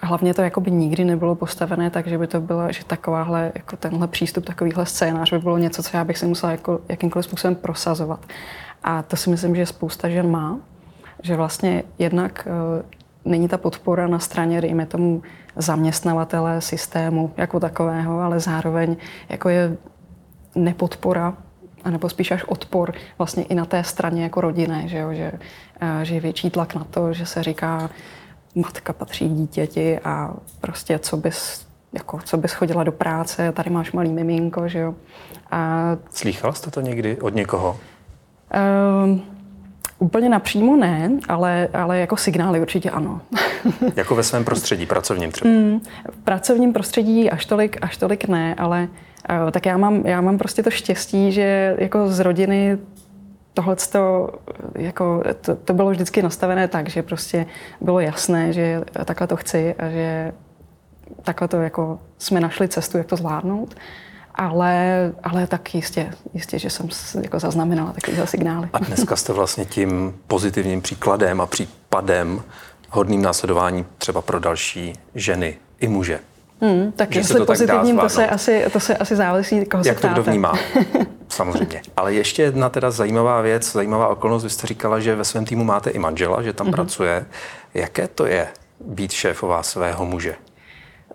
hlavně 0.03 0.33
to 0.33 0.41
jako 0.41 0.61
by 0.61 0.71
nikdy 0.71 1.05
nebylo 1.05 1.35
postavené 1.35 1.89
tak, 1.89 2.07
že 2.07 2.17
by 2.17 2.27
to 2.27 2.41
bylo, 2.41 2.71
že 2.71 2.85
takováhle, 2.85 3.51
jako 3.55 3.77
tenhle 3.77 4.07
přístup, 4.07 4.45
takovýhle 4.45 4.85
scénář 4.85 5.31
by 5.31 5.39
bylo 5.39 5.57
něco, 5.57 5.83
co 5.83 5.97
já 5.97 6.03
bych 6.03 6.17
si 6.17 6.25
musela 6.25 6.51
jako 6.51 6.81
jakýmkoliv 6.89 7.25
způsobem 7.25 7.55
prosazovat. 7.55 8.25
A 8.83 9.01
to 9.01 9.15
si 9.15 9.29
myslím, 9.29 9.55
že 9.55 9.65
spousta 9.65 10.09
žen 10.09 10.31
má, 10.31 10.59
že 11.21 11.35
vlastně 11.35 11.83
jednak 11.99 12.47
uh, 12.47 12.85
není 13.31 13.47
ta 13.47 13.57
podpora 13.57 14.07
na 14.07 14.19
straně, 14.19 14.61
dejme 14.61 14.85
tomu, 14.85 15.21
zaměstnavatele 15.55 16.61
systému 16.61 17.31
jako 17.37 17.59
takového, 17.59 18.19
ale 18.19 18.39
zároveň 18.39 18.95
jako 19.29 19.49
je 19.49 19.77
nepodpora 20.55 21.33
nebo 21.89 22.09
spíš 22.09 22.31
až 22.31 22.43
odpor 22.43 22.93
vlastně 23.17 23.43
i 23.43 23.55
na 23.55 23.65
té 23.65 23.83
straně 23.83 24.23
jako 24.23 24.41
rodinné, 24.41 24.87
že, 24.87 24.97
jo? 24.97 25.13
Že, 25.13 25.31
uh, 25.81 26.01
že 26.01 26.13
je 26.13 26.21
větší 26.21 26.49
tlak 26.49 26.75
na 26.75 26.83
to, 26.83 27.13
že 27.13 27.25
se 27.25 27.43
říká, 27.43 27.89
matka 28.55 28.93
patří 28.93 29.29
dítěti 29.29 29.99
a 29.99 30.33
prostě 30.61 30.99
co 30.99 31.17
bys 31.17 31.71
jako 31.93 32.19
co 32.23 32.37
bys 32.37 32.53
chodila 32.53 32.83
do 32.83 32.91
práce, 32.91 33.51
tady 33.51 33.69
máš 33.69 33.91
malý 33.91 34.13
miminko, 34.13 34.67
že 34.67 34.79
jo. 34.79 34.95
A, 35.51 35.97
Slýchala 36.09 36.53
jste 36.53 36.71
to 36.71 36.81
někdy 36.81 37.21
od 37.21 37.35
někoho? 37.35 37.79
Uh, 39.09 39.19
Úplně 40.01 40.29
napřímo 40.29 40.75
ne, 40.75 41.11
ale, 41.27 41.67
ale 41.73 41.99
jako 41.99 42.17
signály 42.17 42.61
určitě 42.61 42.89
ano. 42.89 43.21
jako 43.95 44.15
ve 44.15 44.23
svém 44.23 44.45
prostředí, 44.45 44.85
pracovním 44.85 45.31
třeba? 45.31 45.49
Mm, 45.49 45.79
v 46.11 46.17
pracovním 46.23 46.73
prostředí 46.73 47.31
až 47.31 47.45
tolik, 47.45 47.77
až 47.81 47.97
tolik 47.97 48.27
ne, 48.27 48.55
ale 48.55 48.87
uh, 49.43 49.51
tak 49.51 49.65
já 49.65 49.77
mám, 49.77 50.05
já 50.05 50.21
mám 50.21 50.37
prostě 50.37 50.63
to 50.63 50.69
štěstí, 50.69 51.31
že 51.31 51.75
jako 51.79 52.07
z 52.07 52.19
rodiny 52.19 52.77
tohle 53.53 53.75
jako, 54.75 55.23
to, 55.41 55.55
to 55.55 55.73
bylo 55.73 55.89
vždycky 55.89 56.21
nastavené 56.21 56.67
tak, 56.67 56.89
že 56.89 57.03
prostě 57.03 57.45
bylo 57.81 57.99
jasné, 57.99 58.53
že 58.53 58.81
takhle 59.05 59.27
to 59.27 59.35
chci 59.35 59.75
a 59.79 59.89
že 59.89 60.31
takhle 61.23 61.47
to 61.47 61.57
jako 61.57 61.99
jsme 62.17 62.39
našli 62.39 62.67
cestu, 62.67 62.97
jak 62.97 63.07
to 63.07 63.15
zvládnout. 63.15 63.75
Ale, 64.35 65.11
ale 65.23 65.47
tak 65.47 65.75
jistě, 65.75 66.11
jistě, 66.33 66.59
že 66.59 66.69
jsem 66.69 66.89
jako 67.23 67.39
zaznamenala 67.39 67.91
takové 67.91 68.27
signály. 68.27 68.69
A 68.73 68.79
dneska 68.79 69.15
jste 69.15 69.33
vlastně 69.33 69.65
tím 69.65 70.19
pozitivním 70.27 70.81
příkladem 70.81 71.41
a 71.41 71.45
případem 71.45 72.43
hodným 72.89 73.21
následování 73.21 73.85
třeba 73.97 74.21
pro 74.21 74.39
další 74.39 74.93
ženy 75.15 75.57
i 75.79 75.87
muže. 75.87 76.19
Hmm, 76.61 76.91
tak 76.91 77.11
že 77.13 77.19
jestli 77.19 77.39
to 77.39 77.45
pozitivním, 77.45 77.97
to 77.97 78.09
se, 78.09 78.27
asi, 78.27 78.65
to 78.73 78.79
se 78.79 78.97
asi 78.97 79.15
závisí, 79.15 79.65
koho 79.65 79.83
Jak 79.85 79.99
se 79.99 80.07
to 80.07 80.13
kdo 80.13 80.23
vnímá, 80.23 80.53
samozřejmě. 81.29 81.81
Ale 81.97 82.13
ještě 82.13 82.41
jedna 82.41 82.69
teda 82.69 82.91
zajímavá 82.91 83.41
věc, 83.41 83.71
zajímavá 83.71 84.07
okolnost. 84.07 84.43
Vy 84.43 84.49
jste 84.49 84.67
říkala, 84.67 84.99
že 84.99 85.15
ve 85.15 85.25
svém 85.25 85.45
týmu 85.45 85.63
máte 85.63 85.89
i 85.89 85.99
manžela, 85.99 86.41
že 86.41 86.53
tam 86.53 86.67
mm-hmm. 86.67 86.71
pracuje. 86.71 87.25
Jaké 87.73 88.07
to 88.07 88.25
je 88.25 88.47
být 88.85 89.11
šéfová 89.11 89.63
svého 89.63 90.05
muže? 90.05 90.35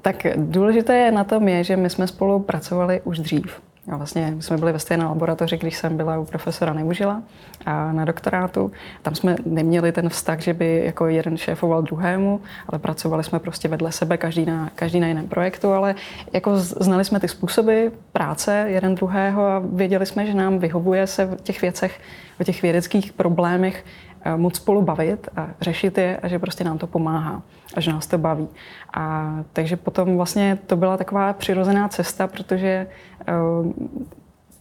Tak 0.06 0.26
důležité 0.36 0.96
je 0.96 1.12
na 1.12 1.24
tom 1.24 1.48
je, 1.48 1.64
že 1.64 1.76
my 1.76 1.90
jsme 1.90 2.06
spolu 2.06 2.40
pracovali 2.40 3.00
už 3.04 3.18
dřív. 3.18 3.60
A 3.92 3.96
vlastně 3.96 4.34
jsme 4.40 4.56
byli 4.56 4.72
ve 4.72 4.78
stejné 4.78 5.04
laboratoři, 5.04 5.58
když 5.58 5.76
jsem 5.76 5.96
byla 5.96 6.18
u 6.18 6.24
profesora 6.24 6.72
Neužila 6.72 7.22
a 7.66 7.92
na 7.92 8.04
doktorátu. 8.04 8.72
Tam 9.02 9.14
jsme 9.14 9.36
neměli 9.46 9.92
ten 9.92 10.08
vztah, 10.08 10.40
že 10.40 10.54
by 10.54 10.82
jako 10.84 11.06
jeden 11.06 11.36
šéfoval 11.36 11.82
druhému, 11.82 12.40
ale 12.68 12.78
pracovali 12.78 13.24
jsme 13.24 13.38
prostě 13.38 13.68
vedle 13.68 13.92
sebe, 13.92 14.16
každý 14.16 14.44
na, 14.44 14.70
každý 14.74 15.00
na 15.00 15.06
jiném 15.06 15.28
projektu, 15.28 15.72
ale 15.72 15.94
jako 16.32 16.56
znali 16.56 17.04
jsme 17.04 17.20
ty 17.20 17.28
způsoby 17.28 17.86
práce 18.12 18.64
jeden 18.68 18.94
druhého 18.94 19.46
a 19.46 19.62
věděli 19.72 20.06
jsme, 20.06 20.26
že 20.26 20.34
nám 20.34 20.58
vyhovuje 20.58 21.06
se 21.06 21.24
v 21.24 21.36
těch 21.42 21.62
věcech, 21.62 22.00
v 22.38 22.44
těch 22.44 22.62
vědeckých 22.62 23.12
problémech 23.12 23.84
moc 24.36 24.56
spolu 24.56 24.82
bavit 24.82 25.28
a 25.36 25.48
řešit 25.60 25.98
je 25.98 26.16
a 26.16 26.28
že 26.28 26.38
prostě 26.38 26.64
nám 26.64 26.78
to 26.78 26.86
pomáhá 26.86 27.42
a 27.74 27.80
že 27.80 27.92
nás 27.92 28.06
to 28.06 28.18
baví. 28.18 28.48
A 28.94 29.34
takže 29.52 29.76
potom 29.76 30.16
vlastně 30.16 30.58
to 30.66 30.76
byla 30.76 30.96
taková 30.96 31.32
přirozená 31.32 31.88
cesta, 31.88 32.26
protože 32.26 32.86
eh, 33.28 33.32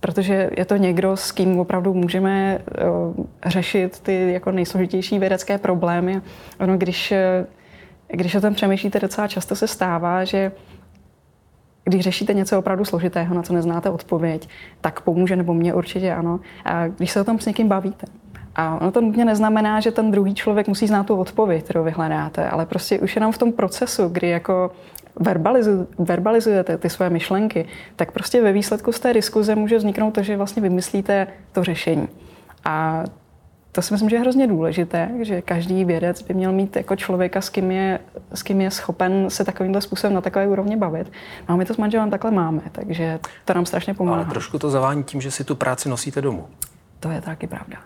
protože 0.05 0.49
je 0.57 0.66
to 0.66 0.76
někdo, 0.76 1.18
s 1.18 1.32
kým 1.32 1.59
opravdu 1.59 1.93
můžeme 1.93 2.59
uh, 3.18 3.26
řešit 3.45 3.99
ty 3.99 4.34
jako 4.34 4.51
nejsložitější 4.51 5.20
vědecké 5.20 5.57
problémy. 5.57 6.22
Ono, 6.59 6.78
když, 6.78 7.13
když 8.07 8.36
o 8.36 8.41
tom 8.41 8.53
přemýšlíte, 8.53 8.99
docela 8.99 9.28
často 9.28 9.55
se 9.55 9.68
stává, 9.68 10.24
že 10.24 10.51
když 11.84 12.03
řešíte 12.03 12.34
něco 12.34 12.59
opravdu 12.59 12.86
složitého, 12.86 13.36
na 13.36 13.41
co 13.41 13.53
neznáte 13.53 13.89
odpověď, 13.89 14.49
tak 14.82 15.01
pomůže, 15.01 15.36
nebo 15.36 15.53
mě 15.53 15.74
určitě 15.74 16.13
ano, 16.13 16.39
a 16.66 16.88
když 16.88 17.11
se 17.11 17.22
o 17.22 17.24
tom 17.24 17.39
s 17.39 17.45
někým 17.45 17.68
bavíte. 17.68 18.07
A 18.56 18.82
ono 18.82 18.91
to 18.91 19.01
nutně 19.01 19.26
neznamená, 19.26 19.80
že 19.80 19.91
ten 19.91 20.12
druhý 20.12 20.36
člověk 20.36 20.68
musí 20.68 20.88
znát 20.88 21.06
tu 21.06 21.16
odpověď, 21.16 21.64
kterou 21.64 21.84
vyhledáte, 21.84 22.49
ale 22.49 22.66
prostě 22.66 22.99
už 22.99 23.16
jenom 23.16 23.32
v 23.32 23.38
tom 23.38 23.51
procesu, 23.51 24.08
kdy 24.08 24.30
jako 24.30 24.72
verbalizu, 25.20 25.88
verbalizujete 25.99 26.78
ty 26.78 26.89
své 26.89 27.10
myšlenky, 27.10 27.66
tak 27.95 28.12
prostě 28.12 28.41
ve 28.41 28.51
výsledku 28.51 28.91
z 28.91 28.99
té 28.99 29.14
diskuze 29.14 29.56
může 29.56 29.78
vzniknout 29.78 30.12
to, 30.12 30.24
že 30.24 30.38
vlastně 30.38 30.62
vymyslíte 30.62 31.28
to 31.51 31.64
řešení. 31.64 32.08
A 32.66 33.03
to 33.72 33.82
si 33.82 33.93
myslím, 33.93 34.10
že 34.10 34.16
je 34.16 34.20
hrozně 34.20 34.47
důležité, 34.47 35.10
že 35.22 35.41
každý 35.41 35.86
vědec 35.86 36.22
by 36.22 36.34
měl 36.34 36.51
mít 36.51 36.76
jako 36.76 36.95
člověka, 36.95 37.41
s 37.41 37.49
kým 37.49 37.72
je, 37.72 37.99
s 38.34 38.43
kým 38.43 38.62
je 38.62 38.72
schopen 38.72 39.30
se 39.30 39.43
takovýmhle 39.43 39.82
způsobem 39.82 40.14
na 40.14 40.22
takové 40.22 40.47
úrovni 40.47 40.78
bavit. 40.78 41.12
No 41.49 41.53
a 41.53 41.58
my 41.58 41.66
to 41.66 41.74
s 41.74 41.78
manželem 41.78 42.10
takhle 42.10 42.32
máme, 42.32 42.62
takže 42.72 43.20
to 43.45 43.53
nám 43.53 43.66
strašně 43.66 43.93
pomáhá. 43.93 44.18
Ale 44.18 44.26
trošku 44.26 44.60
to 44.60 44.70
zavání 44.70 45.03
tím, 45.03 45.22
že 45.22 45.32
si 45.32 45.43
tu 45.43 45.56
práci 45.56 45.89
nosíte 45.89 46.22
domů. 46.22 46.47
To 47.06 47.12
je 47.12 47.22
taky 47.22 47.47
pravda. 47.47 47.78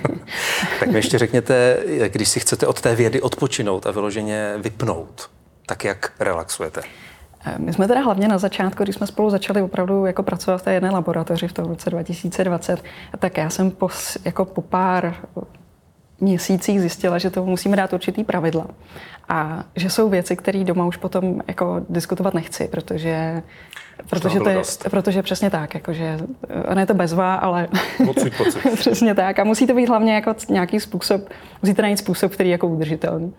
tak 0.80 0.88
mi 0.88 0.98
ještě 0.98 1.18
řekněte, 1.18 1.78
když 2.08 2.28
si 2.28 2.40
chcete 2.40 2.66
od 2.66 2.80
té 2.80 2.94
vědy 2.94 3.20
odpočinout 3.20 3.86
a 3.86 3.90
vyloženě 3.90 4.54
vypnout, 4.58 5.30
tak 5.66 5.84
jak 5.84 6.12
relaxujete? 6.20 6.80
Eh, 7.46 7.54
my 7.58 7.72
jsme 7.72 7.88
teda 7.88 8.00
hlavně 8.00 8.28
na 8.28 8.38
začátku, 8.38 8.82
když 8.82 8.96
jsme 8.96 9.06
spolu 9.06 9.30
začali 9.30 9.62
opravdu 9.62 10.06
jako 10.06 10.22
pracovat 10.22 10.58
v 10.58 10.62
té 10.62 10.74
jedné 10.74 10.90
laboratoři 10.90 11.48
v 11.48 11.52
tom 11.52 11.64
roce 11.64 11.90
2020, 11.90 12.82
tak 13.18 13.36
já 13.36 13.50
jsem 13.50 13.70
po, 13.70 13.88
jako 14.24 14.44
po 14.44 14.62
pár 14.62 15.14
měsících 16.20 16.80
zjistila, 16.80 17.18
že 17.18 17.30
to 17.30 17.44
musíme 17.44 17.76
dát 17.76 17.92
určitý 17.92 18.24
pravidla. 18.24 18.66
A 19.28 19.64
že 19.76 19.90
jsou 19.90 20.08
věci, 20.08 20.36
které 20.36 20.64
doma 20.64 20.86
už 20.86 20.96
potom 20.96 21.40
jako 21.48 21.80
diskutovat 21.88 22.34
nechci, 22.34 22.68
protože 22.68 23.42
Protože, 24.10 24.40
to 24.40 24.48
je, 24.48 24.62
protože 24.90 25.22
přesně 25.22 25.50
tak, 25.50 25.74
jakože, 25.74 26.18
ono 26.68 26.80
je 26.80 26.86
to 26.86 26.94
bezvá, 26.94 27.34
ale 27.34 27.68
pocit, 28.06 28.36
pocit. 28.36 28.72
přesně 28.74 29.14
tak. 29.14 29.38
A 29.38 29.44
musí 29.44 29.66
to 29.66 29.74
být 29.74 29.88
hlavně 29.88 30.14
jako 30.14 30.34
nějaký 30.48 30.80
způsob, 30.80 31.28
musíte 31.62 31.82
najít 31.82 31.98
způsob, 31.98 32.32
který 32.32 32.48
je 32.48 32.52
jako 32.52 32.66
udržitelný. 32.66 33.34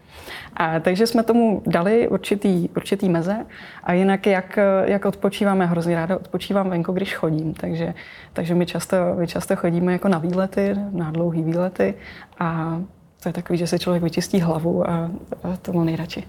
A 0.57 0.79
takže 0.79 1.07
jsme 1.07 1.23
tomu 1.23 1.61
dali 1.67 2.07
určitý, 2.07 2.69
určitý 2.77 3.09
meze 3.09 3.45
a 3.83 3.93
jinak 3.93 4.27
jak, 4.27 4.59
jak 4.85 5.05
odpočíváme, 5.05 5.65
hrozně 5.65 5.95
ráda 5.95 6.15
odpočívám 6.15 6.69
venku, 6.69 6.91
když 6.91 7.15
chodím, 7.15 7.53
takže, 7.53 7.93
takže 8.33 8.55
my 8.55 8.65
často, 8.65 8.97
my 9.15 9.27
často 9.27 9.55
chodíme 9.55 9.91
jako 9.91 10.07
na 10.07 10.17
výlety, 10.17 10.75
na 10.91 11.11
dlouhý 11.11 11.43
výlety 11.43 11.93
a 12.39 12.81
to 13.23 13.29
je 13.29 13.33
takový, 13.33 13.59
že 13.59 13.67
se 13.67 13.79
člověk 13.79 14.03
vyčistí 14.03 14.41
hlavu 14.41 14.89
a, 14.89 15.11
a 15.43 15.57
to 15.61 15.73
mám 15.73 15.85
nejradši. 15.85 16.23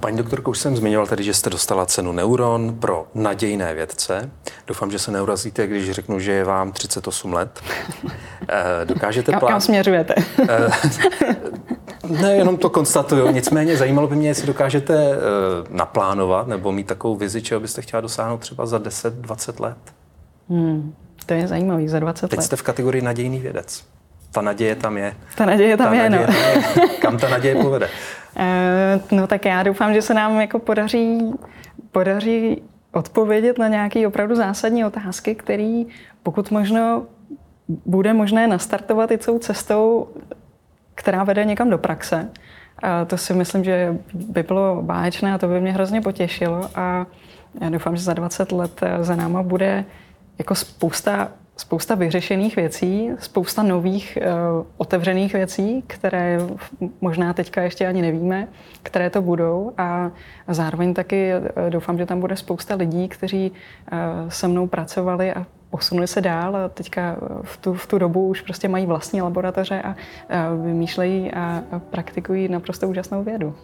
Paní 0.00 0.16
doktorko, 0.16 0.50
už 0.50 0.58
jsem 0.58 0.76
zmiňoval 0.76 1.06
tady, 1.06 1.24
že 1.24 1.34
jste 1.34 1.50
dostala 1.50 1.86
cenu 1.86 2.12
Neuron 2.12 2.74
pro 2.74 3.06
nadějné 3.14 3.74
vědce. 3.74 4.30
Doufám, 4.66 4.90
že 4.90 4.98
se 4.98 5.10
neurazíte, 5.10 5.66
když 5.66 5.90
řeknu, 5.90 6.20
že 6.20 6.32
je 6.32 6.44
vám 6.44 6.72
38 6.72 7.32
let. 7.32 7.60
Eh, 8.48 8.84
dokážete 8.84 9.32
plán... 9.32 9.52
Kam 9.52 9.60
směřujete? 9.60 10.14
Eh, 10.48 10.70
ne, 12.08 12.32
jenom 12.32 12.56
to 12.56 12.70
konstatuju. 12.70 13.32
Nicméně 13.32 13.76
zajímalo 13.76 14.08
by 14.08 14.16
mě, 14.16 14.28
jestli 14.28 14.46
dokážete 14.46 15.12
eh, 15.12 15.18
naplánovat 15.70 16.46
nebo 16.46 16.72
mít 16.72 16.86
takovou 16.86 17.16
vizi, 17.16 17.42
čeho 17.42 17.60
byste 17.60 17.82
chtěla 17.82 18.00
dosáhnout 18.00 18.40
třeba 18.40 18.66
za 18.66 18.78
10-20 18.78 19.60
let. 19.60 19.78
Hmm, 20.48 20.94
to 21.26 21.34
je 21.34 21.48
zajímavý, 21.48 21.88
za 21.88 22.00
20 22.00 22.20
Teď 22.20 22.30
let. 22.30 22.40
Teď 22.40 22.46
jste 22.46 22.56
v 22.56 22.62
kategorii 22.62 23.02
nadějný 23.02 23.38
vědec. 23.40 23.84
Ta 24.32 24.40
naděje 24.40 24.76
tam 24.76 24.96
je. 24.96 25.14
Ta 25.36 25.46
naděje 25.46 25.76
tam 25.76 25.86
ta 25.86 25.94
je, 25.94 26.10
naděje 26.10 26.26
no. 26.26 26.32
Tam 26.32 26.82
je. 26.82 26.88
Kam 26.98 27.18
ta 27.18 27.28
naděje 27.28 27.54
povede? 27.54 27.88
Eh, 28.36 29.00
no 29.10 29.26
tak 29.26 29.44
já 29.44 29.62
doufám, 29.62 29.94
že 29.94 30.02
se 30.02 30.14
nám 30.14 30.40
jako 30.40 30.58
podaří, 30.58 31.32
podaří 31.92 32.62
odpovědět 32.92 33.58
na 33.58 33.68
nějaké 33.68 34.06
opravdu 34.06 34.34
zásadní 34.34 34.84
otázky, 34.84 35.34
které 35.34 35.82
pokud 36.22 36.50
možno 36.50 37.06
bude 37.86 38.12
možné 38.12 38.46
nastartovat 38.46 39.10
i 39.10 39.18
celou 39.18 39.38
cestou, 39.38 40.08
která 40.94 41.24
vede 41.24 41.44
někam 41.44 41.70
do 41.70 41.78
praxe. 41.78 42.28
A 42.82 43.04
to 43.04 43.16
si 43.16 43.34
myslím, 43.34 43.64
že 43.64 43.96
by 44.14 44.42
bylo 44.42 44.82
báječné 44.82 45.34
a 45.34 45.38
to 45.38 45.48
by 45.48 45.60
mě 45.60 45.72
hrozně 45.72 46.00
potěšilo 46.00 46.70
a 46.74 47.06
já 47.60 47.70
doufám, 47.70 47.96
že 47.96 48.02
za 48.02 48.14
20 48.14 48.52
let 48.52 48.80
za 49.00 49.16
náma 49.16 49.42
bude 49.42 49.84
jako 50.38 50.54
spousta 50.54 51.28
spousta 51.56 51.94
vyřešených 51.94 52.56
věcí, 52.56 53.10
spousta 53.18 53.62
nových 53.62 54.18
uh, 54.20 54.66
otevřených 54.76 55.32
věcí, 55.32 55.84
které 55.86 56.38
možná 57.00 57.32
teďka 57.32 57.62
ještě 57.62 57.86
ani 57.86 58.02
nevíme, 58.02 58.48
které 58.82 59.10
to 59.10 59.22
budou 59.22 59.72
a 59.78 60.10
zároveň 60.48 60.94
taky 60.94 61.32
uh, 61.34 61.70
doufám, 61.70 61.98
že 61.98 62.06
tam 62.06 62.20
bude 62.20 62.36
spousta 62.36 62.74
lidí, 62.74 63.08
kteří 63.08 63.50
uh, 63.52 63.98
se 64.28 64.48
mnou 64.48 64.66
pracovali 64.66 65.32
a 65.32 65.46
posunuli 65.70 66.06
se 66.06 66.20
dál 66.20 66.56
a 66.56 66.68
teďka 66.68 67.16
v 67.42 67.56
tu, 67.56 67.74
v 67.74 67.86
tu 67.86 67.98
dobu 67.98 68.28
už 68.28 68.40
prostě 68.40 68.68
mají 68.68 68.86
vlastní 68.86 69.22
laboratoře 69.22 69.82
a, 69.82 69.88
a 69.88 69.94
vymýšlejí 70.54 71.32
a, 71.32 71.62
a 71.72 71.78
praktikují 71.78 72.48
naprosto 72.48 72.88
úžasnou 72.88 73.24
vědu. 73.24 73.54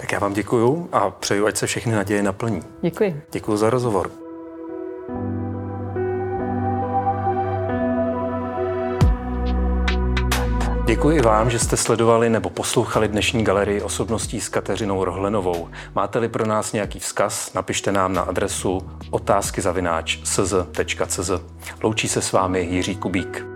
Tak 0.00 0.12
já 0.12 0.18
vám 0.18 0.32
děkuju 0.32 0.88
a 0.92 1.10
přeju, 1.10 1.46
ať 1.46 1.56
se 1.56 1.66
všechny 1.66 1.92
naděje 1.92 2.22
naplní. 2.22 2.60
Děkuji. 2.82 3.22
Děkuji 3.32 3.56
za 3.56 3.70
rozhovor. 3.70 4.23
Děkuji 10.94 11.20
vám, 11.20 11.50
že 11.50 11.58
jste 11.58 11.76
sledovali 11.76 12.30
nebo 12.30 12.50
poslouchali 12.50 13.08
dnešní 13.08 13.44
galerii 13.44 13.82
osobností 13.82 14.40
s 14.40 14.48
Kateřinou 14.48 15.04
Rohlenovou. 15.04 15.68
Máte-li 15.94 16.28
pro 16.28 16.46
nás 16.46 16.72
nějaký 16.72 16.98
vzkaz, 16.98 17.54
napište 17.54 17.92
nám 17.92 18.12
na 18.12 18.22
adresu 18.22 18.90
otázky 19.10 19.60
Loučí 21.82 22.08
se 22.08 22.22
s 22.22 22.32
vámi 22.32 22.68
Jiří 22.70 22.96
Kubík. 22.96 23.53